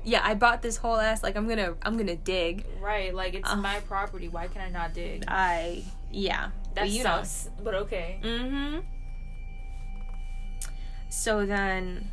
yeah 0.04 0.20
i 0.24 0.32
bought 0.32 0.62
this 0.62 0.76
whole 0.76 0.96
ass 0.96 1.24
like 1.24 1.34
i'm 1.36 1.48
gonna 1.48 1.74
i'm 1.82 1.96
gonna 1.96 2.14
dig 2.14 2.64
right, 2.80 3.12
like 3.12 3.34
it's 3.34 3.54
my 3.56 3.80
property. 3.80 4.28
Why 4.28 4.46
can 4.46 4.62
I 4.62 4.70
not 4.70 4.94
dig? 4.94 5.24
i 5.26 5.82
yeah 6.10 6.50
That 6.74 6.84
but 6.84 6.90
sucks. 6.90 7.50
But 7.62 7.74
okay. 7.74 8.20
Mm-hmm. 8.22 8.78
So 11.10 11.44
then, 11.44 12.08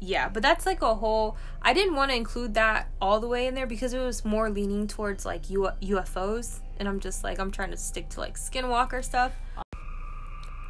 yeah, 0.00 0.28
but 0.28 0.42
that's 0.42 0.66
like 0.66 0.82
a 0.82 0.94
whole. 0.94 1.36
I 1.62 1.72
didn't 1.72 1.94
want 1.94 2.10
to 2.10 2.16
include 2.16 2.54
that 2.54 2.88
all 3.00 3.20
the 3.20 3.28
way 3.28 3.46
in 3.46 3.54
there 3.54 3.66
because 3.66 3.92
it 3.92 4.00
was 4.00 4.24
more 4.24 4.50
leaning 4.50 4.86
towards 4.88 5.24
like 5.24 5.50
U- 5.50 5.70
UFOs, 5.82 6.60
and 6.78 6.88
I'm 6.88 7.00
just 7.00 7.22
like 7.22 7.38
I'm 7.38 7.50
trying 7.50 7.70
to 7.70 7.76
stick 7.76 8.08
to 8.10 8.20
like 8.20 8.36
Skinwalker 8.36 9.04
stuff. 9.04 9.32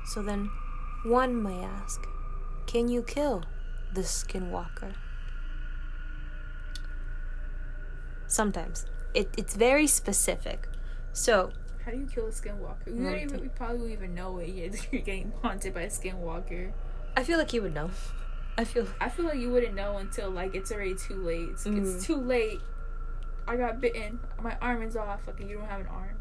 So 0.06 0.22
then, 0.22 0.50
one 1.04 1.42
may 1.42 1.64
ask, 1.64 2.06
can 2.66 2.88
you 2.88 3.02
kill 3.02 3.44
the 3.92 4.02
Skinwalker? 4.02 4.94
Sometimes 8.26 8.86
it, 9.12 9.28
it's 9.36 9.54
very 9.54 9.86
specific. 9.86 10.68
So 11.12 11.52
How 11.84 11.92
do 11.92 11.98
you 11.98 12.06
kill 12.06 12.26
a 12.26 12.30
skinwalker? 12.30 12.86
We, 12.86 13.04
don't 13.04 13.18
even, 13.18 13.40
we 13.40 13.48
probably 13.48 13.78
won't 13.78 13.92
even 13.92 14.14
know 14.14 14.38
it 14.38 14.48
yet. 14.54 14.88
You're 14.92 15.02
getting 15.02 15.32
haunted 15.42 15.74
by 15.74 15.82
a 15.82 15.88
skinwalker. 15.88 16.72
I 17.16 17.22
feel 17.22 17.38
like 17.38 17.52
you 17.52 17.62
would 17.62 17.74
know. 17.74 17.90
I 18.58 18.64
feel 18.64 18.86
I 19.00 19.08
feel 19.08 19.24
like 19.24 19.38
you 19.38 19.50
wouldn't 19.50 19.74
know 19.74 19.98
until 19.98 20.30
like 20.30 20.54
it's 20.54 20.70
already 20.72 20.94
too 20.94 21.16
late. 21.22 21.48
It's, 21.50 21.64
Mm. 21.64 21.94
it's 21.96 22.04
too 22.06 22.16
late. 22.16 22.60
I 23.48 23.56
got 23.56 23.80
bitten. 23.80 24.20
My 24.42 24.56
arm 24.60 24.82
is 24.82 24.96
off. 24.96 25.26
Like 25.26 25.40
you 25.40 25.58
don't 25.58 25.66
have 25.68 25.80
an 25.80 25.88
arm 25.88 26.16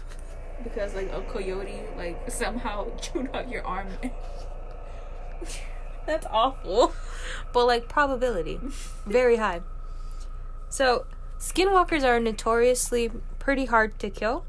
because 0.64 0.94
like 0.94 1.10
a 1.12 1.20
coyote 1.22 1.80
like 1.96 2.30
somehow 2.30 2.96
chewed 2.96 3.28
out 3.34 3.48
your 3.50 3.64
arm. 3.64 3.88
That's 6.06 6.26
awful. 6.30 6.92
But 7.52 7.66
like 7.66 7.88
probability, 7.88 8.60
very 9.06 9.36
high. 9.36 9.62
So, 10.68 11.06
skinwalkers 11.38 12.04
are 12.04 12.20
notoriously 12.20 13.10
pretty 13.38 13.66
hard 13.66 13.98
to 14.00 14.10
kill. 14.10 14.44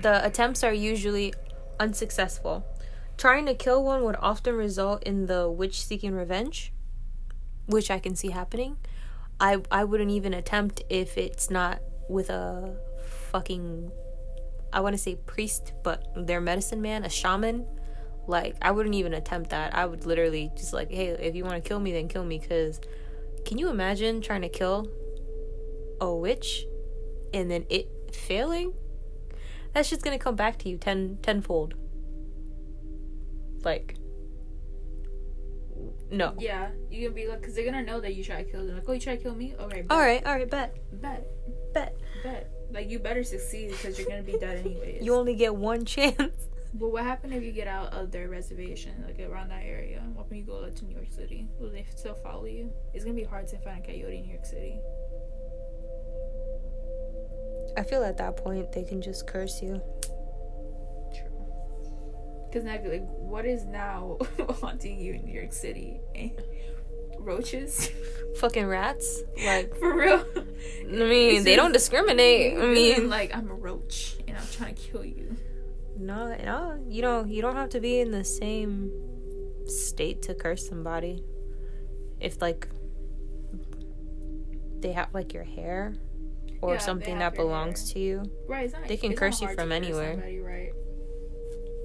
The 0.00 0.24
attempts 0.24 0.62
are 0.62 0.72
usually 0.72 1.34
unsuccessful. 1.80 2.64
Trying 3.16 3.46
to 3.46 3.54
kill 3.54 3.82
one 3.84 4.04
would 4.04 4.16
often 4.20 4.54
result 4.54 5.02
in 5.02 5.26
the 5.26 5.50
witch 5.50 5.82
seeking 5.82 6.14
revenge, 6.14 6.72
which 7.66 7.90
I 7.90 7.98
can 7.98 8.14
see 8.14 8.30
happening. 8.30 8.76
I 9.40 9.62
I 9.70 9.84
wouldn't 9.84 10.10
even 10.10 10.34
attempt 10.34 10.82
if 10.88 11.18
it's 11.18 11.50
not 11.50 11.80
with 12.08 12.30
a 12.30 12.76
fucking 13.32 13.90
I 14.72 14.80
want 14.80 14.94
to 14.94 14.98
say 14.98 15.16
priest, 15.16 15.72
but 15.82 16.04
their 16.14 16.40
medicine 16.40 16.82
man, 16.82 17.04
a 17.04 17.08
shaman. 17.08 17.66
Like 18.28 18.56
I 18.60 18.70
wouldn't 18.70 18.94
even 18.94 19.14
attempt 19.14 19.50
that. 19.50 19.74
I 19.74 19.86
would 19.86 20.04
literally 20.04 20.50
just 20.54 20.74
like, 20.74 20.90
hey, 20.90 21.08
if 21.08 21.34
you 21.34 21.44
want 21.44 21.62
to 21.62 21.66
kill 21.66 21.80
me, 21.80 21.92
then 21.92 22.08
kill 22.08 22.24
me. 22.24 22.38
Cause 22.38 22.78
can 23.46 23.56
you 23.56 23.70
imagine 23.70 24.20
trying 24.20 24.42
to 24.42 24.50
kill 24.50 24.90
a 26.00 26.14
witch 26.14 26.66
and 27.32 27.50
then 27.50 27.64
it 27.70 27.88
failing? 28.12 28.74
That's 29.72 29.88
just 29.88 30.02
gonna 30.02 30.18
come 30.18 30.36
back 30.36 30.58
to 30.58 30.68
you 30.68 30.76
ten 30.76 31.18
tenfold. 31.22 31.74
Like, 33.64 33.96
no. 36.10 36.34
yeah, 36.38 36.68
you're 36.90 37.10
gonna 37.10 37.22
be 37.22 37.28
like, 37.28 37.42
cause 37.42 37.54
they're 37.54 37.64
gonna 37.64 37.82
know 37.82 38.00
that 38.00 38.14
you 38.14 38.22
try 38.22 38.42
to 38.42 38.50
kill 38.50 38.66
them. 38.66 38.76
Like, 38.76 38.84
oh, 38.86 38.92
you 38.92 39.00
try 39.00 39.16
to 39.16 39.22
kill 39.22 39.34
me? 39.34 39.54
Okay, 39.58 39.82
bet, 39.82 39.90
All 39.90 40.00
right, 40.00 40.24
all 40.26 40.34
right, 40.34 40.48
bet, 40.48 40.76
bet, 41.00 41.26
bet. 41.72 41.96
bet. 42.22 42.50
Like 42.70 42.90
you 42.90 42.98
better 42.98 43.24
succeed 43.24 43.70
because 43.70 43.98
you're 43.98 44.08
gonna 44.08 44.22
be 44.22 44.36
dead 44.38 44.58
anyways. 44.66 45.02
You 45.02 45.14
only 45.14 45.34
get 45.34 45.56
one 45.56 45.86
chance. 45.86 46.47
But 46.74 46.90
what 46.90 47.04
happened 47.04 47.32
if 47.34 47.42
you 47.42 47.52
get 47.52 47.66
out 47.66 47.92
of 47.94 48.10
their 48.10 48.28
reservation, 48.28 49.04
like 49.06 49.18
around 49.20 49.48
that 49.50 49.62
area? 49.64 50.02
What 50.14 50.28
when 50.28 50.38
you 50.38 50.44
go 50.44 50.58
like, 50.58 50.74
to 50.76 50.84
New 50.84 50.94
York 50.94 51.10
City? 51.10 51.48
Will 51.58 51.70
they 51.70 51.86
still 51.94 52.14
follow 52.14 52.44
you? 52.44 52.70
It's 52.92 53.04
gonna 53.04 53.16
be 53.16 53.24
hard 53.24 53.48
to 53.48 53.58
find 53.58 53.82
a 53.82 53.86
coyote 53.86 54.18
in 54.18 54.22
New 54.22 54.32
York 54.32 54.44
City. 54.44 54.78
I 57.76 57.82
feel 57.82 58.02
at 58.02 58.16
that 58.18 58.36
point 58.36 58.72
they 58.72 58.84
can 58.84 59.00
just 59.00 59.26
curse 59.26 59.62
you. 59.62 59.80
True. 61.14 61.46
Because 62.48 62.64
now, 62.64 62.78
like, 62.84 63.06
what 63.06 63.46
is 63.46 63.64
now 63.64 64.18
haunting 64.60 64.98
you 64.98 65.14
in 65.14 65.24
New 65.24 65.34
York 65.38 65.52
City? 65.52 66.00
Roaches? 67.18 67.90
Fucking 68.40 68.66
rats. 68.66 69.22
Like, 69.44 69.74
For 69.76 69.96
real? 69.96 70.24
I 70.36 70.90
mean, 70.90 71.44
they 71.44 71.56
don't 71.56 71.72
discriminate. 71.72 72.58
I 72.58 72.66
mean, 72.74 73.08
like, 73.08 73.34
I'm 73.36 73.50
a 73.50 73.54
roach 73.54 74.16
and 74.26 74.36
I'm 74.36 74.46
trying 74.52 74.74
to 74.74 74.80
kill 74.80 75.04
you. 75.04 75.36
No, 75.98 76.34
no, 76.36 76.78
you 76.88 77.02
don't. 77.02 77.28
You 77.28 77.42
don't 77.42 77.56
have 77.56 77.70
to 77.70 77.80
be 77.80 78.00
in 78.00 78.10
the 78.10 78.24
same 78.24 78.90
state 79.66 80.22
to 80.22 80.34
curse 80.34 80.68
somebody. 80.68 81.22
If 82.20 82.40
like 82.40 82.68
they 84.80 84.92
have 84.92 85.08
like 85.12 85.32
your 85.34 85.44
hair 85.44 85.94
or 86.60 86.74
Yeah, 86.74 86.78
something 86.78 87.18
that 87.18 87.34
belongs 87.34 87.92
to 87.92 87.98
you, 87.98 88.22
Right, 88.48 88.70
not, 88.72 88.86
They 88.88 88.96
can 88.96 89.14
curse 89.14 89.40
you 89.40 89.48
from 89.48 89.68
curse 89.70 89.72
anywhere. 89.72 90.12
Somebody, 90.12 90.38
right? 90.40 90.72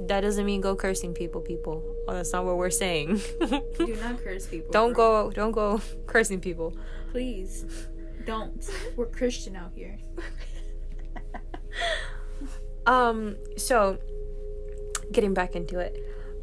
that 0.08 0.22
doesn't 0.22 0.46
mean 0.46 0.60
go 0.62 0.76
cursing 0.76 1.14
people. 1.14 1.42
People, 1.42 1.84
oh, 2.08 2.14
that's 2.14 2.34
not 2.34 2.46
what 2.46 2.58
we're 2.58 2.70
saying. 2.70 3.22
Do 3.40 3.98
not 4.02 4.20
curse 4.24 4.48
people. 4.48 4.72
don't 4.72 4.94
bro. 4.94 5.30
go. 5.30 5.32
Don't 5.32 5.52
go 5.52 5.82
cursing 6.08 6.40
people. 6.40 6.76
Please. 7.12 7.66
Don't. 8.26 8.68
We're 8.96 9.08
Christian 9.08 9.56
out 9.56 9.72
here. 9.76 9.98
Um, 12.86 13.38
so 13.58 13.98
getting 15.12 15.34
back 15.34 15.56
into 15.56 15.80
it, 15.80 15.98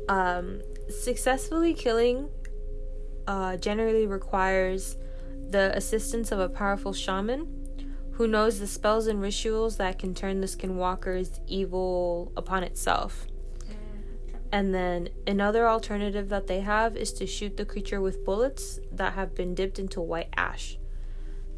um, 0.09 0.61
successfully 0.88 1.74
killing 1.74 2.28
uh, 3.26 3.57
generally 3.57 4.07
requires 4.07 4.97
the 5.51 5.76
assistance 5.76 6.32
of 6.32 6.38
a 6.38 6.49
powerful 6.49 6.93
shaman 6.93 7.57
who 8.12 8.26
knows 8.26 8.59
the 8.59 8.66
spells 8.66 9.07
and 9.07 9.20
rituals 9.20 9.76
that 9.78 9.99
can 9.99 10.14
turn 10.14 10.41
the 10.41 10.47
skinwalker's 10.47 11.41
evil 11.47 12.32
upon 12.36 12.62
itself. 12.62 13.26
And 14.53 14.74
then 14.74 15.11
another 15.26 15.68
alternative 15.68 16.28
that 16.28 16.49
they 16.49 16.61
have 16.61 16.97
is 16.97 17.12
to 17.14 17.26
shoot 17.26 17.57
the 17.57 17.64
creature 17.64 18.01
with 18.01 18.24
bullets 18.24 18.80
that 18.91 19.12
have 19.12 19.34
been 19.34 19.55
dipped 19.55 19.78
into 19.78 20.01
white 20.01 20.28
ash. 20.36 20.76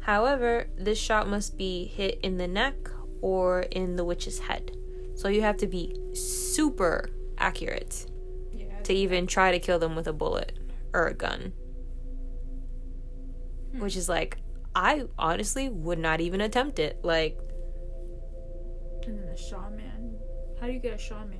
However, 0.01 0.67
this 0.77 0.99
shot 0.99 1.27
must 1.27 1.57
be 1.57 1.85
hit 1.85 2.19
in 2.21 2.37
the 2.37 2.47
neck 2.47 2.75
or 3.23 3.61
in 3.71 3.95
the 3.95 4.03
witch's 4.03 4.37
head. 4.37 4.75
So 5.15 5.29
you 5.29 5.41
have 5.41 5.55
to 5.57 5.67
be 5.67 5.95
super 6.13 7.09
accurate 7.37 8.05
Yeah. 8.51 8.65
to 8.83 8.93
even 8.93 9.27
try 9.27 9.51
to 9.53 9.59
kill 9.59 9.79
them 9.79 9.95
with 9.95 10.07
a 10.07 10.13
bullet 10.13 10.59
or 10.93 11.07
a 11.07 11.13
gun. 11.13 11.53
Hmm. 13.71 13.79
Which 13.79 13.95
is 13.95 14.09
like, 14.09 14.37
I 14.75 15.05
honestly 15.17 15.69
would 15.69 15.99
not 15.99 16.19
even 16.19 16.41
attempt 16.41 16.79
it. 16.79 16.99
Like, 17.01 17.39
And 19.07 19.17
then 19.19 19.29
a 19.29 19.37
shaman. 19.37 20.17
How 20.59 20.67
do 20.67 20.73
you 20.73 20.79
get 20.79 20.93
a 20.93 20.97
shaman? 20.97 21.39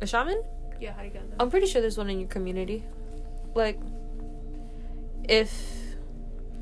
a 0.00 0.06
shaman? 0.06 0.42
Yeah, 0.80 0.92
how 0.92 1.00
do 1.00 1.06
you 1.06 1.10
get 1.12 1.28
them? 1.28 1.36
I'm 1.40 1.50
pretty 1.50 1.66
sure 1.66 1.80
there's 1.82 1.98
one 1.98 2.08
in 2.08 2.20
your 2.20 2.28
community. 2.28 2.84
Like, 3.54 3.80
if 5.28 5.52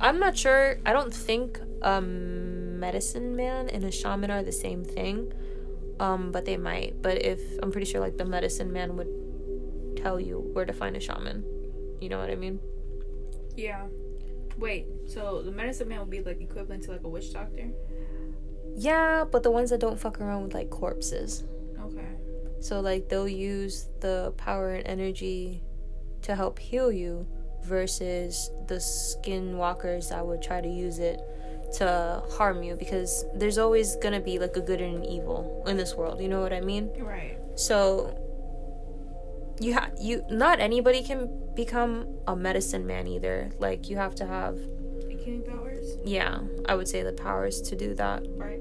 I'm 0.00 0.18
not 0.18 0.36
sure, 0.36 0.78
I 0.86 0.92
don't 0.92 1.12
think 1.12 1.60
a 1.82 2.00
medicine 2.00 3.36
man 3.36 3.68
and 3.68 3.84
a 3.84 3.90
shaman 3.90 4.30
are 4.30 4.42
the 4.42 4.52
same 4.52 4.84
thing. 4.84 5.32
Um, 6.00 6.30
but 6.30 6.44
they 6.44 6.56
might. 6.56 7.02
But 7.02 7.22
if 7.22 7.40
I'm 7.62 7.72
pretty 7.72 7.90
sure, 7.90 8.00
like 8.00 8.16
the 8.16 8.24
medicine 8.24 8.72
man 8.72 8.96
would 8.96 9.08
tell 9.96 10.20
you 10.20 10.38
where 10.52 10.64
to 10.64 10.72
find 10.72 10.96
a 10.96 11.00
shaman. 11.00 11.44
You 12.00 12.08
know 12.08 12.18
what 12.18 12.30
I 12.30 12.36
mean? 12.36 12.60
yeah. 13.56 13.86
Wait, 14.56 14.86
so 15.06 15.42
the 15.42 15.52
medicine 15.52 15.88
man 15.88 16.00
would 16.00 16.10
be 16.10 16.20
like 16.20 16.40
equivalent 16.40 16.82
to 16.84 16.90
like 16.92 17.04
a 17.04 17.08
witch 17.08 17.32
doctor? 17.32 17.70
Yeah, 18.74 19.24
but 19.24 19.42
the 19.42 19.50
ones 19.50 19.70
that 19.70 19.78
don't 19.78 19.98
fuck 19.98 20.20
around 20.20 20.44
with 20.44 20.54
like 20.54 20.70
corpses. 20.70 21.44
Okay. 21.80 22.08
So 22.60 22.80
like 22.80 23.08
they'll 23.08 23.28
use 23.28 23.88
the 24.00 24.32
power 24.36 24.74
and 24.74 24.86
energy 24.86 25.62
to 26.22 26.34
help 26.34 26.58
heal 26.58 26.90
you 26.90 27.26
versus 27.64 28.50
the 28.66 28.76
skinwalkers 28.76 30.08
that 30.10 30.26
would 30.26 30.42
try 30.42 30.60
to 30.60 30.68
use 30.68 30.98
it 30.98 31.20
to 31.74 32.22
harm 32.30 32.62
you 32.62 32.74
because 32.76 33.24
there's 33.34 33.58
always 33.58 33.96
gonna 33.96 34.20
be 34.20 34.38
like 34.38 34.56
a 34.56 34.60
good 34.60 34.80
and 34.80 34.96
an 34.96 35.04
evil 35.04 35.62
in 35.66 35.76
this 35.76 35.94
world. 35.94 36.20
You 36.20 36.28
know 36.28 36.40
what 36.40 36.52
I 36.52 36.60
mean? 36.60 36.90
Right. 36.98 37.36
So 37.56 38.16
you 39.60 39.74
ha- 39.74 39.90
you 40.00 40.24
not 40.30 40.60
anybody 40.60 41.02
can 41.02 41.28
become 41.54 42.06
a 42.26 42.36
medicine 42.36 42.86
man 42.86 43.06
either. 43.06 43.50
Like 43.58 43.90
you 43.90 43.96
have 43.96 44.14
to 44.16 44.26
have 44.26 44.56
healing 45.10 45.42
powers? 45.42 45.98
yeah, 46.04 46.38
I 46.66 46.74
would 46.74 46.88
say 46.88 47.02
the 47.02 47.12
powers 47.12 47.60
to 47.62 47.76
do 47.76 47.94
that. 47.94 48.22
Right. 48.36 48.60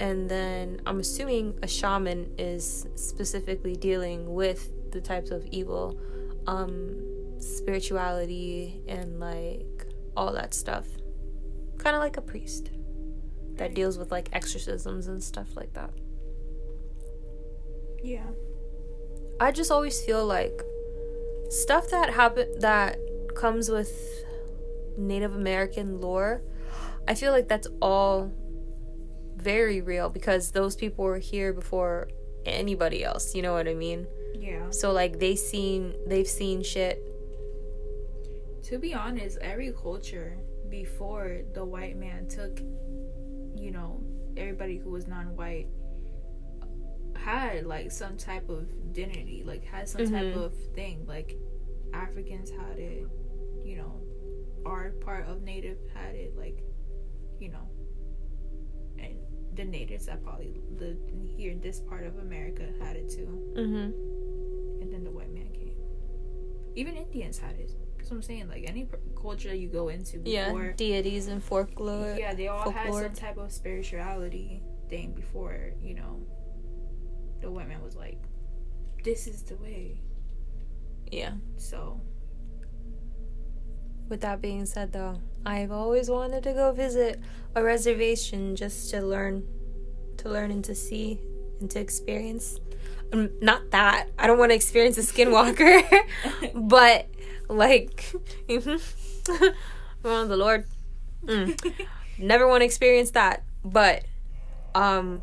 and 0.00 0.28
then 0.28 0.80
I'm 0.84 1.00
assuming 1.00 1.58
a 1.62 1.66
shaman 1.68 2.32
is 2.36 2.86
specifically 2.96 3.76
dealing 3.76 4.34
with 4.34 4.72
the 4.92 5.00
types 5.00 5.30
of 5.30 5.46
evil, 5.46 5.98
um, 6.46 7.00
spirituality, 7.38 8.82
and 8.86 9.20
like 9.20 9.86
all 10.16 10.32
that 10.32 10.52
stuff. 10.54 10.86
Kind 11.86 11.94
of 11.94 12.02
like 12.02 12.16
a 12.16 12.20
priest 12.20 12.72
that 13.58 13.72
deals 13.72 13.96
with 13.96 14.10
like 14.10 14.28
exorcisms 14.32 15.06
and 15.06 15.22
stuff 15.22 15.54
like 15.54 15.72
that. 15.74 15.90
Yeah. 18.02 18.26
I 19.38 19.52
just 19.52 19.70
always 19.70 20.00
feel 20.00 20.26
like 20.26 20.64
stuff 21.48 21.88
that 21.90 22.10
happen 22.10 22.58
that 22.58 22.98
comes 23.36 23.68
with 23.70 23.92
Native 24.98 25.36
American 25.36 26.00
lore. 26.00 26.42
I 27.06 27.14
feel 27.14 27.30
like 27.30 27.46
that's 27.46 27.68
all 27.80 28.32
very 29.36 29.80
real 29.80 30.10
because 30.10 30.50
those 30.50 30.74
people 30.74 31.04
were 31.04 31.18
here 31.18 31.52
before 31.52 32.08
anybody 32.44 33.04
else. 33.04 33.32
You 33.32 33.42
know 33.42 33.52
what 33.52 33.68
I 33.68 33.74
mean? 33.74 34.08
Yeah. 34.34 34.70
So 34.70 34.90
like 34.90 35.20
they 35.20 35.36
seen 35.36 35.94
they've 36.08 36.26
seen 36.26 36.64
shit. 36.64 37.00
To 38.64 38.76
be 38.76 38.92
honest, 38.92 39.38
every 39.40 39.70
culture 39.70 40.36
before 40.70 41.42
the 41.54 41.64
white 41.64 41.96
man 41.96 42.28
took, 42.28 42.60
you 43.56 43.70
know, 43.70 44.02
everybody 44.36 44.76
who 44.78 44.90
was 44.90 45.06
non-white 45.06 45.68
had 47.16 47.66
like 47.66 47.90
some 47.90 48.16
type 48.16 48.48
of 48.48 48.66
identity, 48.90 49.42
like 49.44 49.64
had 49.64 49.88
some 49.88 50.02
type 50.10 50.34
Mhm. 50.34 50.44
of 50.44 50.54
thing. 50.74 51.06
Like 51.06 51.36
Africans 51.92 52.50
had 52.50 52.78
it, 52.78 53.06
you 53.64 53.76
know, 53.76 54.00
our 54.64 54.90
part 55.00 55.26
of 55.26 55.42
native 55.42 55.78
had 55.94 56.14
it, 56.14 56.36
like, 56.36 56.62
you 57.40 57.48
know, 57.48 57.68
and 58.98 59.16
the 59.54 59.64
natives 59.64 60.06
that 60.06 60.22
probably 60.22 60.60
lived 60.78 61.10
here 61.36 61.50
in 61.52 61.60
this 61.60 61.80
part 61.80 62.04
of 62.04 62.18
America 62.18 62.68
had 62.80 62.96
it 62.96 63.08
too. 63.08 63.52
Mm-hmm. 63.56 64.82
and 64.82 64.92
then 64.92 65.02
the 65.02 65.10
white 65.10 65.32
man 65.32 65.48
came. 65.52 65.74
Even 66.76 66.94
Indians 66.96 67.38
had 67.38 67.58
it. 67.58 67.72
That's 68.06 68.12
what 68.12 68.18
I'm 68.18 68.22
saying. 68.22 68.48
Like 68.48 68.68
any 68.68 68.88
culture 69.20 69.52
you 69.52 69.66
go 69.66 69.88
into 69.88 70.20
Yeah, 70.24 70.52
deities 70.76 71.26
and 71.26 71.42
folklore. 71.42 72.14
yeah, 72.16 72.34
they 72.34 72.46
all 72.46 72.70
had 72.70 72.94
some 72.94 73.12
type 73.14 73.36
of 73.36 73.50
spirituality 73.50 74.62
thing 74.88 75.12
before 75.12 75.72
you 75.82 75.94
know. 75.94 76.20
The 77.40 77.50
white 77.50 77.66
man 77.66 77.82
was 77.82 77.96
like, 77.96 78.22
"This 79.02 79.26
is 79.26 79.42
the 79.42 79.56
way." 79.56 80.02
yeah. 81.10 81.32
So 81.56 82.00
With 84.08 84.20
that 84.20 84.40
being 84.40 84.66
said, 84.66 84.92
though, 84.92 85.18
I've 85.44 85.72
always 85.72 86.08
wanted 86.08 86.44
to 86.44 86.52
go 86.52 86.70
visit 86.70 87.18
a 87.56 87.62
reservation 87.64 88.54
just 88.54 88.88
to 88.90 89.00
learn, 89.02 89.42
to 90.18 90.28
learn 90.28 90.52
and 90.52 90.62
to 90.64 90.76
see 90.76 91.18
and 91.58 91.68
to 91.72 91.80
experience. 91.80 92.60
Um, 93.12 93.30
not 93.42 93.72
that 93.72 94.10
I 94.16 94.28
don't 94.28 94.38
want 94.38 94.50
to 94.50 94.54
experience 94.54 94.96
a 94.96 95.02
skinwalker, 95.02 95.82
but 96.54 97.08
like, 97.48 98.12
oh 98.48 100.26
the 100.26 100.36
Lord, 100.36 100.66
Mm. 101.24 101.58
never 102.18 102.46
want 102.46 102.60
to 102.60 102.64
experience 102.64 103.10
that. 103.12 103.42
But 103.64 104.04
um, 104.74 105.22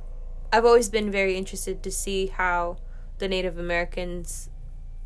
I've 0.51 0.65
always 0.65 0.89
been 0.89 1.11
very 1.11 1.37
interested 1.37 1.81
to 1.83 1.91
see 1.91 2.27
how 2.27 2.77
the 3.19 3.27
Native 3.29 3.57
Americans' 3.57 4.49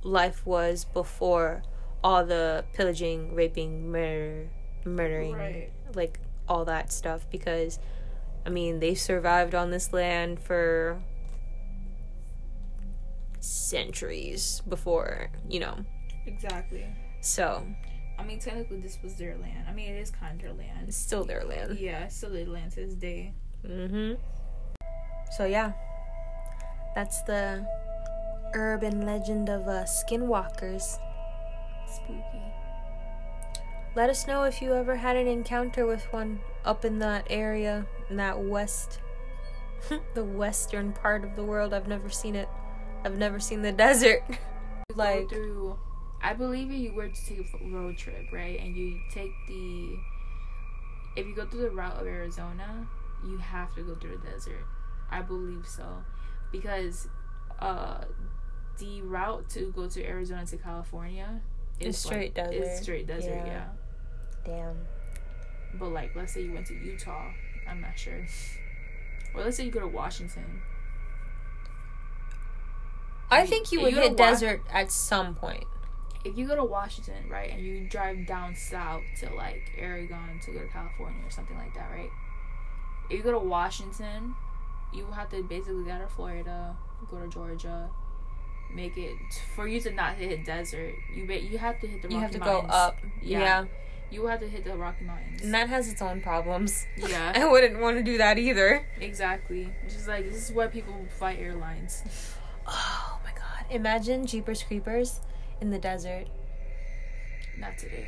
life 0.02 0.44
was 0.46 0.86
before 0.86 1.62
all 2.04 2.26
the 2.26 2.66
pillaging, 2.74 3.36
raping, 3.36 3.92
murder, 3.92 4.50
murdering, 4.86 5.34
Right. 5.34 5.72
like 5.94 6.20
all 6.48 6.66
that 6.66 6.92
stuff. 6.92 7.30
Because, 7.30 7.78
I 8.46 8.50
mean, 8.50 8.80
they 8.80 8.96
survived 8.96 9.54
on 9.54 9.70
this 9.70 9.94
land 9.94 10.40
for 10.40 11.00
centuries 13.40 14.62
before, 14.68 15.30
you 15.48 15.60
know. 15.60 15.86
exactly. 16.26 16.86
So 17.22 17.66
I 18.18 18.24
mean, 18.24 18.40
technically, 18.40 18.80
this 18.80 18.98
was 19.04 19.16
their 19.16 19.38
land. 19.38 19.66
I 19.70 19.74
mean, 19.74 19.92
it 19.92 20.00
is 20.00 20.10
kind 20.10 20.34
of 20.34 20.42
their 20.42 20.54
land. 20.54 20.88
it's 20.88 20.98
still 20.98 21.24
their 21.24 21.44
land. 21.44 21.78
Yeah, 21.80 22.06
it's 22.06 22.18
still 22.18 22.32
their 22.32 22.48
land 22.48 22.72
to 22.72 22.86
this 22.86 22.96
day. 22.96 23.34
Mm-hmm. 23.66 24.14
So 25.38 25.46
yeah, 25.46 25.74
that's 26.96 27.22
the 27.24 27.66
urban 28.56 29.06
legend 29.06 29.50
of 29.50 29.68
uh, 29.68 29.84
skinwalkers. 29.86 30.98
Spooky. 31.88 32.42
Let 33.96 34.10
us 34.10 34.28
know 34.28 34.44
if 34.44 34.62
you 34.62 34.74
ever 34.74 34.96
had 34.96 35.16
an 35.16 35.28
encounter 35.28 35.86
with 35.86 36.12
one 36.12 36.40
up 36.66 36.86
in 36.86 37.00
that 37.00 37.26
area, 37.30 37.86
in 38.10 38.18
that 38.18 38.40
west, 38.40 39.00
the 40.16 40.24
western 40.24 40.92
part 40.92 41.24
of 41.24 41.36
the 41.36 41.44
world. 41.44 41.74
I've 41.74 41.88
never 41.88 42.10
seen 42.10 42.36
it. 42.36 42.50
I've 43.06 43.18
never 43.18 43.40
seen 43.40 43.62
the 43.62 43.72
desert. 43.86 44.24
like, 44.96 45.30
through 45.30 45.78
I 46.22 46.34
believe 46.34 46.70
if 46.72 46.78
you 46.80 46.94
were 46.94 47.08
to 47.10 47.26
take 47.26 47.40
a 47.40 47.66
road 47.70 47.98
trip, 47.98 48.28
right, 48.32 48.60
and 48.60 48.76
you 48.76 49.00
take 49.12 49.32
the 49.48 49.98
if 51.16 51.26
you 51.28 51.36
go 51.36 51.46
through 51.46 51.62
the 51.62 51.70
route 51.72 52.00
of 52.00 52.06
Arizona, 52.08 52.88
you 53.26 53.38
have 53.38 53.74
to 53.76 53.82
go 53.84 53.96
through 53.96 54.18
the 54.24 54.30
desert. 54.32 54.66
I 55.12 55.22
believe 55.22 55.66
so. 55.68 56.04
Because 56.52 57.08
uh 57.60 58.04
the 58.78 59.02
route 59.02 59.50
to 59.50 59.72
go 59.76 59.88
to 59.88 60.06
Arizona 60.06 60.46
to 60.46 60.58
California 60.58 61.42
is 61.80 61.88
It's 61.96 61.98
straight 62.06 62.36
like, 62.38 62.50
desert. 62.52 62.64
It's 62.64 62.82
straight 62.82 63.08
desert, 63.08 63.30
Yeah. 63.36 63.46
yeah. 63.46 63.66
damn. 64.46 64.78
But 65.80 65.90
like 65.90 66.16
let's 66.16 66.34
say 66.34 66.44
you 66.44 66.54
went 66.54 66.68
to 66.68 66.76
Utah, 66.76 67.32
I'm 67.70 67.82
not 67.82 67.98
sure. 67.98 68.26
Or 69.36 69.44
let's 69.44 69.58
say 69.58 69.66
you 69.66 69.72
go 69.72 69.82
to 69.82 69.88
Washington. 69.88 70.62
I 73.30 73.46
think 73.46 73.72
you 73.72 73.80
you 73.80 73.86
would 73.86 73.94
to 73.96 74.02
hit 74.02 74.12
Wa- 74.12 74.16
desert 74.32 74.62
at 74.72 74.92
some 74.92 75.36
point. 75.36 75.66
If 76.28 76.38
you 76.38 76.46
go 76.48 76.56
to 76.56 76.64
Washington, 76.64 77.30
right, 77.30 77.52
and 77.52 77.62
you 77.62 77.88
drive 77.90 78.26
down 78.28 78.56
south 78.56 79.04
to 79.22 79.34
like 79.34 79.62
Oregon 79.82 80.40
to 80.46 80.52
go 80.52 80.60
to 80.60 80.68
California 80.68 81.20
or 81.26 81.32
something 81.32 81.58
like 81.58 81.74
that, 81.76 81.90
right? 81.92 82.10
If 83.10 83.18
you 83.18 83.24
go 83.24 83.32
to 83.32 83.40
Washington, 83.40 84.36
you 84.94 85.06
have 85.16 85.30
to 85.30 85.42
basically 85.44 85.84
go 85.84 85.98
to 86.00 86.08
Florida, 86.08 86.76
go 87.10 87.20
to 87.20 87.28
Georgia, 87.30 87.90
make 88.74 88.98
it 88.98 89.16
for 89.56 89.68
you 89.68 89.80
to 89.82 89.92
not 89.92 90.16
hit 90.16 90.44
desert. 90.46 90.94
You 91.16 91.26
ba- 91.26 91.42
you 91.42 91.58
have 91.58 91.80
to 91.82 91.88
hit 91.88 92.02
the 92.02 92.08
Rocky 92.10 92.16
You 92.16 92.22
have 92.22 92.32
to 92.32 92.40
Mountains. 92.40 92.72
go 92.72 92.78
up. 92.78 92.98
Yeah. 93.22 93.40
yeah. 93.40 93.66
You 94.10 94.26
have 94.28 94.40
to 94.40 94.48
hit 94.48 94.64
the 94.66 94.76
Rocky 94.76 95.04
Mountains. 95.06 95.42
And 95.44 95.54
that 95.54 95.68
has 95.70 95.90
its 95.92 96.02
own 96.02 96.22
problems. 96.22 96.86
yeah, 96.98 97.34
I 97.36 97.46
wouldn't 97.46 97.80
want 97.80 97.98
to 97.98 98.04
do 98.04 98.18
that 98.18 98.38
either. 98.38 98.86
exactly. 99.00 99.70
Just 99.88 100.08
like 100.08 100.30
this 100.30 100.50
is 100.50 100.56
why 100.56 100.68
people 100.68 100.96
fight 101.20 101.40
airlines. 101.40 102.04
Oh 102.70 103.20
my 103.24 103.32
god. 103.32 103.66
Imagine 103.72 104.26
Jeepers 104.28 104.62
Creepers 104.62 105.22
in 105.62 105.70
the 105.70 105.80
desert. 105.80 106.28
not 107.58 107.78
today. 107.78 108.08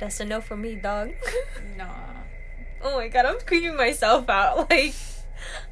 That's 0.00 0.20
a 0.20 0.24
no 0.24 0.40
for 0.40 0.56
me, 0.56 0.76
dog. 0.76 1.10
Nah. 1.76 1.86
oh 2.82 2.96
my 2.96 3.08
god, 3.08 3.26
I'm 3.26 3.40
creeping 3.40 3.76
myself 3.76 4.28
out. 4.28 4.70
Like, 4.70 4.94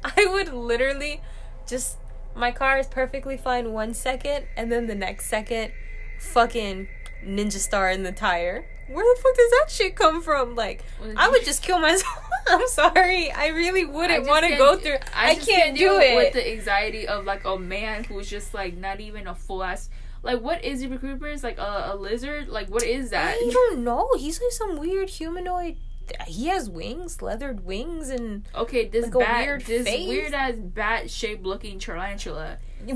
I 0.03 0.25
would 0.25 0.53
literally 0.53 1.21
just. 1.67 1.97
My 2.35 2.51
car 2.51 2.77
is 2.77 2.87
perfectly 2.87 3.35
fine 3.35 3.73
one 3.73 3.93
second, 3.93 4.45
and 4.55 4.71
then 4.71 4.87
the 4.87 4.95
next 4.95 5.25
second, 5.27 5.73
fucking 6.19 6.87
ninja 7.25 7.57
star 7.57 7.89
in 7.89 8.03
the 8.03 8.11
tire. 8.11 8.65
Where 8.87 9.15
the 9.15 9.21
fuck 9.21 9.35
does 9.35 9.49
that 9.51 9.65
shit 9.69 9.95
come 9.95 10.21
from? 10.21 10.55
Like, 10.55 10.83
I 11.17 11.29
would 11.29 11.43
just 11.43 11.61
kill 11.61 11.79
myself. 11.79 12.23
I'm 12.47 12.67
sorry. 12.67 13.31
I 13.31 13.47
really 13.47 13.83
wouldn't 13.83 14.25
want 14.27 14.45
to 14.45 14.55
go 14.55 14.77
through. 14.77 14.97
I, 15.13 15.35
just 15.35 15.49
can't, 15.49 15.77
do 15.77 15.99
it. 15.99 16.15
with 16.15 16.33
the 16.33 16.49
anxiety 16.53 17.05
of 17.07 17.25
like 17.25 17.43
a 17.43 17.57
man 17.59 18.05
who's 18.05 18.29
just 18.29 18.53
like 18.53 18.77
not 18.77 19.01
even 19.01 19.27
a 19.27 19.35
full 19.35 19.63
ass. 19.63 19.89
Like 20.23 20.41
what 20.41 20.63
is 20.63 20.79
Zebra? 20.79 21.37
Like 21.43 21.57
a, 21.57 21.91
a 21.93 21.95
lizard? 21.95 22.49
Like 22.49 22.69
what 22.69 22.83
is 22.83 23.11
that? 23.11 23.35
I 23.39 23.49
don't 23.51 23.83
know. 23.83 24.09
He's 24.17 24.41
like 24.41 24.51
some 24.51 24.77
weird 24.77 25.09
humanoid. 25.09 25.77
He 26.25 26.47
has 26.47 26.69
wings, 26.69 27.21
leathered 27.21 27.65
wings, 27.65 28.09
and 28.09 28.47
Okay, 28.55 28.87
this 28.87 29.05
Like 29.13 29.27
bat, 29.27 29.45
weird 29.45 29.61
this 29.65 29.85
face? 29.85 30.07
weird 30.07 30.33
ass 30.33 30.55
bat 30.57 31.09
shaped 31.11 31.43
looking 31.43 31.79
tarantula. 31.79 32.57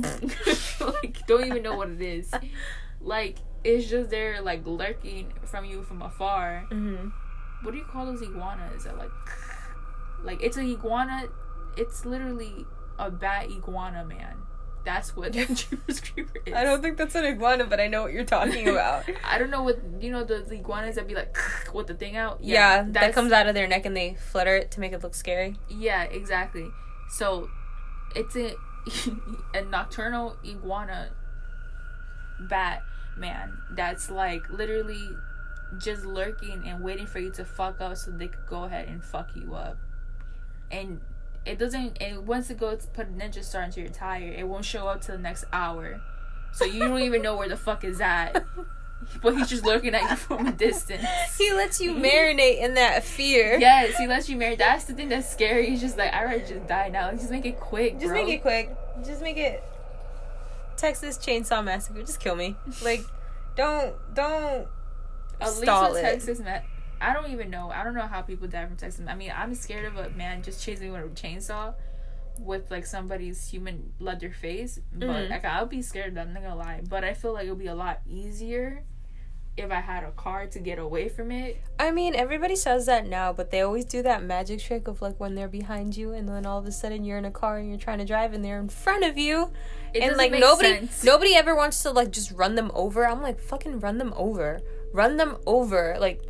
like 0.80 1.18
don't 1.28 1.46
even 1.46 1.64
know 1.64 1.76
what 1.76 1.90
it 1.90 2.02
is. 2.02 2.32
Like 3.02 3.38
it's 3.64 3.90
just 3.90 4.10
there 4.10 4.42
like 4.42 4.66
lurking 4.66 5.32
from 5.44 5.66
you 5.66 5.84
from 5.84 6.02
afar. 6.02 6.66
hmm 6.70 7.10
What 7.64 7.72
do 7.72 7.78
you 7.78 7.84
call 7.86 8.06
those 8.06 8.22
iguanas? 8.22 8.86
That 8.86 8.98
like, 8.98 9.12
like 10.24 10.42
it's 10.42 10.58
an 10.58 10.70
iguana. 10.72 11.26
It's 11.78 12.06
literally 12.06 12.66
a 13.00 13.10
bat 13.12 13.50
iguana 13.50 14.06
man. 14.06 14.36
That's 14.84 15.16
what 15.16 15.32
Jeepers 15.34 16.00
Creeper 16.02 16.40
is. 16.46 16.54
I 16.54 16.64
don't 16.64 16.82
think 16.82 16.98
that's 16.98 17.14
an 17.16 17.26
iguana, 17.26 17.66
but 17.66 17.80
I 17.80 17.88
know 17.88 18.04
what 18.04 18.14
you're 18.14 18.24
talking 18.24 18.68
about. 18.76 19.06
I 19.24 19.38
don't 19.38 19.52
know 19.52 19.64
what 19.64 19.80
you 20.00 20.12
know 20.12 20.24
the, 20.24 20.40
the 20.40 20.56
iguanas 20.56 20.96
that 20.96 21.08
be 21.08 21.16
like 21.16 21.38
with 21.74 21.88
the 21.88 21.94
thing 21.94 22.16
out. 22.18 22.40
yeah, 22.42 22.84
that 22.90 23.14
comes 23.14 23.32
out 23.32 23.48
of 23.48 23.54
their 23.54 23.68
neck 23.68 23.86
and 23.86 23.96
they 23.96 24.16
flutter 24.16 24.56
it 24.56 24.72
to 24.72 24.80
make 24.80 24.94
it 24.94 25.04
look 25.04 25.16
scary. 25.16 25.58
Yeah, 25.70 26.04
exactly. 26.04 26.68
So 27.10 27.50
it's 28.16 28.36
a 28.36 28.54
a 29.54 29.62
nocturnal 29.62 30.38
iguana 30.44 31.10
bat 32.50 32.82
man 33.18 33.56
that's 33.76 34.10
like 34.10 34.42
literally 34.50 35.10
just 35.78 36.04
lurking 36.04 36.64
and 36.68 36.84
waiting 36.84 37.06
for 37.06 37.20
you 37.20 37.32
to 37.32 37.46
fuck 37.46 37.80
up 37.80 37.96
so 37.96 38.12
they 38.12 38.28
could 38.28 38.46
go 38.48 38.64
ahead 38.64 38.88
and 38.88 39.04
fuck 39.04 39.30
you 39.36 39.54
up. 39.54 39.78
And 40.72 41.02
it 41.46 41.58
doesn't 41.58 41.98
and 42.02 42.28
once 42.28 42.50
it 42.50 42.60
goes 42.60 42.88
put 42.94 43.08
a 43.08 43.12
ninja 43.12 43.44
star 43.44 43.64
into 43.64 43.82
your 43.82 43.90
tire, 43.90 44.32
it 44.32 44.48
won't 44.48 44.66
show 44.66 44.88
up 44.88 45.02
till 45.02 45.16
the 45.16 45.22
next 45.22 45.46
hour. 45.52 46.02
So 46.54 46.66
you 46.66 46.80
don't 46.80 47.02
even 47.02 47.22
know 47.22 47.36
where 47.38 47.50
the 47.50 47.58
fuck 47.58 47.84
is 47.84 48.02
at. 48.02 48.44
But 49.22 49.36
he's 49.36 49.50
just 49.50 49.66
looking 49.66 49.96
at 49.96 50.10
you 50.10 50.16
from 50.16 50.48
a 50.48 50.52
distance. 50.52 51.04
he 51.38 51.52
lets 51.54 51.82
you 51.82 51.94
marinate 51.94 52.62
in 52.62 52.76
that 52.76 53.04
fear. 53.04 53.58
Yes, 53.60 53.98
he 53.98 54.08
lets 54.08 54.30
you 54.30 54.38
marinate 54.38 54.60
That's 54.60 54.86
the 54.86 54.94
thing 54.94 55.10
that's 55.10 55.30
scary. 55.30 55.70
He's 55.70 55.82
just 55.82 55.98
like, 55.98 56.14
I'd 56.14 56.24
rather 56.24 56.40
just 56.40 56.68
die 56.68 56.90
now. 56.90 57.12
Just 57.12 57.32
make 57.32 57.46
it 57.46 57.60
quick. 57.60 57.94
Just 57.94 58.08
bro. 58.08 58.24
make 58.24 58.34
it 58.34 58.42
quick. 58.42 58.76
Just 59.04 59.22
make 59.22 59.38
it. 59.38 59.64
Texas 60.78 61.18
Chainsaw 61.18 61.64
Massacre. 61.64 62.02
Just 62.02 62.20
kill 62.20 62.36
me. 62.36 62.56
Like, 62.84 63.04
don't 63.56 63.96
don't 64.14 64.68
At 65.40 65.48
least 65.48 65.62
stall 65.64 65.96
it. 65.96 66.02
Texas, 66.02 66.40
man. 66.40 66.62
I 67.02 67.14
don't 67.14 67.32
even 67.32 67.50
know. 67.50 67.70
I 67.72 67.84
don't 67.84 67.96
know 67.96 68.08
how 68.08 68.22
people 68.22 68.48
die 68.48 68.66
from 68.66 68.76
Texas. 68.78 69.06
I 69.08 69.16
mean, 69.16 69.34
I'm 69.36 69.56
scared 69.56 69.86
of 69.86 69.98
a 69.98 70.10
man 70.12 70.44
just 70.44 70.64
chasing 70.64 70.92
me 70.94 71.00
with 71.00 71.12
a 71.12 71.16
chainsaw. 71.16 71.74
with 72.40 72.72
like 72.72 72.86
somebody's 72.86 73.50
human 73.50 73.94
leather 74.00 74.32
face, 74.32 74.80
but 74.94 75.08
Mhm. 75.10 75.30
like 75.30 75.46
I'll 75.46 75.66
be 75.68 75.82
scared. 75.82 76.18
I'm 76.18 76.34
not 76.34 76.42
gonna 76.42 76.56
lie, 76.56 76.82
but 76.90 77.04
I 77.04 77.14
feel 77.14 77.34
like 77.34 77.44
it'll 77.44 77.56
be 77.56 77.68
a 77.68 77.76
lot 77.76 78.00
easier 78.08 78.84
if 79.58 79.70
I 79.70 79.82
had 79.82 80.04
a 80.06 80.12
car 80.12 80.48
to 80.48 80.60
get 80.60 80.80
away 80.80 81.08
from 81.10 81.30
it. 81.30 81.62
I 81.78 81.92
mean, 81.92 82.16
everybody 82.16 82.56
says 82.56 82.86
that 82.88 83.06
now, 83.06 83.32
but 83.34 83.52
they 83.52 83.62
always 83.62 83.86
do 83.86 84.02
that 84.04 84.24
magic 84.24 84.60
trick 84.62 84.88
of 84.88 85.02
like 85.04 85.20
when 85.20 85.36
they're 85.36 85.50
behind 85.50 85.96
you, 85.98 86.14
and 86.14 86.28
then 86.28 86.46
all 86.48 86.58
of 86.58 86.66
a 86.66 86.72
sudden 86.72 87.04
you're 87.04 87.18
in 87.18 87.26
a 87.26 87.32
car 87.32 87.58
and 87.58 87.70
you're 87.70 87.78
trying 87.78 88.00
to 88.00 88.06
drive, 88.06 88.34
and 88.34 88.44
they're 88.44 88.60
in 88.60 88.70
front 88.70 89.04
of 89.04 89.18
you, 89.20 89.52
It 89.94 90.02
and 90.02 90.16
like 90.18 90.32
make 90.32 90.40
nobody, 90.40 90.70
sense. 90.80 91.04
nobody 91.04 91.36
ever 91.36 91.54
wants 91.54 91.84
to 91.84 91.92
like 91.92 92.12
just 92.12 92.32
run 92.32 92.56
them 92.56 92.72
over. 92.74 93.06
I'm 93.06 93.22
like, 93.22 93.40
fucking 93.40 93.82
run 93.82 93.98
them 94.00 94.14
over, 94.16 94.62
run 94.94 95.18
them 95.18 95.38
over, 95.46 95.98
like 96.00 96.22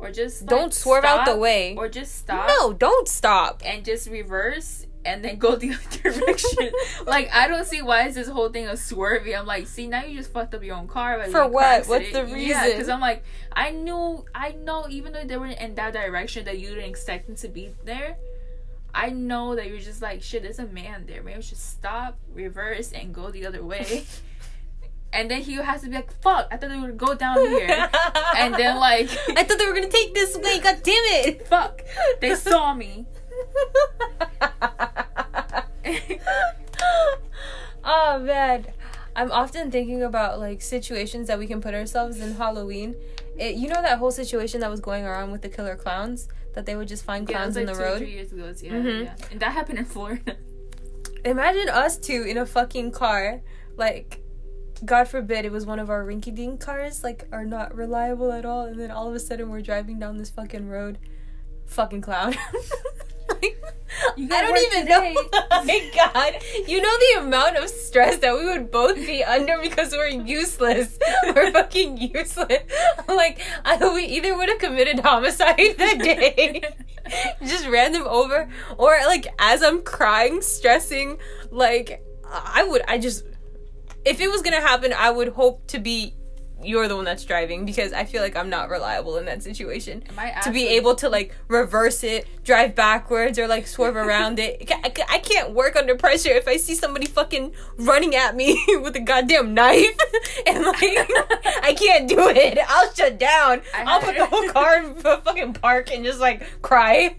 or 0.00 0.10
just 0.10 0.42
like, 0.42 0.50
don't 0.50 0.74
swerve 0.74 1.04
out 1.04 1.26
the 1.26 1.36
way. 1.36 1.76
or 1.76 1.88
just 1.88 2.16
stop. 2.16 2.48
no, 2.48 2.72
don't 2.72 3.06
stop. 3.06 3.62
and 3.64 3.84
just 3.84 4.08
reverse 4.08 4.86
and 5.04 5.24
then 5.24 5.36
go 5.38 5.56
the 5.56 5.70
other 5.74 6.10
direction. 6.20 6.70
like 7.06 7.30
I 7.34 7.48
don't 7.48 7.66
see 7.66 7.80
why 7.82 8.06
is 8.08 8.14
this 8.14 8.28
whole 8.28 8.48
thing 8.50 8.66
of 8.66 8.78
swerving. 8.78 9.34
I'm 9.34 9.46
like, 9.46 9.66
see 9.66 9.86
now 9.88 10.04
you 10.04 10.16
just 10.16 10.32
fucked 10.32 10.54
up 10.54 10.62
your 10.62 10.76
own 10.76 10.88
car. 10.88 11.22
For 11.30 11.40
a 11.42 11.48
what? 11.48 11.86
What's 11.86 12.12
the 12.12 12.26
Yeah, 12.26 12.34
reason? 12.34 12.70
because 12.72 12.88
I'm 12.88 13.00
like, 13.00 13.22
I 13.52 13.70
knew, 13.70 14.24
I 14.34 14.52
know, 14.52 14.86
even 14.90 15.12
though 15.12 15.24
they 15.24 15.36
were 15.36 15.46
in 15.46 15.74
that 15.76 15.92
direction 15.94 16.44
that 16.46 16.58
you 16.58 16.68
didn't 16.70 16.90
expect 16.90 17.26
them 17.28 17.36
to 17.36 17.48
be 17.48 17.70
there. 17.84 18.16
I 18.92 19.10
know 19.10 19.54
that 19.54 19.68
you're 19.68 19.78
just 19.78 20.02
like 20.02 20.20
shit. 20.22 20.42
There's 20.42 20.58
a 20.58 20.66
man 20.66 21.04
there. 21.06 21.22
Maybe 21.22 21.36
we 21.36 21.42
should 21.42 21.58
stop, 21.58 22.18
reverse, 22.34 22.90
and 22.92 23.14
go 23.14 23.30
the 23.30 23.46
other 23.46 23.62
way. 23.64 24.04
and 25.12 25.30
then 25.30 25.42
he 25.42 25.54
has 25.54 25.82
to 25.82 25.88
be 25.88 25.94
like, 25.96 26.12
"Fuck! 26.22 26.48
I 26.50 26.56
thought 26.56 26.70
they 26.70 26.78
would 26.78 26.96
go 26.98 27.14
down 27.14 27.38
here." 27.38 27.88
and 28.36 28.54
then 28.54 28.76
like, 28.78 29.08
I 29.36 29.44
thought 29.44 29.58
they 29.58 29.66
were 29.66 29.74
gonna 29.74 29.88
take 29.88 30.14
this 30.14 30.36
way. 30.36 30.60
God 30.60 30.80
damn 30.82 31.04
it! 31.24 31.46
fuck! 31.46 31.82
They 32.20 32.34
saw 32.34 32.74
me. 32.74 33.06
oh 37.84 38.18
man 38.20 38.66
i'm 39.16 39.30
often 39.32 39.70
thinking 39.70 40.02
about 40.02 40.38
like 40.38 40.60
situations 40.60 41.26
that 41.28 41.38
we 41.38 41.46
can 41.46 41.60
put 41.60 41.74
ourselves 41.74 42.20
in 42.20 42.34
halloween 42.34 42.94
it, 43.38 43.54
you 43.56 43.68
know 43.68 43.80
that 43.80 43.98
whole 43.98 44.10
situation 44.10 44.60
that 44.60 44.70
was 44.70 44.80
going 44.80 45.04
around 45.04 45.30
with 45.32 45.40
the 45.42 45.48
killer 45.48 45.74
clowns 45.76 46.28
that 46.54 46.66
they 46.66 46.76
would 46.76 46.88
just 46.88 47.04
find 47.04 47.28
Yeah, 47.28 47.38
clowns 47.38 47.56
in 47.56 47.66
like 47.66 47.74
the 47.76 47.80
two, 47.82 47.84
road 47.88 47.98
Three 47.98 48.10
years 48.12 48.32
ago, 48.32 48.52
yeah, 48.60 48.72
Mhm. 48.72 49.04
yeah, 49.04 49.14
and 49.30 49.40
that 49.40 49.52
happened 49.52 49.78
in 49.78 49.84
Florida. 49.86 50.36
imagine 51.24 51.68
us 51.68 51.96
two 51.96 52.22
in 52.22 52.36
a 52.36 52.44
fucking 52.46 52.92
car 52.92 53.40
like 53.76 54.19
god 54.84 55.06
forbid 55.08 55.44
it 55.44 55.52
was 55.52 55.66
one 55.66 55.78
of 55.78 55.90
our 55.90 56.04
rinky 56.04 56.34
dink 56.34 56.60
cars 56.60 57.04
like 57.04 57.28
are 57.32 57.44
not 57.44 57.74
reliable 57.74 58.32
at 58.32 58.44
all 58.44 58.64
and 58.66 58.78
then 58.78 58.90
all 58.90 59.08
of 59.08 59.14
a 59.14 59.20
sudden 59.20 59.50
we're 59.50 59.60
driving 59.60 59.98
down 59.98 60.16
this 60.16 60.30
fucking 60.30 60.68
road 60.68 60.98
fucking 61.66 62.00
clown 62.00 62.34
Like, 64.16 64.32
I 64.32 64.42
don't 64.42 64.56
even 64.58 64.80
today. 64.82 65.14
know. 65.14 65.22
Oh 65.50 65.64
my 65.64 65.90
god. 65.94 66.34
You 66.66 66.80
know 66.80 66.98
the 66.98 67.20
amount 67.26 67.56
of 67.56 67.68
stress 67.68 68.18
that 68.18 68.34
we 68.34 68.44
would 68.44 68.70
both 68.70 68.96
be 68.96 69.22
under 69.24 69.58
because 69.60 69.92
we're 69.92 70.08
useless. 70.08 70.98
We're 71.24 71.50
fucking 71.52 71.98
useless. 71.98 72.62
Like, 73.08 73.40
I, 73.64 73.92
we 73.92 74.04
either 74.04 74.36
would 74.36 74.48
have 74.48 74.58
committed 74.58 75.00
homicide 75.00 75.74
that 75.78 75.98
day, 75.98 76.62
just 77.44 77.66
ran 77.66 77.92
them 77.92 78.06
over, 78.06 78.48
or 78.78 78.98
like 79.06 79.26
as 79.38 79.62
I'm 79.62 79.82
crying, 79.82 80.40
stressing, 80.40 81.18
like, 81.50 82.02
I 82.24 82.64
would, 82.64 82.82
I 82.88 82.98
just, 82.98 83.24
if 84.04 84.20
it 84.20 84.30
was 84.30 84.42
gonna 84.42 84.60
happen, 84.60 84.92
I 84.92 85.10
would 85.10 85.28
hope 85.28 85.66
to 85.68 85.78
be 85.78 86.14
you're 86.62 86.88
the 86.88 86.96
one 86.96 87.04
that's 87.04 87.24
driving 87.24 87.64
because 87.64 87.92
I 87.92 88.04
feel 88.04 88.22
like 88.22 88.36
I'm 88.36 88.50
not 88.50 88.68
reliable 88.68 89.16
in 89.16 89.24
that 89.26 89.42
situation 89.42 90.02
to 90.42 90.50
be 90.50 90.66
able 90.68 90.94
to 90.96 91.08
like 91.08 91.34
reverse 91.48 92.04
it, 92.04 92.26
drive 92.44 92.74
backwards, 92.74 93.38
or 93.38 93.46
like 93.46 93.66
swerve 93.66 93.96
around 94.06 94.38
it. 94.38 94.70
I 94.84 95.18
can't 95.18 95.52
work 95.52 95.76
under 95.76 95.94
pressure 95.94 96.30
if 96.30 96.46
I 96.48 96.56
see 96.56 96.74
somebody 96.74 97.06
fucking 97.06 97.52
running 97.78 98.14
at 98.14 98.36
me 98.36 98.62
with 98.82 98.96
a 98.96 99.00
goddamn 99.00 99.54
knife 99.54 99.98
and 100.46 100.64
like 100.64 100.76
I 101.62 101.74
can't 101.78 102.08
do 102.08 102.28
it. 102.28 102.58
I'll 102.68 102.92
shut 102.92 103.18
down. 103.18 103.62
I 103.74 103.84
I'll 103.84 104.00
put 104.00 104.16
the 104.16 104.26
whole 104.26 104.48
car 104.50 104.78
in 104.78 104.96
a 105.04 105.18
fucking 105.18 105.54
park 105.54 105.90
and 105.92 106.04
just 106.04 106.20
like 106.20 106.62
cry. 106.62 107.16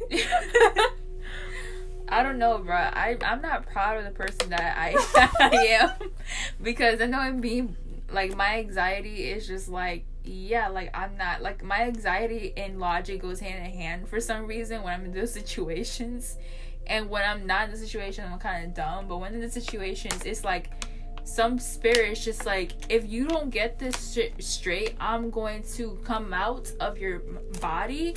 I 2.12 2.24
don't 2.24 2.38
know, 2.38 2.58
bro. 2.58 2.76
I 2.76 3.18
I'm 3.26 3.42
not 3.42 3.66
proud 3.66 3.98
of 3.98 4.04
the 4.04 4.12
person 4.12 4.50
that 4.50 4.78
I, 4.78 4.96
I 5.40 5.56
am 5.80 6.12
because 6.62 7.02
I 7.02 7.06
know 7.06 7.22
it 7.22 7.40
being 7.40 7.76
like 8.12 8.36
my 8.36 8.60
anxiety 8.60 9.30
is 9.30 9.48
just 9.48 9.70
like 9.70 10.04
yeah, 10.24 10.68
like 10.68 10.96
I'm 10.96 11.18
not 11.18 11.42
like 11.42 11.64
my 11.64 11.84
anxiety 11.84 12.54
and 12.58 12.80
logic 12.80 13.22
goes 13.22 13.40
hand 13.40 13.66
in 13.66 13.72
hand 13.72 14.08
for 14.08 14.20
some 14.20 14.46
reason 14.46 14.84
when 14.84 14.94
I'm 14.94 15.06
in 15.06 15.14
those 15.14 15.34
situations, 15.42 16.38
and 16.86 17.10
when 17.10 17.24
I'm 17.24 17.48
not 17.48 17.66
in 17.66 17.72
the 17.72 17.78
situation, 17.78 18.26
I'm 18.32 18.40
kind 18.40 18.66
of 18.66 18.74
dumb. 18.74 19.08
But 19.08 19.18
when 19.18 19.34
in 19.34 19.40
the 19.40 19.50
situations, 19.50 20.24
it's 20.26 20.44
like 20.44 20.70
some 21.24 21.60
spirits 21.60 22.26
just 22.26 22.46
like 22.46 22.74
if 22.90 23.08
you 23.10 23.28
don't 23.28 23.52
get 23.52 23.80
this 23.80 24.14
shit 24.14 24.44
straight, 24.44 24.96
I'm 25.00 25.30
going 25.30 25.64
to 25.76 25.98
come 26.04 26.34
out 26.34 26.72
of 26.80 26.98
your 26.98 27.20
body 27.62 28.16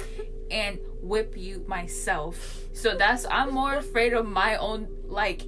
and 0.55 0.79
whip 1.03 1.35
you 1.37 1.65
myself. 1.67 2.61
So 2.73 2.97
that's 2.97 3.27
I'm 3.31 3.53
more 3.53 3.75
afraid 3.75 4.13
of 4.15 4.25
my 4.27 4.57
own 4.57 4.89
like 5.05 5.43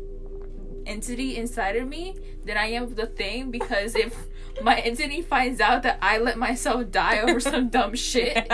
entity 0.84 1.36
inside 1.36 1.76
of 1.76 1.86
me 1.88 2.16
than 2.44 2.56
I 2.56 2.66
am 2.66 2.82
of 2.84 2.96
the 2.96 3.06
thing 3.06 3.50
because 3.50 3.94
if 3.96 4.14
my 4.62 4.76
entity 4.78 5.20
finds 5.22 5.60
out 5.60 5.82
that 5.82 5.98
I 6.02 6.18
let 6.18 6.38
myself 6.38 6.90
die 6.90 7.20
over 7.20 7.40
some 7.40 7.68
dumb 7.76 7.94
shit, 7.94 8.48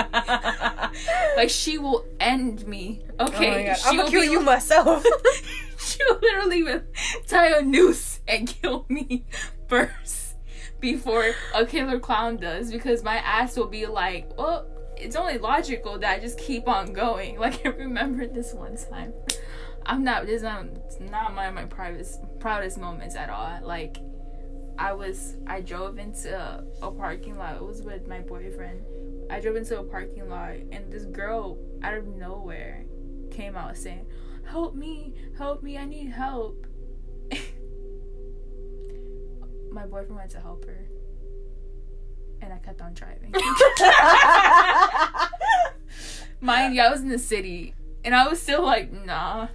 like 1.36 1.50
she 1.50 1.78
will 1.78 2.04
end 2.20 2.66
me. 2.66 3.02
Okay, 3.20 3.68
oh 3.68 3.70
I'm 3.70 3.76
she 3.76 3.96
gonna 3.96 4.02
Oh 4.04 4.10
kill 4.10 4.24
you 4.24 4.38
like- 4.38 4.46
myself. 4.46 5.04
she'll 5.78 6.18
literally 6.20 6.62
will 6.62 6.82
tie 7.26 7.48
a 7.58 7.62
noose 7.62 8.20
and 8.28 8.46
kill 8.48 8.86
me 8.88 9.24
first 9.68 10.36
before 10.80 11.32
a 11.54 11.64
killer 11.66 11.98
clown 12.00 12.36
does 12.36 12.70
because 12.72 13.02
my 13.04 13.16
ass 13.18 13.56
will 13.56 13.66
be 13.68 13.86
like, 13.86 14.30
well, 14.38 14.66
it's 15.02 15.16
only 15.16 15.38
logical 15.38 15.98
that 15.98 16.10
I 16.10 16.18
just 16.20 16.38
keep 16.38 16.68
on 16.68 16.92
going. 16.92 17.38
Like 17.42 17.66
I 17.66 17.70
remember 17.70 18.26
this 18.26 18.52
one 18.54 18.76
time. 18.76 19.12
I'm 19.84 20.04
not 20.04 20.26
this 20.26 20.36
is 20.36 20.42
not 20.42 20.64
it's 20.86 21.00
not 21.00 21.34
one 21.34 21.48
of 21.48 21.54
my 21.54 21.64
proudest 21.64 22.20
proudest 22.38 22.78
moments 22.78 23.16
at 23.16 23.30
all. 23.30 23.58
Like 23.62 23.98
I 24.78 24.92
was 24.92 25.36
I 25.46 25.60
drove 25.60 25.98
into 25.98 26.38
a, 26.38 26.64
a 26.82 26.90
parking 26.90 27.36
lot. 27.36 27.56
It 27.56 27.62
was 27.64 27.82
with 27.82 28.06
my 28.06 28.20
boyfriend. 28.20 28.82
I 29.30 29.40
drove 29.40 29.56
into 29.56 29.78
a 29.78 29.82
parking 29.82 30.28
lot 30.28 30.54
and 30.70 30.92
this 30.92 31.04
girl 31.04 31.58
out 31.82 31.94
of 31.94 32.06
nowhere 32.06 32.84
came 33.30 33.56
out 33.56 33.76
saying, 33.76 34.06
"Help 34.44 34.76
me, 34.76 35.14
help 35.36 35.62
me, 35.62 35.78
I 35.78 35.84
need 35.84 36.10
help." 36.10 36.66
my 39.72 39.86
boyfriend 39.86 40.16
went 40.16 40.30
to 40.30 40.40
help 40.40 40.64
her. 40.66 40.86
And 42.40 42.52
I 42.52 42.58
kept 42.58 42.82
on 42.82 42.92
driving. 42.94 43.32
Mind 46.42 46.74
you, 46.74 46.82
I 46.82 46.90
was 46.90 47.00
in 47.00 47.08
the 47.08 47.18
city 47.18 47.74
and 48.04 48.14
I 48.14 48.28
was 48.28 48.42
still 48.42 48.62
like, 48.64 48.92
nah. 48.92 49.48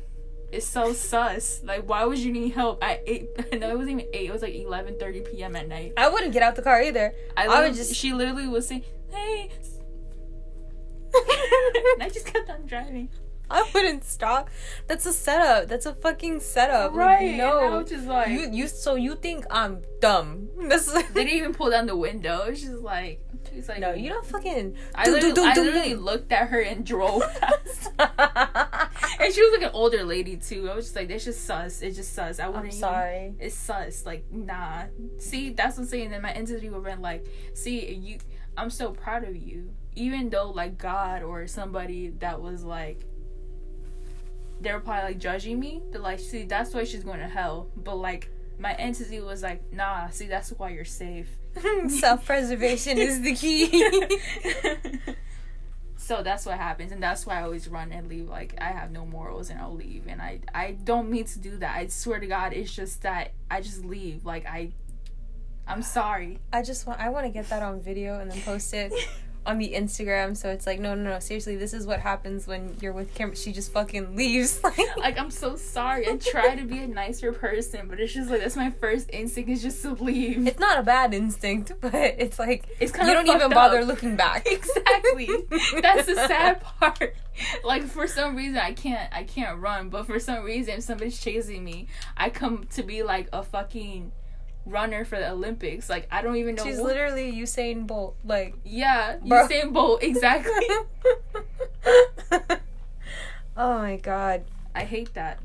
It's 0.50 0.66
so 0.66 0.94
sus. 0.94 1.62
Like, 1.64 1.88
why 1.90 2.06
would 2.06 2.18
you 2.20 2.32
need 2.32 2.54
help 2.54 2.82
at 2.84 3.04
eight? 3.06 3.28
No, 3.60 3.70
it 3.70 3.78
wasn't 3.78 4.00
even 4.00 4.08
eight. 4.14 4.30
It 4.30 4.32
was 4.34 4.42
like 4.42 4.56
eleven 4.56 4.98
thirty 4.98 5.20
p.m. 5.20 5.58
at 5.58 5.68
night. 5.68 5.92
I 5.98 6.08
wouldn't 6.08 6.32
get 6.32 6.42
out 6.42 6.56
the 6.56 6.62
car 6.62 6.82
either. 6.82 7.14
I, 7.36 7.48
I 7.48 7.62
would 7.68 7.76
just- 7.76 7.94
She 7.94 8.14
literally 8.14 8.48
was 8.48 8.66
saying, 8.66 8.84
"Hey," 9.12 9.52
and 11.94 12.04
I 12.04 12.10
just 12.10 12.26
kept 12.26 12.50
on 12.50 12.66
driving. 12.66 13.10
I 13.50 13.70
wouldn't 13.74 14.04
stop. 14.04 14.50
That's 14.88 15.06
a 15.06 15.14
setup. 15.14 15.70
That's 15.70 15.86
a 15.86 15.94
fucking 15.94 16.42
setup. 16.42 16.92
Like, 16.94 17.00
Right? 17.20 17.36
no. 17.38 17.80
And 17.80 18.08
like, 18.08 18.28
you 18.30 18.50
you 18.52 18.68
so 18.68 18.96
you 18.96 19.16
think 19.16 19.46
I'm 19.52 19.82
dumb? 20.02 20.50
This 20.70 20.88
is- 20.88 20.94
they 20.94 21.24
didn't 21.26 21.38
even 21.38 21.54
pull 21.54 21.70
down 21.72 21.86
the 21.88 21.96
window. 21.98 22.54
She's 22.54 22.70
like, 22.70 23.22
she's 23.54 23.68
like, 23.70 23.80
no, 23.80 23.94
you 23.94 24.10
don't 24.10 24.26
fucking. 24.26 24.76
I 24.96 25.06
do, 25.06 25.12
literally, 25.12 25.36
do, 25.36 25.42
do, 25.42 25.48
I 25.48 25.54
literally 25.56 25.96
looked 25.96 26.32
at 26.32 26.50
her 26.50 26.62
and 26.62 26.86
drove 26.86 27.22
past. 27.42 27.90
and 29.20 29.34
she 29.34 29.42
was 29.42 29.54
like 29.60 29.64
an 29.70 29.72
older 29.74 30.04
lady 30.04 30.38
too. 30.38 30.70
I 30.70 30.76
was 30.76 30.86
just 30.86 30.96
like, 30.96 31.08
this 31.08 31.26
just 31.26 31.44
sus. 31.46 31.82
It's 31.82 31.96
just 31.98 32.14
sus." 32.14 32.40
I 32.40 32.48
wouldn't. 32.48 32.64
I'm 32.64 32.68
even- 32.68 32.80
sorry. 32.80 33.36
It's 33.40 33.56
sus. 33.56 34.06
Like, 34.06 34.26
nah. 34.32 34.84
See, 35.18 35.52
that's 35.52 35.78
what 35.78 35.84
I'm 35.84 35.90
saying. 35.90 36.10
Then 36.12 36.22
my 36.22 36.32
entity 36.32 36.70
would 36.70 36.84
been 36.84 37.02
like, 37.02 37.26
"See, 37.54 37.94
you. 37.94 38.18
I'm 38.58 38.70
so 38.70 38.92
proud 38.92 39.24
of 39.24 39.36
you. 39.36 39.72
Even 39.96 40.30
though 40.30 40.50
like 40.52 40.78
God 40.78 41.24
or 41.24 41.48
somebody 41.48 42.10
that 42.20 42.42
was 42.42 42.64
like." 42.64 43.06
They 44.60 44.74
were 44.74 44.80
probably 44.80 45.10
like 45.10 45.20
judging 45.20 45.60
me. 45.60 45.84
They're 45.92 46.02
like, 46.02 46.20
see, 46.20 46.44
that's 46.46 46.74
why 46.74 46.84
she's 46.84 47.04
going 47.04 47.20
to 47.20 47.28
hell. 47.28 47.70
But 47.78 47.98
like, 47.98 48.32
my 48.58 48.74
entity 48.74 49.20
was 49.20 49.44
like, 49.44 49.72
nah, 49.72 50.10
see, 50.10 50.26
that's 50.26 50.50
why 50.50 50.70
you're 50.72 50.84
safe. 50.84 51.28
Self 51.90 52.26
preservation 52.26 52.98
is 52.98 53.22
the 53.22 53.34
key. 53.34 53.68
so 55.98 56.24
that's 56.24 56.46
what 56.46 56.58
happens 56.58 56.94
and 56.94 57.04
that's 57.04 57.26
why 57.26 57.38
i 57.38 57.44
always 57.44 57.68
run 57.68 57.92
and 57.92 58.08
leave 58.08 58.30
like 58.30 58.56
i 58.62 58.70
have 58.72 58.92
no 58.92 59.06
morals 59.06 59.50
and 59.50 59.60
i'll 59.60 59.76
leave 59.76 60.04
and 60.08 60.22
i 60.22 60.40
i 60.56 60.72
don't 60.72 61.10
mean 61.10 61.26
to 61.26 61.38
do 61.38 61.58
that. 61.58 61.76
I 61.76 61.88
swear 61.88 62.18
to 62.20 62.28
god 62.28 62.54
it's 62.54 62.74
just 62.74 63.02
that 63.02 63.34
i 63.52 63.60
just 63.60 63.84
leave 63.84 64.24
like 64.24 64.46
i 64.46 64.72
i'm 65.68 65.82
sorry. 66.00 66.40
I 66.54 66.62
just 66.62 66.88
want 66.88 67.02
I 67.02 67.10
want 67.10 67.26
to 67.26 67.32
get 67.32 67.50
that 67.50 67.62
on 67.62 67.82
video 67.82 68.20
and 68.20 68.32
then 68.32 68.42
post 68.42 68.74
it 68.74 68.94
on 69.48 69.58
the 69.58 69.72
Instagram. 69.74 70.36
So 70.36 70.50
it's 70.50 70.68
like, 70.68 70.80
no, 70.80 70.94
no, 70.94 71.10
no. 71.10 71.20
Seriously, 71.20 71.56
this 71.56 71.74
is 71.74 71.88
what 71.88 72.00
happens 72.00 72.46
when 72.46 72.76
you're 72.82 72.94
with 72.94 73.14
Kim. 73.16 73.34
She 73.34 73.52
just 73.54 73.72
fucking 73.72 74.16
leaves. 74.16 74.62
like 74.98 75.18
I'm 75.18 75.32
so 75.32 75.56
sorry. 75.56 76.08
I 76.08 76.18
try 76.18 76.56
to 76.56 76.66
be 76.66 76.80
a 76.80 76.88
nicer 76.88 77.32
person, 77.32 77.88
but 77.88 78.00
it's 78.00 78.14
just 78.14 78.30
like 78.30 78.42
that's 78.42 78.56
my 78.56 78.70
first 78.70 79.10
instinct 79.12 79.50
is 79.50 79.62
just 79.62 79.82
to 79.84 79.94
leave. 79.94 80.46
It's 80.46 80.60
not 80.60 80.78
a 80.78 80.84
bad 80.84 81.14
instinct, 81.14 81.72
but 81.80 81.94
it's 81.94 82.38
like 82.38 82.66
It's 82.80 82.92
kind 82.92 83.08
you 83.08 83.14
don't 83.14 83.28
even 83.28 83.50
bother 83.50 83.80
up. 83.80 83.88
looking 83.88 84.16
back. 84.16 84.46
exactly. 84.52 85.30
That's 85.82 86.06
the 86.08 86.16
sad 86.28 86.62
part. 86.62 87.16
Like 87.64 87.84
for 87.84 88.08
some 88.08 88.36
reason 88.36 88.58
I 88.58 88.74
can't 88.74 89.12
I 89.14 89.24
can't 89.24 89.60
run, 89.60 89.90
but 89.90 90.06
for 90.06 90.20
some 90.20 90.44
reason 90.44 90.76
if 90.76 90.84
somebody's 90.84 91.20
chasing 91.20 91.64
me, 91.64 91.88
I 92.18 92.30
come 92.30 92.66
to 92.72 92.84
be 92.84 93.04
like 93.04 93.30
a 93.32 93.44
fucking 93.44 94.12
runner 94.68 95.06
for 95.06 95.18
the 95.18 95.32
Olympics. 95.32 95.90
Like 95.90 96.08
I 96.12 96.22
don't 96.22 96.36
even 96.38 96.56
know. 96.56 96.64
She's 96.64 96.78
what- 96.78 96.86
literally 96.88 97.32
Usain 97.32 97.88
Bolt. 97.88 98.16
Like, 98.24 98.56
yeah, 98.64 99.18
Bro. 99.26 99.48
Usain 99.48 99.74
Bolt 99.74 100.04
exactly. 100.04 100.54
oh 103.58 103.78
my 103.80 103.98
god. 103.98 104.44
I 104.76 104.84
hate 104.84 105.14
that. 105.16 105.40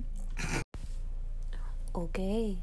Okay. 1.94 2.56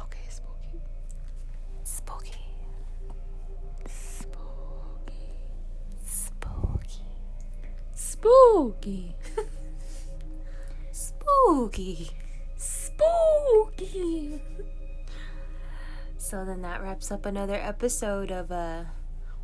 Okay, 0.00 0.20
spooky. 0.28 0.80
Spooky. 1.84 2.32
Spooky. 3.86 5.12
Spooky. 6.04 7.04
Spooky. 7.94 9.14
Spooky. 10.92 12.10
Spooky. 12.96 14.40
So 16.18 16.44
then 16.44 16.62
that 16.62 16.82
wraps 16.82 17.12
up 17.12 17.26
another 17.26 17.54
episode 17.54 18.30
of 18.30 18.50
uh 18.50 18.84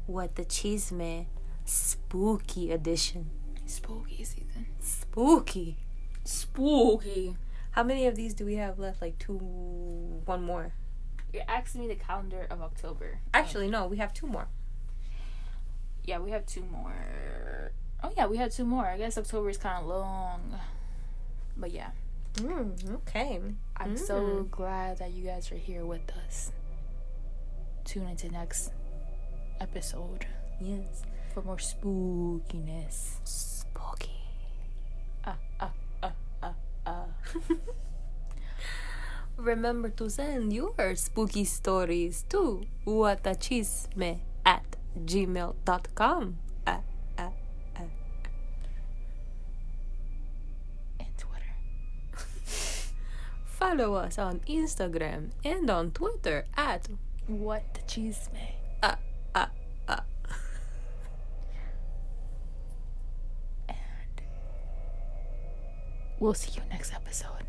What 0.07 0.37
the 0.37 0.45
Chisme 0.45 1.27
Spooky 1.65 2.73
Edition. 2.73 3.31
Spooky 3.67 4.25
season. 4.25 4.67
Spooky. 4.81 5.77
Spooky. 6.25 7.37
How 7.73 7.83
many 7.83 8.07
of 8.07 8.17
these 8.17 8.35
do 8.35 8.45
we 8.45 8.57
have 8.57 8.79
left? 8.79 9.03
Like 9.03 9.19
two 9.19 9.35
one 9.35 10.43
more. 10.43 10.73
You're 11.33 11.45
asking 11.49 11.83
me 11.83 11.89
the 11.89 11.95
calendar 11.95 12.47
of 12.51 12.61
October. 12.63 13.21
Actually 13.35 13.69
no, 13.69 13.87
we 13.87 13.99
have 13.99 14.13
two 14.15 14.27
more. 14.27 14.49
Yeah, 16.05 16.19
we 16.19 16.31
have 16.31 16.47
two 16.47 16.65
more. 16.65 17.73
Oh 18.03 18.13
yeah, 18.17 18.27
we 18.27 18.39
have 18.39 18.53
two 18.53 18.65
more. 18.65 18.87
I 18.87 18.97
guess 18.99 19.17
October 19.17 19.51
is 19.51 19.59
kind 19.59 19.83
of 19.83 19.87
long, 19.87 20.59
but 21.57 21.71
yeah, 21.71 21.91
Mm, 22.35 22.95
okay. 23.03 23.41
I'm 23.77 23.97
so 23.97 24.47
glad 24.51 24.99
that 24.99 25.13
you 25.13 25.25
guys 25.25 25.53
are 25.53 25.57
here 25.61 25.85
with 25.85 26.09
us. 26.27 26.53
Tune 27.85 28.09
into 28.09 28.31
next 28.31 28.73
episode 29.61 30.27
Yes. 30.61 31.03
for 31.35 31.43
more 31.43 31.57
spookiness. 31.59 33.19
Spooky. 33.25 34.17
Ah 35.27 35.37
ah 35.61 35.73
ah 36.03 36.13
ah 36.43 36.55
ah. 36.87 37.07
Remember 39.37 39.89
to 39.89 40.09
send 40.09 40.53
your 40.53 40.73
spooky 40.95 41.45
stories 41.45 42.25
to 42.29 42.63
whatachisme 42.87 44.21
at 44.47 44.77
gmail.com. 45.05 46.37
Follow 53.63 53.95
us 53.95 54.19
on 54.19 54.41
Instagram 54.49 55.31
and 55.45 55.71
on 55.71 55.93
Twitter 55.93 56.47
at 56.57 56.89
What 57.29 57.63
the 57.75 57.81
Chisme. 57.83 58.55
uh, 58.83 58.97
uh, 59.37 59.47
uh. 59.87 60.01
And 63.69 63.77
we'll 66.19 66.35
see 66.35 66.51
you 66.57 66.63
next 66.71 66.93
episode. 66.93 67.47